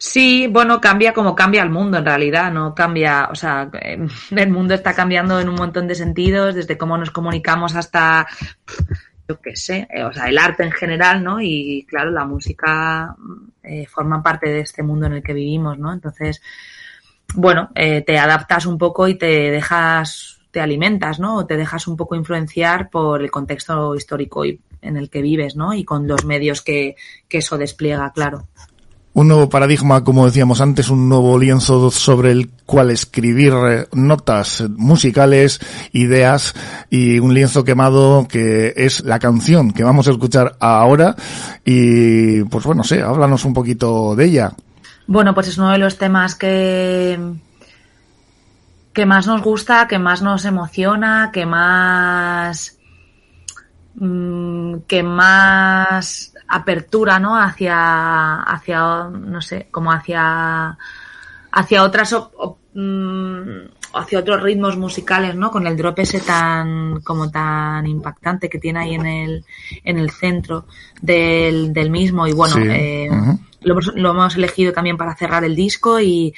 Sí, 0.00 0.46
bueno, 0.46 0.80
cambia 0.80 1.12
como 1.12 1.34
cambia 1.34 1.62
el 1.62 1.70
mundo 1.70 1.98
en 1.98 2.04
realidad, 2.04 2.52
no 2.52 2.72
cambia, 2.74 3.28
o 3.30 3.34
sea, 3.34 3.68
eh, 3.82 3.98
el 4.30 4.50
mundo 4.50 4.74
está 4.74 4.94
cambiando 4.94 5.40
en 5.40 5.48
un 5.48 5.56
montón 5.56 5.88
de 5.88 5.94
sentidos, 5.96 6.54
desde 6.54 6.78
cómo 6.78 6.96
nos 6.96 7.10
comunicamos 7.10 7.74
hasta, 7.74 8.26
yo 9.28 9.40
qué 9.40 9.56
sé, 9.56 9.88
eh, 9.92 10.04
o 10.04 10.12
sea, 10.12 10.28
el 10.28 10.38
arte 10.38 10.62
en 10.62 10.70
general, 10.72 11.22
¿no? 11.24 11.40
Y 11.40 11.84
claro, 11.88 12.10
la 12.10 12.24
música 12.24 13.16
eh, 13.62 13.86
forma 13.86 14.22
parte 14.22 14.48
de 14.48 14.60
este 14.60 14.82
mundo 14.82 15.06
en 15.06 15.14
el 15.14 15.22
que 15.22 15.32
vivimos, 15.34 15.78
¿no? 15.78 15.92
Entonces, 15.92 16.40
bueno, 17.34 17.70
eh, 17.74 18.02
te 18.02 18.18
adaptas 18.18 18.66
un 18.66 18.78
poco 18.78 19.08
y 19.08 19.16
te 19.16 19.26
dejas, 19.50 20.40
te 20.50 20.60
alimentas, 20.60 21.18
¿no? 21.20 21.36
O 21.36 21.46
te 21.46 21.56
dejas 21.56 21.86
un 21.88 21.96
poco 21.96 22.14
influenciar 22.14 22.88
por 22.90 23.22
el 23.22 23.30
contexto 23.30 23.94
histórico 23.94 24.44
y- 24.44 24.60
en 24.80 24.96
el 24.96 25.10
que 25.10 25.22
vives, 25.22 25.56
¿no? 25.56 25.74
Y 25.74 25.84
con 25.84 26.06
los 26.06 26.24
medios 26.24 26.62
que, 26.62 26.94
que 27.28 27.38
eso 27.38 27.58
despliega, 27.58 28.12
claro. 28.12 28.46
Un 29.14 29.26
nuevo 29.26 29.48
paradigma, 29.48 30.04
como 30.04 30.26
decíamos 30.26 30.60
antes, 30.60 30.90
un 30.90 31.08
nuevo 31.08 31.38
lienzo 31.38 31.90
sobre 31.90 32.30
el 32.30 32.50
cual 32.66 32.90
escribir 32.90 33.52
eh, 33.68 33.86
notas 33.92 34.64
musicales, 34.76 35.60
ideas 35.92 36.54
y 36.88 37.18
un 37.18 37.34
lienzo 37.34 37.64
quemado 37.64 38.28
que 38.28 38.74
es 38.76 39.02
la 39.04 39.18
canción 39.18 39.72
que 39.72 39.82
vamos 39.82 40.06
a 40.06 40.12
escuchar 40.12 40.56
ahora 40.60 41.16
y 41.64 42.44
pues 42.44 42.64
bueno, 42.64 42.84
sé, 42.84 43.02
háblanos 43.02 43.44
un 43.44 43.54
poquito 43.54 44.14
de 44.14 44.26
ella. 44.26 44.52
Bueno, 45.08 45.34
pues 45.34 45.48
es 45.48 45.58
uno 45.58 45.70
de 45.70 45.78
los 45.78 45.96
temas 45.96 46.34
que, 46.34 47.18
que 48.92 49.06
más 49.06 49.26
nos 49.26 49.42
gusta, 49.42 49.88
que 49.88 49.98
más 49.98 50.22
nos 50.22 50.44
emociona, 50.44 51.30
que 51.32 51.46
más 51.46 52.76
mm, 53.94 54.80
que 54.86 55.02
más 55.02 56.34
apertura, 56.48 57.18
¿no? 57.18 57.36
Hacia, 57.40 58.42
hacia, 58.42 59.04
no 59.10 59.40
sé, 59.42 59.68
como 59.70 59.92
hacia, 59.92 60.76
hacia 61.52 61.82
otras, 61.82 62.12
op- 62.14 62.32
op- 62.36 62.58
mm, 62.74 63.68
hacia 63.94 64.18
otros 64.20 64.42
ritmos 64.42 64.76
musicales, 64.76 65.34
¿no? 65.34 65.50
Con 65.50 65.66
el 65.66 65.76
drop 65.76 65.98
ese 65.98 66.20
tan, 66.20 67.00
como 67.02 67.30
tan 67.30 67.86
impactante 67.86 68.48
que 68.48 68.58
tiene 68.58 68.80
ahí 68.80 68.94
en 68.94 69.06
el, 69.06 69.44
en 69.84 69.98
el 69.98 70.10
centro 70.10 70.66
del, 71.02 71.72
del 71.72 71.90
mismo 71.90 72.26
y 72.26 72.32
bueno, 72.32 72.54
Sí, 72.56 72.62
eh, 72.64 73.08
ujú. 73.10 73.38
lo, 73.62 73.72
hemos, 73.72 73.86
lo 73.94 74.10
hemos 74.10 74.36
elegido 74.36 74.72
también 74.72 74.96
para 74.96 75.14
cerrar 75.16 75.44
el 75.44 75.54
disco 75.56 76.00
y, 76.00 76.34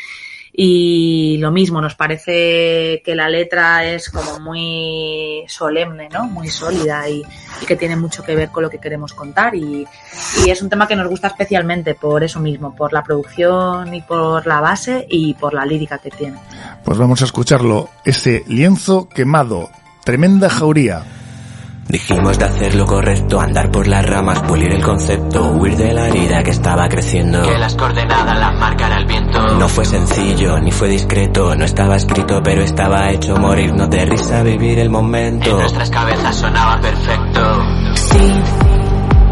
y 0.53 1.38
lo 1.38 1.51
mismo, 1.51 1.80
nos 1.80 1.94
parece 1.94 3.03
que 3.05 3.14
la 3.14 3.28
letra 3.28 3.84
es 3.84 4.11
como 4.11 4.40
muy 4.40 5.44
solemne, 5.48 6.09
¿no? 6.12 6.24
Muy 6.24 6.48
sólida 6.48 7.09
y, 7.09 7.22
que 7.66 7.76
tiene 7.76 7.94
mucho 7.94 8.24
que 8.24 8.34
ver 8.34 8.51
con 8.51 8.64
lo 8.64 8.70
que 8.70 8.78
queremos 8.78 9.12
contar 9.12 9.55
y, 9.55 9.86
y 10.44 10.51
es 10.51 10.61
un 10.61 10.68
tema 10.68 10.88
que 10.88 10.96
nos 10.96 11.09
gusta 11.09 11.28
especialmente 11.28 11.94
por 11.94 12.24
eso 12.24 12.40
mismo, 12.40 12.74
por 12.74 12.92
la 12.92 13.03
producción 13.03 13.94
y 13.94 14.03
por 14.03 14.46
la 14.46 14.61
base 14.61 15.07
y 15.09 15.34
por 15.34 15.55
la 15.55 15.64
lírica 15.64 15.98
que 15.98 16.11
tiene. 16.11 16.38
Pues 16.84 16.98
vamos 16.98 17.22
a 17.22 17.26
escucharlo, 17.26 17.88
ese 18.05 18.44
lienzo 18.48 19.09
quemado, 19.09 19.70
tremenda 20.05 20.51
jauría. 20.51 21.05
Dijimos 21.91 22.38
de 22.38 22.45
hacer 22.45 22.76
lo 22.76 22.86
correcto, 22.86 23.41
andar 23.41 23.68
por 23.72 23.88
las 23.88 24.07
ramas, 24.07 24.38
pulir 24.43 24.72
el 24.72 24.80
concepto, 24.80 25.51
huir 25.51 25.76
de 25.76 25.93
la 25.93 26.07
herida 26.07 26.41
que 26.45 26.53
estaba 26.53 26.88
creciendo. 26.88 27.43
Que 27.43 27.59
las 27.59 27.74
coordenadas 27.74 28.38
las 28.38 28.55
marcara 28.55 28.97
el 28.99 29.07
viento. 29.07 29.41
No 29.59 29.68
fue 29.68 29.84
sencillo, 29.84 30.61
ni 30.61 30.70
fue 30.70 30.88
discreto, 30.88 31.53
no 31.57 31.64
estaba 31.64 31.97
escrito, 31.97 32.41
pero 32.45 32.62
estaba 32.62 33.11
hecho 33.11 33.36
morirnos 33.36 33.91
de 33.91 34.07
risa, 34.07 34.45
vivir 34.45 34.78
el 34.78 34.86
En 34.86 34.93
momento. 34.93 35.59
nuestras 35.59 35.91
cabezas 35.91 36.36
sonaba 36.36 36.80
perfecto. 36.80 37.41
Sí, 37.97 38.41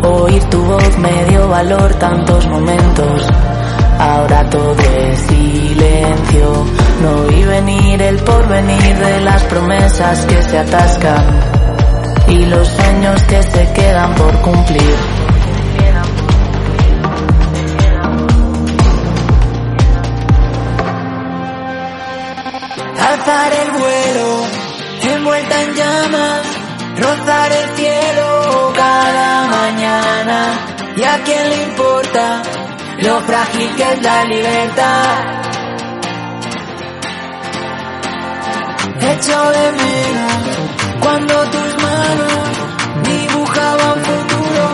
oír 0.03 0.43
tu 0.51 0.61
voz 0.61 0.99
me 0.99 1.25
dio 1.27 1.49
valor 1.49 1.95
tantos 1.95 2.45
momentos. 2.49 3.27
Ahora 4.01 4.51
todo 4.51 4.75
es 4.81 5.19
silencio. 5.21 6.67
No 7.03 7.23
vi 7.29 7.45
venir 7.45 8.03
el 8.03 8.17
porvenir 8.17 8.97
de 8.99 9.21
las 9.21 9.45
promesas 9.45 10.25
que 10.27 10.43
se 10.43 10.59
atascan 10.59 11.58
y 12.29 12.45
los 12.47 12.69
sueños 12.69 13.23
que 13.25 13.43
se 13.43 13.73
quedan 13.73 14.15
por 14.15 14.41
cumplir. 14.43 14.97
Alzar 23.01 23.53
el 23.53 23.71
vuelo, 23.71 24.47
envuelta 25.15 25.63
en 25.63 25.75
llamas, 25.75 26.43
rozar 26.99 27.53
el 27.53 27.77
cielo 27.77 28.73
cada 28.77 29.47
mañana. 29.47 30.45
¿Y 30.97 31.05
a 31.05 31.23
quién 31.25 31.49
le 31.49 31.63
importa 31.63 32.43
lo 33.03 33.21
frágil 33.21 33.75
que 33.77 33.93
es 33.93 34.03
la 34.03 34.25
libertad? 34.25 35.39
Echo 39.01 39.51
de 39.51 39.73
menos 39.73 40.49
cuando 41.01 41.35
tus 41.51 41.68
manos 41.99 42.39
dibujaban 43.11 43.97
futuro 44.09 44.65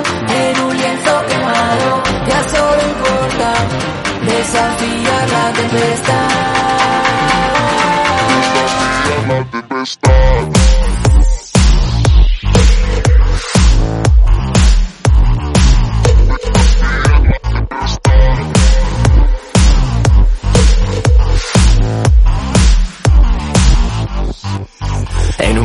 en 0.43 0.55
un 0.67 0.77
lienzo 0.77 1.13
quemado. 1.29 1.89
Ya 2.29 2.41
solo 2.55 2.83
importa 2.93 3.49
desafiar 4.27 5.25
la 5.37 5.47
tempestad. 5.53 6.45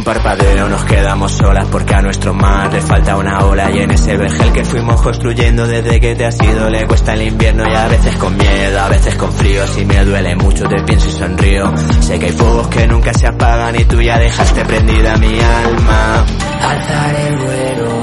Parpadeo 0.10 0.68
nos 0.68 0.84
quedamos 0.86 1.32
solas 1.34 1.68
porque 1.72 1.94
a 1.94 2.02
nuestro 2.02 2.34
mar 2.34 2.74
le 2.74 2.82
falta 2.82 3.16
una 3.16 3.46
ola 3.46 3.70
y 3.70 3.78
en 3.78 3.92
ese 3.92 4.18
vergel 4.18 4.52
que 4.52 4.66
fuimos 4.66 5.00
construyendo 5.04 5.68
desde 5.68 6.00
que 6.00 6.16
te 6.16 6.26
has 6.26 6.42
ido 6.42 6.68
le 6.68 6.88
cuesta 6.88 7.14
el 7.14 7.22
invierno 7.22 7.64
y 7.72 7.76
a 7.76 7.88
veces 7.88 8.16
con 8.16 8.36
miedo, 8.36 8.82
a 8.82 8.90
veces 8.90 9.14
con 9.14 9.32
frío. 9.32 9.68
Si 9.68 9.86
me 9.86 10.04
duele 10.04 10.36
mucho 10.36 10.68
te 10.68 10.82
pienso 10.82 11.10
y 11.10 11.12
sonrío. 11.12 11.72
Sé 12.00 12.18
que 12.18 12.26
hay 12.26 12.32
fuegos 12.32 12.68
que 12.70 12.88
nunca 12.88 13.14
se 13.14 13.28
apagan 13.28 13.76
y 13.76 13.86
tú 13.86 14.02
ya 14.02 14.18
dejaste 14.18 14.66
prendida 14.66 15.16
mi 15.18 15.40
alma. 15.40 16.26
Alzar 16.60 17.16
el 17.28 17.38
vuelo, 17.38 18.02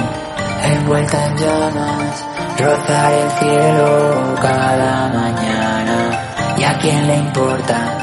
envuelta 0.62 1.26
en 1.26 1.36
llamas, 1.38 2.24
rozar 2.56 3.12
el 3.14 3.30
cielo 3.32 4.34
cada 4.40 5.08
mañana. 5.08 6.54
¿Y 6.56 6.62
a 6.62 6.78
quién 6.78 7.04
le 7.04 7.16
importa 7.16 7.98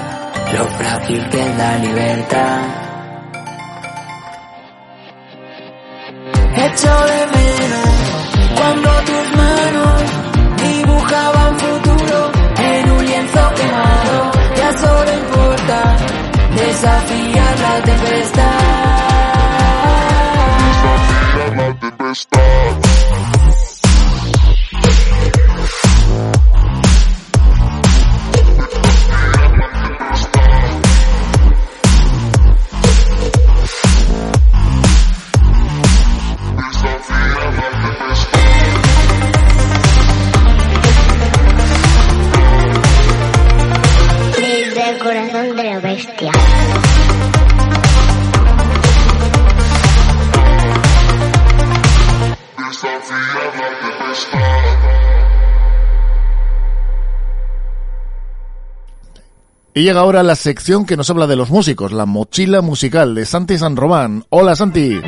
lo 0.57 0.65
frágil 0.65 1.29
que 1.29 1.39
es 1.39 1.57
la 1.57 1.77
libertad? 1.77 2.82
Echo 6.75 7.05
de 7.05 7.27
menos 7.37 7.89
cuando 8.57 8.89
tus 9.05 9.37
manos 9.37 10.01
dibujaban 10.57 11.59
futuro 11.59 12.31
en 12.57 12.91
un 12.91 13.05
lienzo 13.05 13.53
quemado. 13.53 14.31
Ya 14.55 14.77
solo 14.79 15.13
importa 15.13 15.97
desafiar 16.55 17.59
la 17.59 17.81
tempestad. 17.83 18.63
Desde 21.45 22.82
Y 59.75 59.83
llega 59.83 59.99
ahora 59.99 60.23
la 60.23 60.35
sección 60.35 60.85
que 60.85 60.97
nos 60.97 61.09
habla 61.09 61.27
de 61.27 61.35
los 61.35 61.49
músicos, 61.49 61.91
la 61.91 62.05
mochila 62.05 62.61
musical 62.61 63.15
de 63.15 63.25
Santi 63.25 63.57
San 63.57 63.75
Román. 63.75 64.23
Hola 64.29 64.55
Santi. 64.55 64.99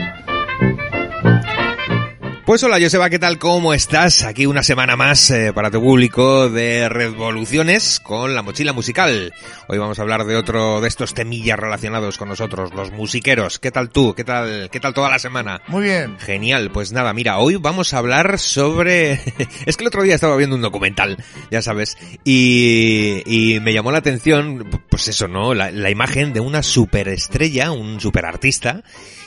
Pues 2.46 2.62
hola 2.62 2.78
Joseba, 2.80 3.10
¿qué 3.10 3.18
tal? 3.18 3.40
¿Cómo 3.40 3.74
estás? 3.74 4.24
Aquí 4.24 4.46
una 4.46 4.62
semana 4.62 4.96
más 4.96 5.32
eh, 5.32 5.52
para 5.52 5.72
tu 5.72 5.82
público 5.82 6.48
de 6.48 6.88
Revoluciones 6.90 8.00
con 8.00 8.36
la 8.36 8.44
mochila 8.44 8.72
musical. 8.72 9.34
Hoy 9.68 9.80
vamos 9.80 9.98
a 9.98 10.04
hablar 10.04 10.26
de 10.26 10.36
otro 10.36 10.80
de 10.80 10.88
estos 10.88 11.16
temillas 11.16 11.58
relacionados 11.58 12.20
con 12.20 12.30
nosotros, 12.30 12.72
los 12.76 12.92
musiqueros. 12.92 13.58
¿Qué 13.58 13.72
tal 13.72 13.90
tú? 13.90 14.14
¿Qué 14.14 14.24
tal, 14.24 14.70
qué 14.72 14.80
tal 14.80 14.94
toda 14.94 15.10
la 15.10 15.18
semana? 15.18 15.64
Muy 15.68 15.86
bien. 15.86 16.20
Genial, 16.20 16.70
pues 16.70 16.92
nada, 16.92 17.16
mira, 17.16 17.40
hoy 17.40 17.56
vamos 17.56 17.96
a 17.96 17.98
hablar 17.98 18.38
sobre... 18.38 19.14
es 19.66 19.76
que 19.76 19.84
el 19.84 19.88
otro 19.88 20.04
día 20.04 20.14
estaba 20.14 20.38
viendo 20.38 20.56
un 20.56 20.62
documental, 20.62 21.18
ya 21.50 21.64
sabes, 21.64 21.98
y, 22.24 23.24
y 23.26 23.60
me 23.60 23.74
llamó 23.74 23.92
la 23.92 23.98
atención 23.98 24.70
pues 24.88 25.08
eso, 25.08 25.28
¿no? 25.28 25.56
La, 25.56 25.72
la 25.72 25.90
imagen 25.90 26.32
de 26.32 26.42
una 26.42 26.62
superestrella, 26.62 27.72
un 27.72 28.00
superartista, 28.00 28.84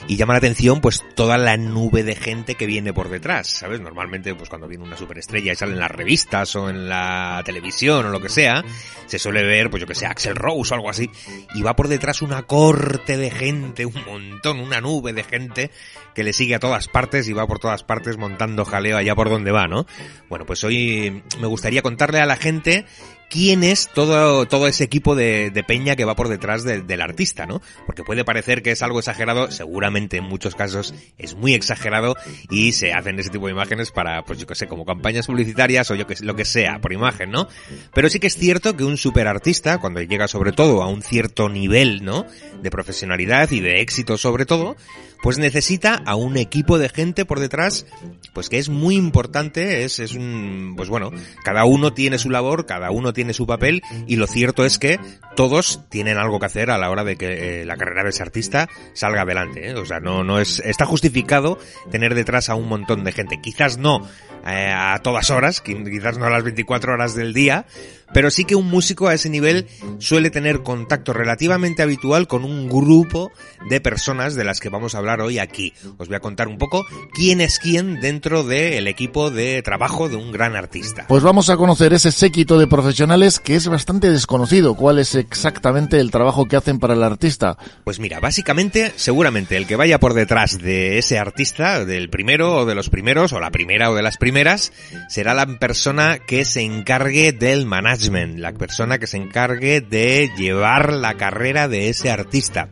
y 0.07 0.17
llama 0.17 0.35
la 0.35 0.39
atención 0.39 0.81
pues 0.81 1.03
toda 1.15 1.39
la 1.39 1.57
nube 1.57 2.03
de 2.03 2.15
gente 2.15 2.55
que 2.55 2.67
viene 2.67 2.93
por 2.93 3.09
detrás, 3.09 3.49
¿sabes? 3.49 3.81
Normalmente 3.81 4.35
pues 4.35 4.49
cuando 4.49 4.69
viene 4.69 4.85
una 4.85 4.97
superestrella 4.97 5.53
y 5.53 5.57
sale 5.57 5.73
en 5.73 5.81
las 5.81 5.91
revistas 5.91 6.55
o 6.57 6.71
en 6.71 6.89
la 6.89 7.43
televisión 7.45 8.07
o 8.07 8.11
lo 8.11 8.21
que 8.21 8.29
sea, 8.29 8.65
se 9.07 9.19
suele 9.19 9.43
ver 9.45 9.71
pues 9.71 9.81
yo 9.81 9.87
que 9.87 9.95
sé, 9.95 10.07
Axel 10.07 10.37
Rose 10.37 10.73
o 10.73 10.77
algo 10.77 10.91
así, 10.91 11.11
y 11.55 11.63
va 11.63 11.75
por 11.75 11.89
detrás 11.89 12.23
una 12.23 12.43
corte 12.43 13.17
de 13.17 13.31
gente, 13.31 13.87
un 13.87 14.05
montón, 14.07 14.61
una 14.61 14.81
nube 14.81 15.13
de 15.13 15.25
gente 15.25 15.71
que 16.15 16.25
le 16.25 16.33
sigue 16.33 16.55
a 16.55 16.61
todas 16.61 16.89
partes 16.89 17.29
y 17.29 17.33
va 17.33 17.47
por 17.47 17.59
todas 17.59 17.85
partes 17.85 18.17
montando 18.17 18.65
jaleo 18.65 18.97
allá 18.97 19.15
por 19.15 19.31
donde 19.31 19.53
va, 19.53 19.69
¿no? 19.69 19.87
Bueno, 20.29 20.47
pues 20.47 20.65
hoy 20.65 21.23
me 21.41 21.47
gustaría 21.47 21.83
contarle 21.83 22.21
a 22.21 22.27
la 22.27 22.37
gente 22.37 22.87
quién 23.31 23.63
es 23.65 23.89
todo, 23.95 24.47
todo 24.47 24.67
ese 24.67 24.85
equipo 24.85 25.15
de, 25.15 25.51
de 25.51 25.63
peña 25.65 25.97
que 25.97 26.05
va 26.05 26.17
por 26.17 26.29
detrás 26.29 26.65
de- 26.65 26.83
del 26.83 27.01
artista, 27.03 27.47
¿no? 27.47 27.61
Porque 27.87 28.03
puede 28.03 28.25
parecer 28.25 28.63
que 28.63 28.71
es 28.71 28.83
algo 28.83 28.99
exagerado, 28.99 29.51
seguramente 29.51 30.17
en 30.17 30.25
muchos 30.25 30.55
casos 30.55 30.95
es 31.19 31.35
muy 31.35 31.55
exagerado 31.55 32.17
y 32.51 32.73
se 32.73 32.93
hacen 32.93 33.19
ese 33.19 33.31
tipo 33.31 33.47
de 33.47 33.53
imágenes 33.53 33.91
para, 33.91 34.25
pues 34.25 34.39
yo 34.39 34.47
que 34.47 34.55
sé, 34.55 34.67
como 34.67 34.85
campañas 34.85 35.27
publicitarias 35.27 35.91
o 35.91 35.95
yo 35.95 36.07
que 36.07 36.15
lo 36.21 36.35
que 36.37 36.45
sea, 36.45 36.81
por 36.81 36.93
imagen, 36.93 37.31
¿no? 37.31 37.49
Pero 37.95 38.09
sí 38.09 38.19
que 38.19 38.29
es 38.29 38.37
cierto 38.37 38.77
que 38.77 38.85
un 38.85 38.97
superartista, 38.97 39.79
cuando 39.79 40.01
llega 40.03 40.29
sobre 40.29 40.53
todo 40.53 40.83
a 40.83 40.89
un 40.89 41.03
cierto 41.03 41.49
nivel, 41.49 42.05
¿no? 42.05 42.27
De 42.63 42.71
profesionalidad 42.71 43.51
y 43.51 43.61
de 43.61 43.81
éxito 43.81 44.17
sobre 44.17 44.47
todo, 44.47 44.77
pues 45.23 45.37
necesita 45.39 45.95
a 46.07 46.15
un 46.15 46.37
equipo 46.37 46.79
de 46.79 46.89
gente 46.89 47.25
por 47.25 47.41
detrás, 47.41 47.87
pues 48.35 48.49
que 48.49 48.59
es 48.59 48.69
muy 48.69 48.95
importante, 48.97 49.83
es, 49.85 49.99
es 49.99 50.13
un, 50.15 50.75
pues 50.77 50.89
bueno, 50.89 51.11
cada 51.43 51.65
uno 51.65 51.93
tiene 51.93 52.19
su 52.19 52.31
labor, 52.31 52.67
cada 52.67 52.91
uno 52.93 53.13
tiene 53.19 53.35
su 53.35 53.47
papel, 53.47 53.83
y 54.07 54.15
lo 54.17 54.27
cierto 54.29 54.65
es 54.65 54.79
que 54.79 54.99
todos 55.37 55.81
tienen 55.89 56.17
algo 56.19 56.39
que 56.39 56.47
hacer 56.47 56.71
a 56.71 56.79
la 56.79 56.89
hora 56.91 57.03
de 57.05 57.17
que 57.17 57.63
eh, 57.63 57.65
la 57.67 57.77
carrera 57.77 58.05
de 58.05 58.11
ese 58.11 58.23
artista 58.23 58.69
salga 58.95 59.23
adelante, 59.23 59.69
¿eh? 59.71 59.75
o 59.75 59.85
sea, 59.85 59.99
no, 60.01 60.23
no 60.25 60.39
es, 60.41 60.61
está 60.61 60.87
justificado 60.87 61.59
tener 61.91 62.15
detrás 62.15 62.49
a 62.49 62.55
un 62.55 62.69
montón 62.69 63.03
de 63.05 63.11
gente, 63.13 63.41
quizás 63.43 63.77
no 63.79 64.09
eh, 64.47 64.73
a 64.73 64.99
todas 65.03 65.31
horas, 65.31 65.63
qui- 65.65 65.85
quizás 65.91 66.17
no 66.17 66.27
a 66.27 66.31
las 66.31 66.45
24 66.45 66.93
horas 66.95 67.15
del 67.17 67.35
día, 67.35 67.67
pero 68.13 68.31
sí 68.31 68.45
que 68.45 68.57
un 68.57 68.69
músico 68.69 69.09
a 69.09 69.15
ese 69.15 69.31
nivel 69.31 69.67
suele 69.99 70.31
tener 70.31 70.63
contacto 70.63 71.13
relativamente 71.13 71.83
habitual 71.83 72.27
con 72.27 72.45
un 72.45 72.69
grupo 72.69 73.31
de 73.69 73.81
personas 73.81 74.35
de 74.35 74.45
las 74.45 74.61
que 74.61 74.69
vamos 74.69 74.95
a 74.95 74.99
hablar 74.99 75.21
hoy 75.21 75.39
aquí. 75.39 75.75
Os 75.99 76.09
voy 76.09 76.17
a 76.17 76.21
contar 76.21 76.49
un 76.49 76.59
poco 76.59 76.87
quién 77.13 77.41
es 77.41 77.59
quién 77.59 78.01
dentro 78.01 78.45
del 78.45 78.87
equipo 78.87 79.31
de 79.31 79.63
trabajo 79.63 80.09
de 80.09 80.17
un 80.17 80.33
gran 80.33 80.57
artista. 80.57 81.07
Pues 81.09 81.23
vamos 81.23 81.51
a 81.51 81.57
conocer 81.57 81.93
ese 81.93 82.13
séquito 82.13 82.59
de 82.59 82.67
profesionales 82.67 83.41
que 83.41 83.57
es 83.57 83.69
bastante 83.69 84.11
desconocido. 84.11 84.75
¿Cuál 84.75 84.99
es 84.99 85.15
exactamente 85.15 86.01
el 86.01 86.11
trabajo 86.11 86.47
que 86.47 86.57
hacen 86.57 86.79
para 86.79 86.95
el 86.95 87.03
artista? 87.03 87.57
Pues 87.85 87.99
mira, 87.99 88.21
básicamente, 88.21 88.93
seguramente 88.97 89.57
el 89.57 89.67
que 89.67 89.77
vaya 89.77 89.99
por 89.99 90.15
detrás 90.15 90.59
de 90.59 90.99
ese 90.99 91.19
artista, 91.19 91.85
del 91.85 92.11
primero 92.11 92.57
o 92.57 92.67
de 92.67 92.75
los 92.75 92.91
primeros, 92.91 93.33
o 93.33 93.41
la 93.41 93.51
primera 93.51 93.91
o 93.91 93.95
de 93.95 94.03
las 94.03 94.17
primeras, 94.17 94.73
será 95.09 95.35
la 95.35 95.47
persona 95.59 96.19
que 96.19 96.45
se 96.45 96.63
encargue 96.63 97.33
del 97.33 97.67
management, 97.67 97.98
la 98.41 98.53
persona 98.53 98.99
que 98.99 99.07
se 99.07 99.17
encargue 99.17 99.81
de 99.81 100.31
llevar 100.37 100.93
la 100.93 101.15
carrera 101.15 101.69
de 101.69 101.89
ese 101.89 102.11
artista. 102.11 102.69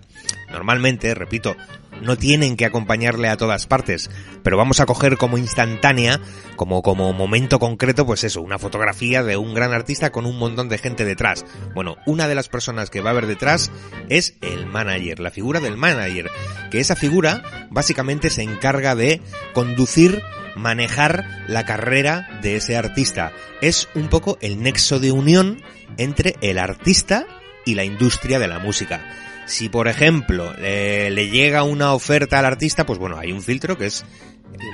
Normalmente, 0.51 1.15
repito, 1.15 1.57
no 2.03 2.17
tienen 2.17 2.57
que 2.57 2.65
acompañarle 2.65 3.29
a 3.29 3.37
todas 3.37 3.67
partes, 3.67 4.11
pero 4.43 4.57
vamos 4.57 4.81
a 4.81 4.87
coger 4.87 5.17
como 5.17 5.39
instantánea, 5.39 6.21
como, 6.57 6.83
como 6.83 7.13
momento 7.13 7.59
concreto, 7.59 8.07
pues 8.07 8.25
eso, 8.25 8.43
una 8.43 8.59
fotografía 8.59 9.23
de 9.23 9.37
un 9.37 9.55
gran 9.55 9.73
artista 9.73 10.11
con 10.11 10.27
un 10.27 10.39
montón 10.39 10.69
de 10.69 10.79
gente 10.79 11.05
detrás. 11.05 11.45
Bueno, 11.75 11.97
una 12.07 12.29
de 12.29 12.35
las 12.35 12.49
personas 12.49 12.91
que 12.91 13.01
va 13.01 13.11
a 13.11 13.13
haber 13.13 13.27
detrás 13.27 13.71
es 14.09 14.37
el 14.41 14.67
manager, 14.67 15.21
la 15.21 15.31
figura 15.31 15.61
del 15.61 15.77
manager, 15.77 16.31
que 16.71 16.81
esa 16.81 16.97
figura 16.97 17.69
básicamente 17.71 18.31
se 18.31 18.43
encarga 18.43 18.95
de 18.95 19.21
conducir, 19.53 20.23
manejar 20.57 21.45
la 21.49 21.65
carrera 21.65 22.29
de 22.43 22.57
ese 22.57 22.77
artista. 22.77 23.33
Es 23.61 23.89
un 23.95 24.09
poco 24.09 24.39
el 24.41 24.63
nexo 24.63 24.99
de 24.99 25.13
unión 25.13 25.63
entre 25.99 26.37
el 26.41 26.59
artista 26.59 27.27
y 27.65 27.75
la 27.75 27.85
industria 27.85 28.39
de 28.39 28.49
la 28.49 28.59
música. 28.59 29.26
Si, 29.47 29.69
por 29.69 29.89
ejemplo, 29.89 30.53
le, 30.59 31.11
le 31.11 31.29
llega 31.31 31.63
una 31.63 31.95
oferta 31.95 32.39
al 32.39 32.45
artista, 32.45 32.85
pues 32.85 32.99
bueno, 32.99 33.17
hay 33.17 33.33
un 33.33 33.43
filtro 33.43 33.79
que 33.79 33.87
es 33.87 34.05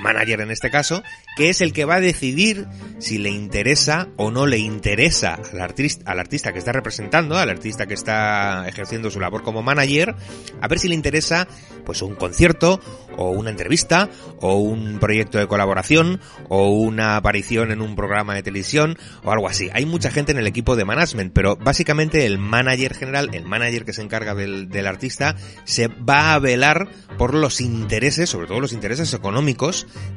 manager 0.03 0.41
en 0.41 0.51
este 0.51 0.71
caso, 0.71 1.03
que 1.37 1.49
es 1.49 1.61
el 1.61 1.73
que 1.73 1.85
va 1.85 1.97
a 1.97 2.01
decidir 2.01 2.67
si 2.99 3.19
le 3.19 3.31
interesa 3.31 4.09
o 4.17 4.31
no 4.31 4.47
le 4.47 4.59
interesa 4.59 5.39
al 5.53 5.61
artista, 5.61 6.11
al 6.11 6.21
artista 6.21 6.53
que 6.53 6.59
está 6.59 6.73
representando, 6.73 7.37
al 7.37 7.51
artista 7.51 7.87
que 7.87 7.95
está 7.95 8.69
ejerciendo 8.69 9.11
su 9.11 9.21
labor 9.21 9.43
como 9.43 9.63
manager, 9.63 10.15
a 10.61 10.69
ver 10.69 10.79
si 10.79 10.89
le 10.89 10.95
interesa 10.95 11.49
pues 11.85 12.03
un 12.03 12.15
concierto 12.15 12.81
o 13.17 13.31
una 13.31 13.51
entrevista 13.51 14.09
o 14.41 14.57
un 14.57 14.99
proyecto 14.99 15.39
de 15.39 15.47
colaboración 15.47 16.21
o 16.49 16.71
una 16.71 17.17
aparición 17.17 17.71
en 17.73 17.81
un 17.81 17.97
programa 17.97 18.35
de 18.35 18.43
televisión 18.43 18.99
o 19.25 19.33
algo 19.33 19.49
así. 19.49 19.69
Hay 19.73 19.87
mucha 19.87 20.11
gente 20.11 20.33
en 20.33 20.39
el 20.39 20.47
equipo 20.47 20.77
de 20.77 20.85
management, 20.85 21.33
pero 21.33 21.57
básicamente 21.57 22.27
el 22.27 22.39
manager 22.39 22.95
general, 22.95 23.31
el 23.33 23.45
manager 23.45 23.85
que 23.85 23.93
se 23.93 24.03
encarga 24.03 24.35
del, 24.35 24.69
del 24.69 24.87
artista, 24.87 25.37
se 25.65 25.89
va 25.89 26.35
a 26.35 26.39
velar 26.39 26.89
por 27.19 27.35
los 27.35 27.61
intereses, 27.61 28.31
sobre 28.31 28.47
todo 28.47 28.61
los 28.61 28.73
intereses 28.73 29.13
económicos 29.15 29.62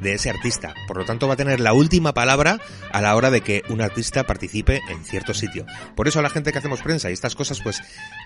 de 0.00 0.14
ese 0.14 0.30
artista. 0.30 0.74
Por 0.88 0.98
lo 0.98 1.04
tanto, 1.04 1.28
va 1.28 1.34
a 1.34 1.36
tener 1.36 1.60
la 1.60 1.72
última 1.72 2.12
palabra 2.14 2.60
a 2.92 3.00
la 3.00 3.14
hora 3.14 3.30
de 3.30 3.40
que 3.40 3.62
un 3.68 3.80
artista 3.80 4.24
participe 4.24 4.80
en 4.88 5.04
cierto 5.04 5.34
sitio. 5.34 5.66
Por 5.94 6.08
eso 6.08 6.20
la 6.22 6.30
gente 6.30 6.52
que 6.52 6.58
hacemos 6.58 6.82
prensa 6.82 7.10
y 7.10 7.12
estas 7.12 7.36
cosas, 7.36 7.60
pues 7.60 7.80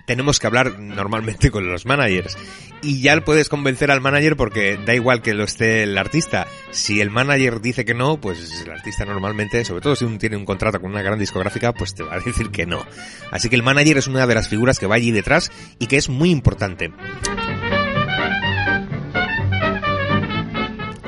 tenemos 0.06 0.38
que 0.38 0.46
hablar 0.46 0.78
normalmente 0.78 1.50
con 1.50 1.70
los 1.70 1.86
managers. 1.86 2.36
Y 2.82 3.02
ya 3.02 3.20
puedes 3.20 3.48
convencer 3.48 3.90
al 3.90 4.00
manager 4.00 4.36
porque 4.36 4.78
da 4.78 4.94
igual 4.94 5.20
que 5.22 5.34
lo 5.34 5.44
esté 5.44 5.82
el 5.82 5.98
artista. 5.98 6.46
Si 6.70 7.00
el 7.00 7.10
manager 7.10 7.60
dice 7.60 7.84
que 7.84 7.94
no, 7.94 8.20
pues 8.20 8.62
el 8.64 8.70
artista 8.70 9.04
normalmente, 9.04 9.64
sobre 9.64 9.82
todo 9.82 9.96
si 9.96 10.06
tiene 10.18 10.36
un 10.36 10.44
contrato 10.44 10.80
con 10.80 10.90
una 10.90 11.02
gran 11.02 11.18
discográfica, 11.18 11.72
pues 11.72 11.94
te 11.94 12.02
va 12.02 12.14
a 12.14 12.20
decir 12.20 12.50
que 12.50 12.66
no. 12.66 12.84
Así 13.30 13.48
que 13.48 13.56
el 13.56 13.62
manager 13.62 13.98
es 13.98 14.06
una 14.06 14.26
de 14.26 14.34
las 14.34 14.48
figuras 14.48 14.78
que 14.78 14.86
va 14.86 14.94
allí 14.94 15.10
detrás 15.10 15.50
y 15.78 15.86
que 15.86 15.96
es 15.96 16.08
muy 16.08 16.30
importante. 16.30 16.90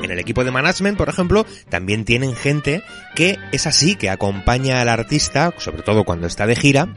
En 0.03 0.11
el 0.11 0.19
equipo 0.19 0.43
de 0.43 0.51
management, 0.51 0.97
por 0.97 1.07
ejemplo, 1.07 1.45
también 1.69 2.03
tienen 2.03 2.35
gente 2.35 2.83
que 3.15 3.39
es 3.53 3.65
así, 3.65 3.95
que 3.95 4.09
acompaña 4.09 4.81
al 4.81 4.89
artista, 4.89 5.53
sobre 5.57 5.81
todo 5.81 6.03
cuando 6.03 6.27
está 6.27 6.45
de 6.45 6.57
gira, 6.57 6.89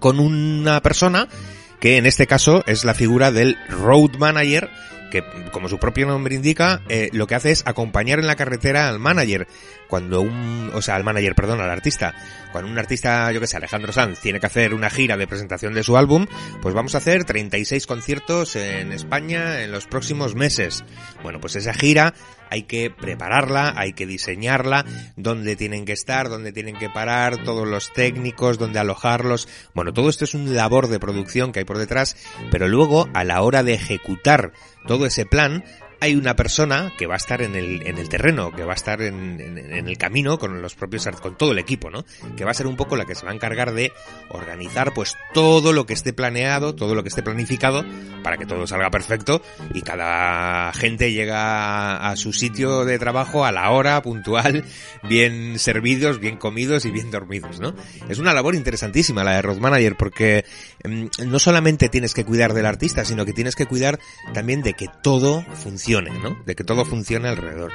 con 0.00 0.20
una 0.20 0.82
persona 0.82 1.28
que 1.80 1.96
en 1.96 2.04
este 2.04 2.26
caso 2.26 2.62
es 2.66 2.84
la 2.84 2.92
figura 2.92 3.32
del 3.32 3.56
road 3.70 4.16
manager, 4.18 4.68
como 5.52 5.68
su 5.68 5.78
propio 5.78 6.06
nombre 6.06 6.34
indica, 6.34 6.82
eh, 6.88 7.10
lo 7.12 7.26
que 7.26 7.34
hace 7.34 7.50
es 7.50 7.62
acompañar 7.66 8.18
en 8.18 8.26
la 8.26 8.36
carretera 8.36 8.88
al 8.88 8.98
manager. 8.98 9.46
Cuando 9.88 10.20
un, 10.20 10.70
o 10.74 10.82
sea, 10.82 10.96
al 10.96 11.04
manager, 11.04 11.34
perdón, 11.34 11.60
al 11.60 11.70
artista. 11.70 12.14
Cuando 12.50 12.70
un 12.70 12.78
artista, 12.78 13.30
yo 13.32 13.40
que 13.40 13.46
sé, 13.46 13.56
Alejandro 13.56 13.92
Sanz, 13.92 14.20
tiene 14.20 14.40
que 14.40 14.46
hacer 14.46 14.74
una 14.74 14.90
gira 14.90 15.16
de 15.16 15.26
presentación 15.26 15.74
de 15.74 15.82
su 15.82 15.96
álbum, 15.96 16.26
pues 16.60 16.74
vamos 16.74 16.94
a 16.94 16.98
hacer 16.98 17.24
36 17.24 17.86
conciertos 17.86 18.56
en 18.56 18.92
España 18.92 19.62
en 19.62 19.70
los 19.70 19.86
próximos 19.86 20.34
meses. 20.34 20.84
Bueno, 21.22 21.40
pues 21.40 21.56
esa 21.56 21.74
gira 21.74 22.14
hay 22.50 22.62
que 22.62 22.90
prepararla, 22.90 23.74
hay 23.76 23.92
que 23.92 24.06
diseñarla, 24.06 24.84
dónde 25.16 25.56
tienen 25.56 25.84
que 25.84 25.92
estar, 25.92 26.28
dónde 26.28 26.52
tienen 26.52 26.76
que 26.76 26.88
parar, 26.88 27.42
todos 27.44 27.66
los 27.66 27.92
técnicos, 27.92 28.58
dónde 28.58 28.78
alojarlos. 28.78 29.48
Bueno, 29.74 29.92
todo 29.92 30.08
esto 30.08 30.24
es 30.24 30.34
un 30.34 30.54
labor 30.54 30.88
de 30.88 31.00
producción 31.00 31.52
que 31.52 31.60
hay 31.60 31.64
por 31.64 31.78
detrás, 31.78 32.16
pero 32.50 32.68
luego 32.68 33.08
a 33.14 33.24
la 33.24 33.42
hora 33.42 33.62
de 33.62 33.74
ejecutar 33.74 34.52
todo 34.86 35.06
ese 35.06 35.26
plan, 35.26 35.64
hay 36.00 36.14
una 36.14 36.36
persona 36.36 36.92
que 36.98 37.06
va 37.06 37.14
a 37.14 37.16
estar 37.16 37.42
en 37.42 37.54
el, 37.54 37.86
en 37.86 37.98
el 37.98 38.08
terreno, 38.08 38.52
que 38.52 38.64
va 38.64 38.72
a 38.72 38.76
estar 38.76 39.00
en, 39.02 39.40
en- 39.40 39.88
el 39.88 39.98
camino 39.98 40.38
con 40.38 40.60
los 40.62 40.74
propios, 40.74 41.06
con 41.22 41.36
todo 41.36 41.52
el 41.52 41.58
equipo, 41.58 41.90
¿no? 41.90 42.04
Que 42.36 42.44
va 42.44 42.50
a 42.50 42.54
ser 42.54 42.66
un 42.66 42.76
poco 42.76 42.96
la 42.96 43.04
que 43.04 43.14
se 43.14 43.24
va 43.24 43.32
a 43.32 43.34
encargar 43.34 43.72
de 43.72 43.92
organizar 44.30 44.92
pues 44.94 45.14
todo 45.34 45.72
lo 45.72 45.86
que 45.86 45.94
esté 45.94 46.12
planeado, 46.12 46.74
todo 46.74 46.94
lo 46.94 47.02
que 47.02 47.08
esté 47.08 47.22
planificado 47.22 47.84
para 48.22 48.36
que 48.36 48.46
todo 48.46 48.66
salga 48.66 48.90
perfecto 48.90 49.40
y 49.74 49.82
cada 49.82 50.72
gente 50.72 51.12
llega 51.12 51.96
a, 51.96 52.10
a 52.10 52.16
su 52.16 52.32
sitio 52.32 52.84
de 52.84 52.98
trabajo 52.98 53.44
a 53.44 53.52
la 53.52 53.70
hora 53.70 54.02
puntual, 54.02 54.64
bien 55.02 55.58
servidos, 55.58 56.18
bien 56.20 56.36
comidos 56.36 56.84
y 56.84 56.90
bien 56.90 57.10
dormidos, 57.10 57.60
¿no? 57.60 57.74
Es 58.08 58.18
una 58.18 58.34
labor 58.34 58.54
interesantísima 58.54 59.24
la 59.24 59.36
de 59.36 59.42
Road 59.42 59.58
Manager 59.58 59.96
porque 59.96 60.44
mm, 60.84 61.06
no 61.26 61.38
solamente 61.38 61.88
tienes 61.88 62.14
que 62.14 62.24
cuidar 62.24 62.52
del 62.54 62.66
artista, 62.66 63.04
sino 63.04 63.24
que 63.24 63.32
tienes 63.32 63.54
que 63.54 63.66
cuidar 63.66 63.98
también 64.34 64.62
de 64.62 64.74
que 64.74 64.86
todo 65.02 65.42
funcione, 65.42 65.85
De 66.44 66.56
que 66.56 66.64
todo 66.64 66.84
funcione 66.84 67.28
alrededor. 67.28 67.72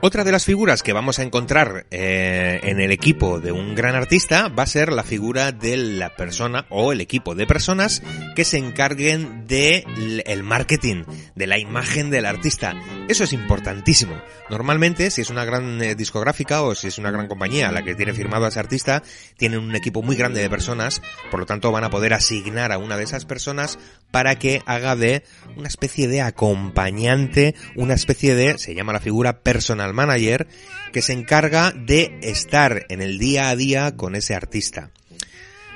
Otra 0.00 0.24
de 0.24 0.32
las 0.32 0.44
figuras 0.44 0.82
que 0.82 0.92
vamos 0.92 1.18
a 1.18 1.22
encontrar 1.22 1.86
eh, 1.90 2.60
en 2.62 2.80
el 2.80 2.90
equipo 2.90 3.40
de 3.40 3.52
un 3.52 3.74
gran 3.74 3.94
artista 3.94 4.48
va 4.48 4.62
a 4.62 4.66
ser 4.66 4.92
la 4.92 5.02
figura 5.02 5.50
de 5.50 5.76
la 5.78 6.14
persona 6.14 6.66
o 6.68 6.92
el 6.92 7.00
equipo 7.00 7.34
de 7.34 7.46
personas 7.46 8.02
que 8.36 8.44
se 8.44 8.58
encarguen 8.58 9.46
del 9.46 10.22
el 10.26 10.42
marketing, 10.42 11.04
de 11.34 11.46
la 11.46 11.58
imagen 11.58 12.10
del 12.10 12.26
artista. 12.26 12.74
Eso 13.06 13.24
es 13.24 13.34
importantísimo. 13.34 14.18
Normalmente, 14.48 15.10
si 15.10 15.20
es 15.20 15.28
una 15.28 15.44
gran 15.44 15.82
eh, 15.82 15.94
discográfica 15.94 16.62
o 16.62 16.74
si 16.74 16.86
es 16.88 16.96
una 16.96 17.10
gran 17.10 17.28
compañía 17.28 17.70
la 17.70 17.82
que 17.82 17.94
tiene 17.94 18.14
firmado 18.14 18.46
a 18.46 18.48
ese 18.48 18.60
artista, 18.60 19.02
tienen 19.36 19.60
un 19.60 19.76
equipo 19.76 20.02
muy 20.02 20.16
grande 20.16 20.40
de 20.40 20.48
personas, 20.48 21.02
por 21.30 21.38
lo 21.38 21.44
tanto 21.44 21.70
van 21.70 21.84
a 21.84 21.90
poder 21.90 22.14
asignar 22.14 22.72
a 22.72 22.78
una 22.78 22.96
de 22.96 23.04
esas 23.04 23.26
personas 23.26 23.78
para 24.10 24.38
que 24.38 24.62
haga 24.64 24.96
de 24.96 25.22
una 25.54 25.68
especie 25.68 26.08
de 26.08 26.22
acompañante, 26.22 27.54
una 27.76 27.92
especie 27.92 28.34
de, 28.34 28.56
se 28.56 28.74
llama 28.74 28.94
la 28.94 29.00
figura 29.00 29.40
personal 29.40 29.92
manager, 29.92 30.48
que 30.90 31.02
se 31.02 31.12
encarga 31.12 31.72
de 31.72 32.18
estar 32.22 32.86
en 32.88 33.02
el 33.02 33.18
día 33.18 33.50
a 33.50 33.56
día 33.56 33.96
con 33.96 34.14
ese 34.14 34.34
artista. 34.34 34.92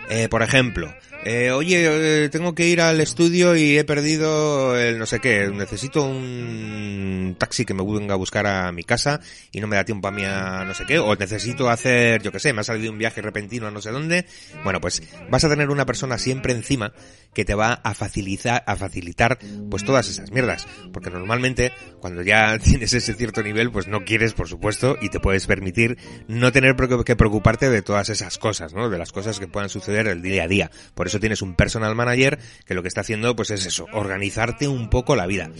Eh, 0.08 0.28
por 0.30 0.42
ejemplo, 0.42 0.94
eh, 1.24 1.50
oye, 1.50 2.24
eh, 2.24 2.28
tengo 2.28 2.54
que 2.54 2.66
ir 2.66 2.80
al 2.80 3.00
estudio 3.00 3.56
y 3.56 3.76
he 3.76 3.84
perdido 3.84 4.78
el 4.78 4.98
no 4.98 5.06
sé 5.06 5.18
qué, 5.20 5.48
necesito 5.48 6.04
un 6.04 7.34
taxi 7.38 7.64
que 7.64 7.74
me 7.74 7.82
venga 7.84 8.14
a 8.14 8.16
buscar 8.16 8.46
a 8.46 8.70
mi 8.72 8.84
casa 8.84 9.20
y 9.50 9.60
no 9.60 9.66
me 9.66 9.76
da 9.76 9.84
tiempo 9.84 10.08
a 10.08 10.10
mí 10.12 10.24
a 10.24 10.64
no 10.64 10.74
sé 10.74 10.84
qué, 10.86 10.98
o 10.98 11.14
necesito 11.16 11.70
hacer, 11.70 12.22
yo 12.22 12.30
qué 12.30 12.38
sé, 12.38 12.52
me 12.52 12.60
ha 12.60 12.64
salido 12.64 12.92
un 12.92 12.98
viaje 12.98 13.20
repentino 13.20 13.66
a 13.66 13.70
no 13.70 13.80
sé 13.80 13.90
dónde. 13.90 14.26
Bueno, 14.62 14.80
pues 14.80 15.02
vas 15.28 15.44
a 15.44 15.48
tener 15.48 15.70
una 15.70 15.86
persona 15.86 16.18
siempre 16.18 16.52
encima 16.52 16.92
que 17.34 17.44
te 17.44 17.54
va 17.54 17.74
a 17.74 17.94
facilitar, 17.94 18.64
a 18.66 18.76
facilitar 18.76 19.38
pues 19.70 19.84
todas 19.84 20.08
esas 20.08 20.32
mierdas, 20.32 20.66
porque 20.92 21.10
normalmente 21.10 21.72
cuando 22.00 22.22
ya 22.22 22.58
tienes 22.62 22.92
ese 22.92 23.14
cierto 23.14 23.42
nivel, 23.42 23.70
pues 23.70 23.86
no 23.86 24.04
quieres, 24.04 24.32
por 24.32 24.48
supuesto, 24.48 24.96
y 25.00 25.08
te 25.08 25.20
puedes 25.20 25.46
permitir 25.46 25.98
no 26.26 26.52
tener 26.52 26.76
que 27.04 27.16
preocuparte 27.16 27.70
de 27.70 27.82
todas 27.82 28.08
esas 28.08 28.38
cosas, 28.38 28.74
¿no? 28.74 28.88
De 28.90 28.98
las 28.98 29.12
cosas 29.12 29.38
que 29.38 29.48
puedan 29.48 29.68
suceder 29.68 30.06
el 30.06 30.22
día 30.22 30.44
a 30.44 30.48
día. 30.48 30.70
Por 30.94 31.06
eso 31.06 31.20
tienes 31.20 31.42
un 31.42 31.54
personal 31.54 31.94
manager 31.94 32.38
que 32.64 32.74
lo 32.74 32.82
que 32.82 32.88
está 32.88 33.00
haciendo 33.02 33.34
pues 33.36 33.50
es 33.50 33.66
eso, 33.66 33.86
organizarte 33.92 34.68
un 34.68 34.90
poco 34.90 35.16
la 35.16 35.26
vida. 35.26 35.50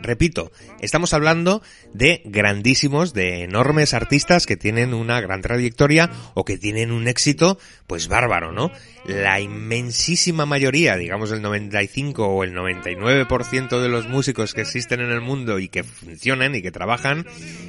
Repito, 0.00 0.52
estamos 0.80 1.12
hablando 1.12 1.62
de 1.92 2.22
grandísimos, 2.24 3.12
de 3.14 3.42
enormes 3.42 3.94
artistas 3.94 4.46
que 4.46 4.56
tienen 4.56 4.94
una 4.94 5.20
gran 5.20 5.42
trayectoria 5.42 6.10
o 6.34 6.44
que 6.44 6.58
tienen 6.58 6.92
un 6.92 7.08
éxito 7.08 7.58
pues 7.86 8.08
bárbaro, 8.08 8.52
¿no? 8.52 8.70
La 9.06 9.40
inmensísima 9.40 10.46
mayoría, 10.46 10.96
el 11.26 11.42
95 11.42 12.26
o 12.26 12.44
el 12.44 12.54
99% 12.54 13.80
de 13.80 13.88
los 13.88 14.08
músicos 14.08 14.54
que 14.54 14.62
existen 14.62 15.00
en 15.00 15.10
el 15.10 15.20
mundo 15.20 15.58
y 15.58 15.68
que 15.68 15.84
funcionan 15.84 16.54
y 16.54 16.62
que 16.62 16.70
trabajan, 16.70 17.26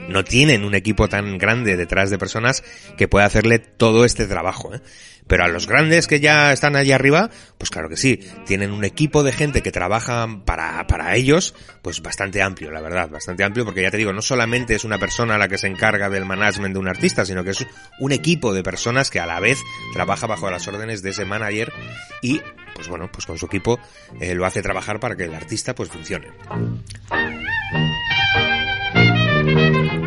no 0.08 0.24
tienen 0.24 0.64
un 0.64 0.76
equipo 0.76 1.08
tan 1.08 1.38
grande 1.38 1.78
detrás 1.78 2.10
de 2.10 2.18
personas 2.18 2.64
que 2.98 3.08
pueda 3.08 3.26
hacerle 3.26 3.60
todo 3.60 4.06
este 4.06 4.28
trabajo, 4.28 4.74
¿eh? 4.74 4.82
Pero 5.30 5.44
a 5.44 5.48
los 5.48 5.68
grandes 5.68 6.08
que 6.08 6.20
ya 6.20 6.52
están 6.52 6.76
allá 6.76 6.96
arriba, 6.96 7.30
pues 7.60 7.70
claro 7.70 7.88
que 7.88 7.98
sí, 7.98 8.20
tienen 8.48 8.72
un 8.72 8.84
equipo 8.84 9.22
de 9.22 9.32
gente 9.32 9.62
que 9.62 9.72
trabaja 9.72 10.28
para, 10.44 10.88
para 10.88 11.16
ellos, 11.16 11.54
pues 11.84 12.02
bastante 12.02 12.42
amplio, 12.42 12.72
la 12.72 12.82
verdad, 12.82 13.12
bastante 13.12 13.44
amplio, 13.44 13.64
porque 13.64 13.84
ya 13.84 13.92
te 13.92 13.98
digo, 13.98 14.12
no 14.12 14.24
solamente 14.24 14.74
es 14.74 14.86
una 14.86 14.98
persona 14.98 15.38
la 15.38 15.48
que 15.48 15.60
se 15.60 15.68
encarga 15.68 16.10
del 16.10 16.26
management 16.26 16.74
de 16.74 16.80
un 16.80 16.88
artista, 16.88 17.26
sino 17.26 17.44
que 17.44 17.52
es 17.52 17.64
un 18.00 18.12
equipo 18.12 18.56
de 18.56 18.64
personas 18.64 19.12
que 19.12 19.20
a 19.20 19.28
la 19.28 19.40
vez 19.40 19.60
trabaja 19.94 20.26
bajo 20.26 20.50
las 20.50 20.68
órdenes 20.68 21.04
de 21.04 21.12
ese 21.12 21.26
manager 21.26 21.72
y, 22.24 22.42
pues 22.80 22.88
bueno, 22.88 23.10
pues 23.12 23.26
con 23.26 23.38
su 23.38 23.48
equipo 23.48 23.78
eh, 24.22 24.34
lo 24.34 24.46
hace 24.46 24.62
trabajar 24.62 25.02
para 25.02 25.14
que 25.14 25.26
el 25.26 25.36
artista 25.36 25.76
pues 25.76 25.90
funcione. 25.90 26.28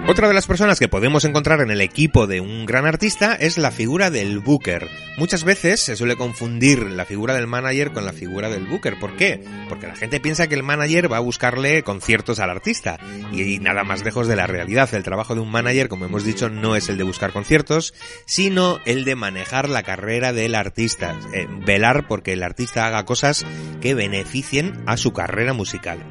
Otra 0.08 0.26
de 0.26 0.34
las 0.34 0.48
personas 0.48 0.80
que 0.80 0.88
podemos 0.88 1.24
encontrar 1.24 1.60
en 1.60 1.70
el 1.70 1.80
equipo 1.80 2.26
de 2.26 2.40
un 2.40 2.66
gran 2.66 2.86
artista 2.86 3.36
es 3.36 3.56
la 3.56 3.70
figura 3.70 4.10
del 4.10 4.40
booker. 4.40 4.88
Muchas 5.16 5.44
veces 5.44 5.80
se 5.80 5.94
suele 5.94 6.16
confundir 6.16 6.90
la 6.90 7.04
figura 7.04 7.34
del 7.34 7.46
manager 7.46 7.92
con 7.92 8.04
la 8.04 8.12
figura 8.12 8.50
del 8.50 8.66
booker. 8.66 8.98
¿Por 8.98 9.16
qué? 9.16 9.40
Porque 9.68 9.86
la 9.86 9.94
gente 9.94 10.18
piensa 10.18 10.48
que 10.48 10.56
el 10.56 10.64
manager 10.64 11.10
va 11.10 11.18
a 11.18 11.20
buscarle 11.20 11.84
conciertos 11.84 12.40
al 12.40 12.50
artista. 12.50 12.98
Y 13.30 13.60
nada 13.60 13.84
más 13.84 14.04
lejos 14.04 14.26
de 14.26 14.34
la 14.34 14.48
realidad. 14.48 14.92
El 14.92 15.04
trabajo 15.04 15.36
de 15.36 15.40
un 15.40 15.52
manager, 15.52 15.88
como 15.88 16.04
hemos 16.04 16.24
dicho, 16.24 16.48
no 16.48 16.74
es 16.74 16.88
el 16.88 16.98
de 16.98 17.04
buscar 17.04 17.32
conciertos, 17.32 17.94
sino 18.26 18.80
el 18.84 19.04
de 19.04 19.14
manejar 19.14 19.68
la 19.68 19.84
carrera 19.84 20.32
del 20.32 20.56
artista. 20.56 21.16
Eh, 21.32 21.46
velar 21.64 22.08
porque 22.08 22.32
el 22.32 22.42
artista 22.42 22.88
haga 22.88 23.04
cosas 23.04 23.46
que 23.80 23.94
beneficien 23.94 24.82
a 24.86 24.96
su 24.96 25.12
carrera 25.12 25.52
musical. 25.52 26.04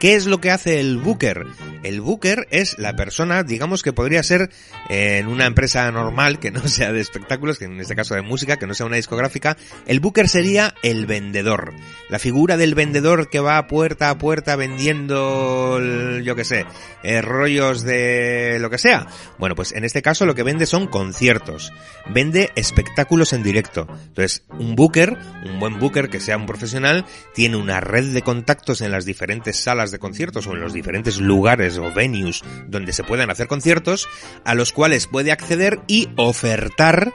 ¿Qué 0.00 0.14
es 0.14 0.24
lo 0.24 0.40
que 0.40 0.50
hace 0.50 0.80
el 0.80 0.96
booker? 0.96 1.46
El 1.82 2.00
booker 2.00 2.48
es 2.50 2.78
la 2.78 2.96
persona, 2.96 3.42
digamos 3.42 3.82
que 3.82 3.92
podría 3.92 4.22
ser 4.22 4.48
en 4.88 5.26
una 5.26 5.44
empresa 5.44 5.90
normal, 5.92 6.38
que 6.38 6.50
no 6.50 6.66
sea 6.68 6.90
de 6.90 7.02
espectáculos, 7.02 7.58
que 7.58 7.66
en 7.66 7.78
este 7.78 7.94
caso 7.94 8.14
de 8.14 8.22
música, 8.22 8.56
que 8.56 8.66
no 8.66 8.72
sea 8.72 8.86
una 8.86 8.96
discográfica, 8.96 9.58
el 9.86 10.00
booker 10.00 10.26
sería 10.26 10.74
el 10.82 11.04
vendedor. 11.04 11.74
La 12.08 12.18
figura 12.18 12.56
del 12.56 12.74
vendedor 12.74 13.28
que 13.28 13.40
va 13.40 13.66
puerta 13.66 14.08
a 14.08 14.16
puerta 14.16 14.56
vendiendo, 14.56 15.78
yo 16.22 16.34
que 16.34 16.44
sé, 16.44 16.64
eh, 17.02 17.20
rollos 17.20 17.82
de 17.82 18.56
lo 18.58 18.70
que 18.70 18.78
sea. 18.78 19.06
Bueno, 19.38 19.54
pues 19.54 19.72
en 19.72 19.84
este 19.84 20.00
caso 20.00 20.24
lo 20.24 20.34
que 20.34 20.44
vende 20.44 20.64
son 20.64 20.86
conciertos. 20.86 21.74
Vende 22.08 22.52
espectáculos 22.56 23.34
en 23.34 23.42
directo. 23.42 23.86
Entonces, 24.08 24.44
un 24.48 24.76
booker, 24.76 25.18
un 25.44 25.60
buen 25.60 25.78
booker 25.78 26.08
que 26.08 26.20
sea 26.20 26.38
un 26.38 26.46
profesional, 26.46 27.04
tiene 27.34 27.58
una 27.58 27.80
red 27.80 28.14
de 28.14 28.22
contactos 28.22 28.80
en 28.80 28.92
las 28.92 29.04
diferentes 29.04 29.58
salas 29.58 29.89
de 29.90 29.98
conciertos 29.98 30.46
o 30.46 30.52
en 30.52 30.60
los 30.60 30.72
diferentes 30.72 31.20
lugares 31.20 31.78
o 31.78 31.92
venues 31.92 32.42
donde 32.66 32.92
se 32.92 33.04
puedan 33.04 33.30
hacer 33.30 33.46
conciertos 33.46 34.08
a 34.44 34.54
los 34.54 34.72
cuales 34.72 35.06
puede 35.06 35.32
acceder 35.32 35.80
y 35.86 36.08
ofertar 36.16 37.12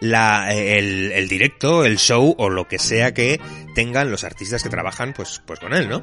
la, 0.00 0.54
el, 0.54 1.12
el, 1.12 1.28
directo, 1.28 1.84
el 1.84 1.98
show 1.98 2.34
o 2.38 2.50
lo 2.50 2.68
que 2.68 2.78
sea 2.78 3.14
que 3.14 3.40
tengan 3.74 4.10
los 4.10 4.24
artistas 4.24 4.62
que 4.62 4.68
trabajan 4.68 5.12
pues, 5.12 5.40
pues 5.46 5.60
con 5.60 5.72
él, 5.72 5.88
¿no? 5.88 6.02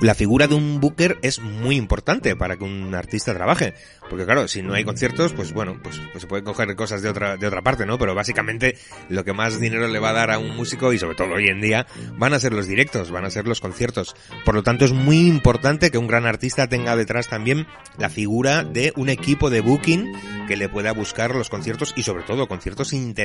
La 0.00 0.14
figura 0.14 0.46
de 0.46 0.54
un 0.54 0.80
booker 0.80 1.18
es 1.22 1.40
muy 1.40 1.76
importante 1.76 2.36
para 2.36 2.56
que 2.56 2.64
un 2.64 2.94
artista 2.94 3.34
trabaje. 3.34 3.74
Porque 4.08 4.24
claro, 4.24 4.48
si 4.48 4.62
no 4.62 4.74
hay 4.74 4.84
conciertos, 4.84 5.32
pues 5.32 5.52
bueno, 5.52 5.78
pues, 5.82 6.00
pues 6.12 6.22
se 6.22 6.26
pueden 6.26 6.44
coger 6.44 6.74
cosas 6.74 7.02
de 7.02 7.08
otra, 7.08 7.36
de 7.36 7.46
otra 7.46 7.62
parte, 7.62 7.86
¿no? 7.86 7.98
Pero 7.98 8.14
básicamente 8.14 8.76
lo 9.08 9.24
que 9.24 9.32
más 9.32 9.60
dinero 9.60 9.88
le 9.88 9.98
va 9.98 10.10
a 10.10 10.14
dar 10.14 10.30
a 10.30 10.38
un 10.38 10.56
músico 10.56 10.92
y 10.92 10.98
sobre 10.98 11.16
todo 11.16 11.34
hoy 11.34 11.48
en 11.48 11.60
día 11.60 11.86
van 12.16 12.34
a 12.34 12.40
ser 12.40 12.52
los 12.52 12.66
directos, 12.66 13.10
van 13.10 13.24
a 13.24 13.30
ser 13.30 13.46
los 13.46 13.60
conciertos. 13.60 14.16
Por 14.44 14.54
lo 14.54 14.62
tanto 14.62 14.84
es 14.84 14.92
muy 14.92 15.28
importante 15.28 15.90
que 15.90 15.98
un 15.98 16.06
gran 16.06 16.26
artista 16.26 16.68
tenga 16.68 16.96
detrás 16.96 17.28
también 17.28 17.66
la 17.98 18.10
figura 18.10 18.64
de 18.64 18.92
un 18.96 19.08
equipo 19.08 19.50
de 19.50 19.60
booking 19.60 20.12
que 20.48 20.56
le 20.56 20.68
pueda 20.68 20.92
buscar 20.92 21.34
los 21.34 21.48
conciertos 21.48 21.92
y 21.96 22.02
sobre 22.02 22.24
todo 22.24 22.48
conciertos 22.48 22.92
interesantes, 22.92 23.19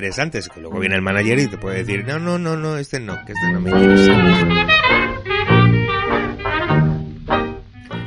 que 0.53 0.61
luego 0.61 0.79
viene 0.79 0.95
el 0.95 1.01
manager 1.01 1.39
y 1.39 1.47
te 1.47 1.57
puede 1.57 1.83
decir, 1.83 2.05
no, 2.05 2.19
no, 2.19 2.37
no, 2.37 2.55
no, 2.55 2.77
este 2.77 2.99
no, 2.99 3.23
que 3.25 3.33
este 3.33 3.51
no 3.51 3.61
me 3.61 3.69
interesa. 3.69 5.34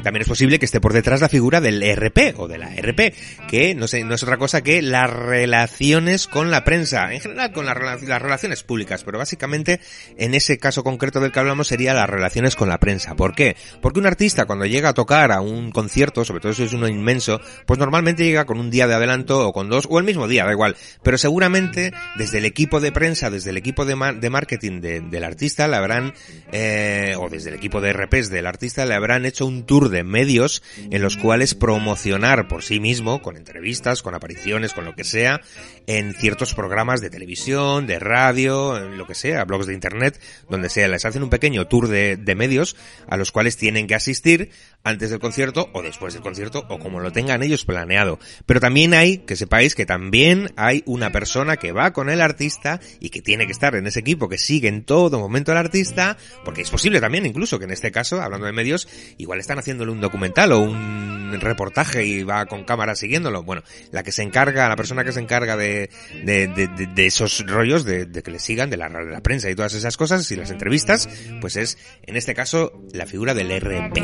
También 0.09 0.23
es 0.23 0.29
posible 0.29 0.59
que 0.59 0.65
esté 0.65 0.81
por 0.81 0.95
detrás 0.95 1.21
la 1.21 1.29
figura 1.29 1.61
del 1.61 1.83
RP 1.83 2.33
o 2.39 2.49
de 2.49 2.57
la 2.57 2.71
RP, 2.75 3.13
que 3.47 3.75
no, 3.75 3.87
sé, 3.87 4.05
no 4.05 4.15
es 4.15 4.23
otra 4.23 4.39
cosa 4.39 4.63
que 4.63 4.81
las 4.81 5.11
relaciones 5.11 6.27
con 6.27 6.51
la 6.51 6.65
prensa, 6.65 7.13
en 7.13 7.21
general 7.21 7.53
con 7.53 7.67
la, 7.67 7.75
las 7.75 8.23
relaciones 8.23 8.63
públicas, 8.63 9.05
pero 9.05 9.19
básicamente 9.19 9.81
en 10.17 10.33
ese 10.33 10.57
caso 10.57 10.83
concreto 10.83 11.21
del 11.21 11.31
que 11.31 11.41
hablamos 11.41 11.67
sería 11.67 11.93
las 11.93 12.09
relaciones 12.09 12.57
con 12.57 12.71
la 12.71 12.79
prensa. 12.79 13.17
¿Por 13.17 13.35
qué? 13.35 13.55
Porque 13.83 14.01
un 14.01 14.07
artista 14.07 14.47
cuando 14.47 14.65
llega 14.65 14.89
a 14.89 14.95
tocar 14.95 15.31
a 15.31 15.43
un 15.43 15.73
concierto, 15.73 16.25
sobre 16.25 16.41
todo 16.41 16.55
si 16.55 16.63
es 16.63 16.73
uno 16.73 16.89
inmenso, 16.89 17.39
pues 17.67 17.79
normalmente 17.79 18.25
llega 18.25 18.47
con 18.47 18.59
un 18.59 18.71
día 18.71 18.87
de 18.87 18.95
adelanto 18.95 19.47
o 19.47 19.53
con 19.53 19.69
dos, 19.69 19.87
o 19.91 19.99
el 19.99 20.07
mismo 20.07 20.27
día, 20.27 20.47
da 20.47 20.53
igual, 20.53 20.75
pero 21.03 21.19
seguramente 21.19 21.93
desde 22.17 22.39
el 22.39 22.47
equipo 22.47 22.81
de 22.81 22.93
prensa, 22.93 23.29
desde 23.29 23.51
el 23.51 23.59
equipo 23.59 23.85
de, 23.85 23.95
de 24.19 24.31
marketing 24.31 24.81
de, 24.81 25.03
del 25.03 25.25
artista 25.25 25.69
le 25.69 25.77
habrán, 25.77 26.15
eh, 26.51 27.13
o 27.19 27.29
desde 27.29 27.51
el 27.51 27.57
equipo 27.57 27.83
de 27.83 27.93
RPs 27.93 28.31
del 28.31 28.47
artista 28.47 28.87
le 28.87 28.95
habrán 28.95 29.27
hecho 29.27 29.45
un 29.45 29.67
tour 29.67 29.91
de 29.91 29.98
medios 30.05 30.63
en 30.91 31.03
los 31.03 31.17
cuales 31.17 31.55
promocionar 31.55 32.49
por 32.49 32.63
sí 32.63 32.81
mismo, 32.81 33.23
con 33.23 33.37
entrevistas, 33.37 34.03
con 34.03 34.15
apariciones, 34.15 34.73
con 34.73 34.85
lo 34.85 34.95
que 34.95 35.05
sea, 35.05 35.41
en 35.87 36.15
ciertos 36.15 36.55
programas 36.55 37.01
de 37.01 37.11
televisión, 37.11 37.87
de 37.87 37.99
radio, 37.99 38.77
en 38.77 38.99
lo 38.99 39.07
que 39.07 39.15
sea, 39.15 39.45
blogs 39.45 39.67
de 39.67 39.75
internet, 39.75 40.21
donde 40.49 40.69
sea, 40.69 40.89
les 40.89 41.05
hacen 41.05 41.23
un 41.23 41.31
pequeño 41.31 41.67
tour 41.67 41.89
de, 41.89 42.17
de 42.17 42.35
medios 42.35 42.77
a 43.09 43.17
los 43.17 43.33
cuales 43.33 43.57
tienen 43.57 43.87
que 43.87 43.95
asistir 43.95 44.51
antes 44.85 45.11
del 45.11 45.19
concierto 45.19 45.71
o 45.73 45.83
después 45.83 46.15
del 46.15 46.23
concierto 46.23 46.65
o 46.69 46.79
como 46.79 47.01
lo 47.01 47.13
tengan 47.13 47.43
ellos 47.43 47.65
planeado. 47.65 48.19
Pero 48.47 48.61
también 48.61 48.95
hay, 48.95 49.19
que 49.19 49.37
sepáis 49.37 49.75
que 49.75 49.87
también 49.87 50.53
hay 50.57 50.83
una 50.87 51.11
persona 51.11 51.57
que 51.57 51.73
va 51.73 51.93
con 51.93 52.11
el 52.11 52.21
artista 52.21 52.81
y 53.01 53.11
que 53.11 53.23
tiene 53.23 53.47
que 53.47 53.53
estar 53.53 53.75
en 53.75 53.87
ese 53.87 54.01
equipo 54.01 54.29
que 54.29 54.39
sigue 54.39 54.69
en 54.69 54.85
todo 54.85 55.19
momento 55.19 55.53
al 55.53 55.59
artista, 55.59 56.17
porque 56.45 56.63
es 56.63 56.71
posible 56.71 57.01
también 57.01 57.27
incluso 57.27 57.59
que 57.59 57.65
en 57.65 57.73
este 57.73 57.91
caso, 57.93 58.21
hablando 58.21 58.47
de 58.47 58.53
medios, 58.53 58.89
igual 59.19 59.41
están 59.41 59.59
un 59.91 60.01
documental 60.01 60.53
o 60.53 60.61
un 60.61 61.41
reportaje 61.41 62.05
y 62.05 62.23
va 62.23 62.47
con 62.47 62.65
cámara 62.65 62.95
siguiéndolo. 62.95 63.43
Bueno, 63.43 63.63
la 63.93 64.03
que 64.03 64.13
se 64.13 64.23
encarga, 64.23 64.69
la 64.69 64.77
persona 64.77 65.05
que 65.05 65.13
se 65.13 65.21
encarga 65.21 65.57
de, 65.57 65.91
de, 66.25 67.07
esos 67.07 67.45
rollos, 67.47 67.85
de, 67.85 68.11
que 68.23 68.31
le 68.31 68.39
sigan, 68.39 68.71
de 68.71 68.77
la 68.77 69.21
prensa 69.23 69.51
y 69.51 69.55
todas 69.55 69.75
esas 69.75 69.97
cosas 69.97 70.31
y 70.31 70.37
las 70.37 70.51
entrevistas, 70.51 71.09
pues 71.41 71.57
es, 71.57 71.79
en 72.07 72.17
este 72.17 72.35
caso, 72.35 72.73
la 72.93 73.07
figura 73.07 73.35
del 73.35 73.51
RP. 73.51 73.99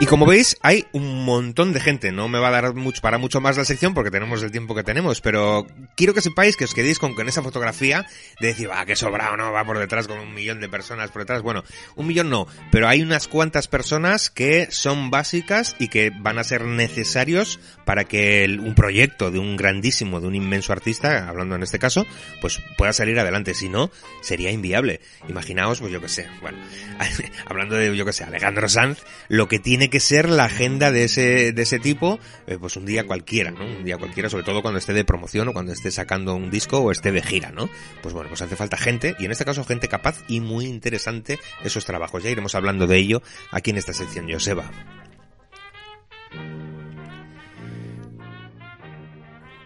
Y 0.00 0.06
como 0.06 0.26
veis, 0.26 0.56
hay 0.60 0.86
un 0.92 1.24
montón 1.24 1.72
de 1.72 1.80
gente. 1.80 2.12
No 2.12 2.28
me 2.28 2.38
va 2.38 2.48
a 2.48 2.50
dar 2.50 2.74
mucho, 2.74 3.00
para 3.00 3.16
mucho 3.16 3.40
más 3.40 3.56
la 3.56 3.64
sección 3.64 3.94
porque 3.94 4.10
tenemos 4.10 4.42
el 4.42 4.50
tiempo 4.50 4.74
que 4.74 4.82
tenemos, 4.82 5.20
pero 5.22 5.66
quiero 5.96 6.12
que 6.12 6.20
sepáis 6.20 6.56
que 6.56 6.64
os 6.64 6.74
quedéis 6.74 6.98
con, 6.98 7.14
con 7.14 7.26
esa 7.28 7.42
fotografía 7.42 8.04
de 8.40 8.48
decir, 8.48 8.68
va, 8.68 8.84
que 8.84 8.96
sobrado, 8.96 9.36
¿no? 9.38 9.52
Va 9.52 9.64
por 9.64 9.78
detrás 9.78 10.06
con 10.06 10.18
un 10.18 10.34
millón 10.34 10.60
de 10.60 10.68
personas 10.68 11.10
por 11.10 11.22
detrás. 11.22 11.40
Bueno, 11.42 11.64
un 11.94 12.06
millón 12.08 12.28
no, 12.28 12.46
pero 12.70 12.86
hay 12.88 13.00
unas 13.02 13.28
cuantas 13.28 13.66
personas 13.68 14.28
que 14.30 14.66
son 14.70 15.10
básicas 15.10 15.74
y 15.78 15.88
que 15.88 16.10
van 16.10 16.38
a 16.38 16.44
ser 16.44 16.64
necesarios 16.64 17.58
para 17.86 18.04
que 18.04 18.44
el- 18.44 18.60
un 18.60 18.74
proyecto 18.74 19.30
de 19.30 19.38
un 19.38 19.56
grandísimo, 19.56 20.20
de 20.20 20.26
un 20.26 20.34
inmenso 20.34 20.72
artista, 20.72 21.28
hablando 21.28 21.54
en 21.54 21.62
este 21.62 21.78
caso, 21.78 22.04
pues 22.42 22.60
pueda 22.76 22.92
salir 22.92 23.18
adelante. 23.18 23.54
Si 23.54 23.68
no, 23.70 23.90
sería 24.20 24.50
inviable. 24.50 25.00
Imaginaos, 25.28 25.80
pues 25.80 25.92
yo 25.92 26.00
que 26.00 26.08
sé, 26.08 26.26
bueno, 26.42 26.58
hablando 27.46 27.76
de, 27.76 27.96
yo 27.96 28.04
que 28.04 28.12
sé, 28.12 28.24
Alejandro 28.24 28.68
Sanz, 28.68 28.98
lo 29.28 29.48
que 29.48 29.60
tiene 29.60 29.83
que 29.88 30.00
ser 30.00 30.28
la 30.28 30.44
agenda 30.44 30.90
de 30.90 31.04
ese, 31.04 31.52
de 31.52 31.62
ese 31.62 31.78
tipo, 31.78 32.18
eh, 32.46 32.58
pues 32.58 32.76
un 32.76 32.86
día 32.86 33.06
cualquiera. 33.06 33.52
Un 33.52 33.84
día 33.84 33.98
cualquiera, 33.98 34.28
sobre 34.28 34.44
todo 34.44 34.62
cuando 34.62 34.78
esté 34.78 34.92
de 34.92 35.04
promoción 35.04 35.48
o 35.48 35.52
cuando 35.52 35.72
esté 35.72 35.90
sacando 35.90 36.34
un 36.34 36.50
disco 36.50 36.78
o 36.78 36.90
esté 36.90 37.12
de 37.12 37.22
gira, 37.22 37.50
¿no? 37.50 37.68
Pues 38.02 38.14
bueno, 38.14 38.28
pues 38.28 38.42
hace 38.42 38.56
falta 38.56 38.76
gente, 38.76 39.14
y 39.18 39.24
en 39.24 39.32
este 39.32 39.44
caso 39.44 39.64
gente 39.64 39.88
capaz 39.88 40.22
y 40.28 40.40
muy 40.40 40.66
interesante 40.66 41.38
esos 41.62 41.84
trabajos. 41.84 42.22
Ya 42.22 42.30
iremos 42.30 42.54
hablando 42.54 42.86
de 42.86 42.96
ello 42.98 43.22
aquí 43.50 43.70
en 43.70 43.78
esta 43.78 43.92
sección, 43.92 44.30
Joseba. 44.30 44.70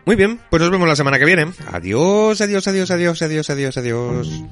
Muy 0.08 0.16
bien, 0.16 0.40
pues 0.48 0.62
nos 0.62 0.70
vemos 0.70 0.88
la 0.88 0.96
semana 0.96 1.18
que 1.18 1.26
viene. 1.26 1.52
Adiós, 1.70 2.40
adiós, 2.40 2.66
adiós, 2.66 2.90
adiós, 2.90 3.20
adiós, 3.20 3.50
adiós, 3.50 3.76
adiós. 3.76 4.42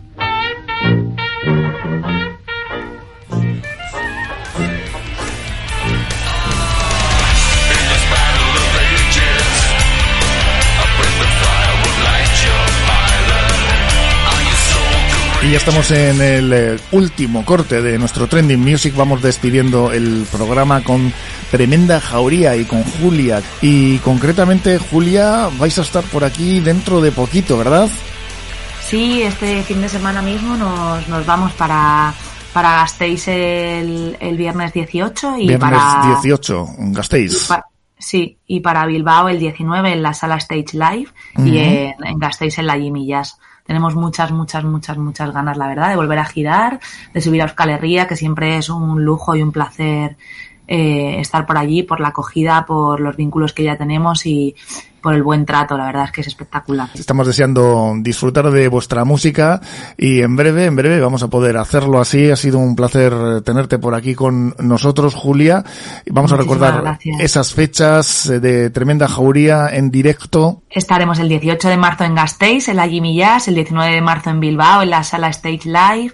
Y 15.46 15.52
ya 15.52 15.58
estamos 15.58 15.88
en 15.92 16.20
el 16.20 16.52
eh, 16.52 16.76
último 16.90 17.44
corte 17.44 17.80
de 17.80 17.98
nuestro 17.98 18.26
Trending 18.26 18.58
Music. 18.58 18.96
Vamos 18.96 19.22
despidiendo 19.22 19.92
el 19.92 20.26
programa 20.32 20.82
con 20.82 21.12
tremenda 21.52 22.00
jauría 22.00 22.56
y 22.56 22.64
con 22.64 22.82
Julia. 22.82 23.40
Y 23.62 23.98
concretamente, 23.98 24.78
Julia, 24.78 25.48
vais 25.56 25.78
a 25.78 25.82
estar 25.82 26.02
por 26.02 26.24
aquí 26.24 26.58
dentro 26.58 27.00
de 27.00 27.12
poquito, 27.12 27.56
¿verdad? 27.56 27.88
Sí, 28.82 29.22
este 29.22 29.62
fin 29.62 29.80
de 29.80 29.88
semana 29.88 30.20
mismo 30.20 30.56
nos, 30.56 31.06
nos 31.06 31.24
vamos 31.24 31.52
para, 31.52 32.12
para 32.52 32.80
Gasteiz 32.80 33.28
el, 33.28 34.16
el 34.18 34.36
viernes 34.36 34.72
18 34.72 35.36
y 35.38 35.46
Viernes 35.46 35.70
para... 35.70 36.08
18, 36.22 36.66
Gasteiz. 36.90 37.48
sí, 37.96 38.36
y 38.48 38.58
para 38.58 38.84
Bilbao 38.84 39.28
el 39.28 39.38
19 39.38 39.92
en 39.92 40.02
la 40.02 40.12
sala 40.12 40.38
Stage 40.38 40.72
Live 40.72 41.10
y 41.36 41.58
en, 41.58 41.94
en 42.04 42.18
Gasteiz 42.18 42.58
en 42.58 42.66
la 42.66 42.76
Jimmy 42.76 43.06
Jazz. 43.06 43.38
Tenemos 43.66 43.94
muchas, 43.94 44.30
muchas, 44.30 44.64
muchas, 44.64 44.96
muchas 44.96 45.32
ganas, 45.32 45.56
la 45.56 45.66
verdad, 45.68 45.90
de 45.90 45.96
volver 45.96 46.18
a 46.18 46.24
girar, 46.24 46.80
de 47.12 47.20
subir 47.20 47.42
a 47.42 47.46
Euskal 47.46 47.70
Herria, 47.70 48.06
que 48.06 48.16
siempre 48.16 48.56
es 48.56 48.68
un 48.68 49.04
lujo 49.04 49.34
y 49.34 49.42
un 49.42 49.52
placer 49.52 50.16
eh, 50.68 51.20
estar 51.20 51.46
por 51.46 51.58
allí, 51.58 51.82
por 51.82 52.00
la 52.00 52.08
acogida, 52.08 52.64
por 52.66 53.00
los 53.00 53.16
vínculos 53.16 53.52
que 53.52 53.64
ya 53.64 53.76
tenemos 53.76 54.26
y 54.26 54.54
por 55.02 55.14
el 55.14 55.22
buen 55.22 55.46
trato. 55.46 55.78
La 55.78 55.86
verdad 55.86 56.06
es 56.06 56.10
que 56.10 56.20
es 56.22 56.26
espectacular. 56.26 56.88
Estamos 56.94 57.28
deseando 57.28 57.92
disfrutar 57.98 58.50
de 58.50 58.66
vuestra 58.66 59.04
música 59.04 59.60
y 59.96 60.20
en 60.20 60.34
breve, 60.34 60.64
en 60.64 60.74
breve 60.74 61.00
vamos 61.00 61.22
a 61.22 61.28
poder 61.28 61.56
hacerlo 61.58 62.00
así. 62.00 62.28
Ha 62.28 62.34
sido 62.34 62.58
un 62.58 62.74
placer 62.74 63.12
tenerte 63.42 63.78
por 63.78 63.94
aquí 63.94 64.16
con 64.16 64.56
nosotros, 64.58 65.14
Julia. 65.14 65.62
Vamos 66.10 66.32
a 66.32 66.36
recordar 66.36 66.80
gracias. 66.82 67.20
esas 67.20 67.54
fechas 67.54 68.26
eh, 68.28 68.40
de 68.40 68.70
tremenda 68.70 69.06
jauría 69.06 69.68
en 69.68 69.92
directo. 69.92 70.62
Estaremos 70.70 71.20
el 71.20 71.28
18 71.28 71.68
de 71.68 71.76
marzo 71.76 72.02
en 72.02 72.16
Gasteiz, 72.16 72.66
en 72.68 72.76
la 72.76 72.88
Jimmy 72.88 73.16
Jazz, 73.16 73.46
el 73.46 73.54
19 73.54 73.92
de 73.94 74.00
marzo 74.00 74.30
en 74.30 74.40
Bilbao, 74.40 74.82
en 74.82 74.90
la 74.90 75.04
sala 75.04 75.28
Stage 75.28 75.66
Live. 75.66 76.12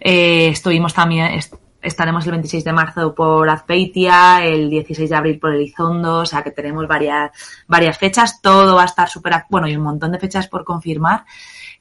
Eh, 0.00 0.48
estuvimos 0.48 0.94
también, 0.94 1.26
est- 1.26 1.54
estaremos 1.82 2.24
el 2.24 2.32
26 2.32 2.64
de 2.64 2.72
marzo 2.72 3.14
por 3.14 3.48
Azpeitia, 3.50 4.44
el 4.44 4.70
16 4.70 5.10
de 5.10 5.16
abril 5.16 5.38
por 5.38 5.52
Elizondo, 5.52 6.18
o 6.18 6.26
sea 6.26 6.42
que 6.42 6.52
tenemos 6.52 6.86
varias, 6.86 7.30
varias 7.66 7.98
fechas. 7.98 8.40
Todo 8.40 8.76
va 8.76 8.82
a 8.82 8.86
estar 8.86 9.08
súper, 9.08 9.44
bueno, 9.50 9.68
y 9.68 9.76
un 9.76 9.82
montón 9.82 10.12
de 10.12 10.18
fechas 10.18 10.48
por 10.48 10.64
confirmar 10.64 11.24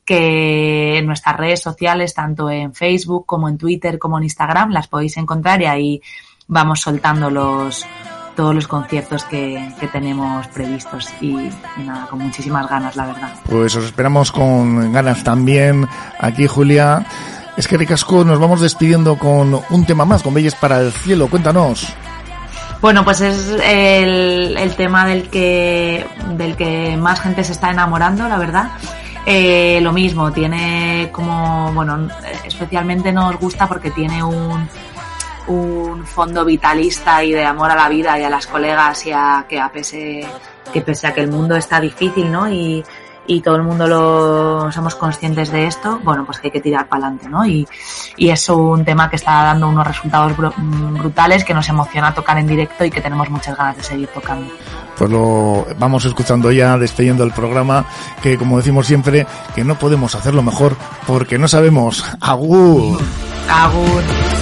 que 0.04 0.98
en 0.98 1.06
nuestras 1.06 1.38
redes 1.38 1.62
sociales, 1.62 2.14
tanto 2.14 2.50
en 2.50 2.74
Facebook 2.74 3.26
como 3.26 3.48
en 3.48 3.58
Twitter 3.58 4.00
como 4.00 4.18
en 4.18 4.24
Instagram, 4.24 4.72
las 4.72 4.88
podéis 4.88 5.16
encontrar 5.18 5.62
y 5.62 5.66
ahí 5.66 6.02
vamos 6.48 6.82
soltando 6.82 7.30
los 7.30 7.86
todos 8.36 8.56
los 8.56 8.68
conciertos 8.68 9.26
que, 9.26 9.74
que 9.80 9.88
tenemos 9.88 10.48
previstos 10.48 11.10
y, 11.20 11.28
y 11.28 11.84
nada, 11.86 12.08
con 12.08 12.20
muchísimas 12.20 12.68
ganas, 12.68 12.96
la 12.96 13.08
verdad. 13.08 13.34
Pues 13.48 13.76
os 13.76 13.84
esperamos 13.84 14.32
con 14.32 14.92
ganas 14.94 15.24
también 15.24 15.88
aquí, 16.18 16.48
Julia. 16.48 17.06
Es 17.58 17.68
que 17.68 17.78
Ricasco 17.78 18.24
nos 18.24 18.40
vamos 18.40 18.62
despidiendo 18.62 19.18
con 19.18 19.60
un 19.70 19.86
tema 19.86 20.06
más, 20.06 20.24
con 20.24 20.34
Belles 20.34 20.56
para 20.56 20.80
el 20.80 20.92
Cielo. 20.92 21.28
Cuéntanos. 21.28 21.94
Bueno, 22.82 23.04
pues 23.04 23.22
es 23.22 23.50
el, 23.64 24.74
tema 24.76 25.06
del 25.06 25.30
que, 25.30 26.06
del 26.30 26.56
que 26.56 26.98
más 26.98 27.20
gente 27.20 27.44
se 27.44 27.52
está 27.52 27.70
enamorando, 27.70 28.28
la 28.28 28.38
verdad. 28.38 28.72
Eh, 29.26 29.80
lo 29.84 29.92
mismo, 29.92 30.32
tiene 30.32 31.10
como, 31.12 31.72
bueno, 31.74 32.08
especialmente 32.44 33.12
nos 33.12 33.38
gusta 33.38 33.68
porque 33.68 33.92
tiene 33.92 34.24
un, 34.24 34.68
un 35.48 36.06
fondo 36.08 36.44
vitalista 36.44 37.24
y 37.24 37.32
de 37.32 37.46
amor 37.46 37.70
a 37.70 37.76
la 37.76 37.90
vida 37.90 38.20
y 38.20 38.24
a 38.24 38.30
las 38.30 38.48
colegas 38.48 39.06
y 39.06 39.12
a 39.12 39.46
que 39.48 39.60
a 39.60 39.72
pese 39.72 40.26
que 40.72 40.82
pese 40.82 41.08
a 41.08 41.14
que 41.14 41.22
el 41.22 41.28
mundo 41.28 41.56
está 41.56 41.80
difícil, 41.80 42.32
¿no? 42.32 42.50
Y, 42.50 42.84
y 43.34 43.40
todo 43.40 43.56
el 43.56 43.64
mundo 43.64 43.88
lo 43.88 44.72
somos 44.74 44.96
conscientes 44.96 45.52
de 45.52 45.66
esto, 45.66 46.02
bueno, 46.04 46.26
pues 46.26 46.40
que 46.40 46.48
hay 46.48 46.52
que 46.52 46.60
tirar 46.60 46.88
para 46.90 47.06
adelante, 47.06 47.30
¿no? 47.30 47.46
Y, 47.46 47.66
y 48.18 48.30
es 48.30 48.50
un 48.50 48.84
tema 48.84 49.10
que 49.10 49.16
está 49.16 49.44
dando 49.44 49.70
unos 49.70 49.88
resultados 49.88 50.34
mm, 50.38 50.98
brutales, 50.98 51.46
que 51.46 51.54
nos 51.54 51.70
emociona 51.70 52.14
tocar 52.14 52.38
en 52.38 52.48
directo 52.48 52.84
y 52.84 52.92
que 52.92 53.00
tenemos 53.00 53.30
muchas 53.30 53.56
ganas 53.58 53.78
de 53.78 53.84
seguir 53.84 54.10
tocando. 54.10 54.52
Pues 54.98 55.10
lo 55.10 55.66
vamos 55.80 56.04
escuchando 56.04 56.52
ya, 56.52 56.78
despidiendo 56.78 57.24
el 57.24 57.32
programa, 57.32 57.86
que 58.22 58.38
como 58.38 58.58
decimos 58.58 58.86
siempre, 58.86 59.26
que 59.56 59.64
no 59.64 59.76
podemos 59.76 60.14
hacerlo 60.14 60.44
mejor 60.44 60.76
porque 61.08 61.38
no 61.38 61.48
sabemos. 61.48 62.04
¡Agur! 62.20 63.00
Agur. 63.50 64.41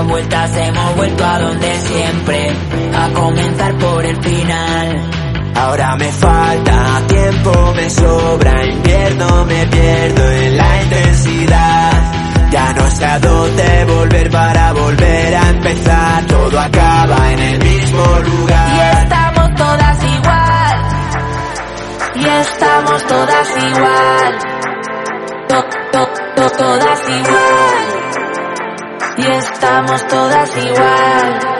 Tantas 0.00 0.06
vueltas 0.06 0.56
hemos 0.56 0.96
vuelto 0.96 1.24
a 1.24 1.38
donde 1.38 1.80
siempre 1.80 2.52
A 2.94 3.08
comenzar 3.12 3.74
por 3.78 4.04
el 4.04 4.16
final 4.22 5.10
Ahora 5.54 5.96
me 5.96 6.10
falta 6.12 7.02
tiempo, 7.08 7.72
me 7.76 7.90
sobra 7.90 8.64
invierno, 8.64 9.44
me 9.44 9.66
pierdo 9.66 10.30
en 10.30 10.56
la 10.56 10.82
intensidad. 10.82 12.12
Ya 12.50 12.72
no 12.72 12.90
sé 12.90 13.04
a 13.04 13.18
dónde 13.18 13.84
volver 13.84 14.30
para 14.30 14.72
volver 14.72 15.34
a 15.34 15.48
empezar. 15.50 16.24
Todo 16.28 16.58
acaba 16.60 17.32
en 17.32 17.38
el 17.40 17.58
mismo 17.62 18.02
Y 18.20 18.30
lugar. 18.30 19.02
estamos 19.02 19.54
todas 19.56 20.04
igual. 20.04 20.88
Y 22.14 22.24
estamos 22.26 23.06
todas 23.06 23.48
igual. 23.70 24.38
To- 25.48 25.64
to- 25.92 26.10
to- 26.36 26.50
todas 26.56 27.00
igual. 27.10 27.59
Y 29.22 29.26
estamos 29.32 30.06
todas 30.06 30.56
igual. 30.56 31.59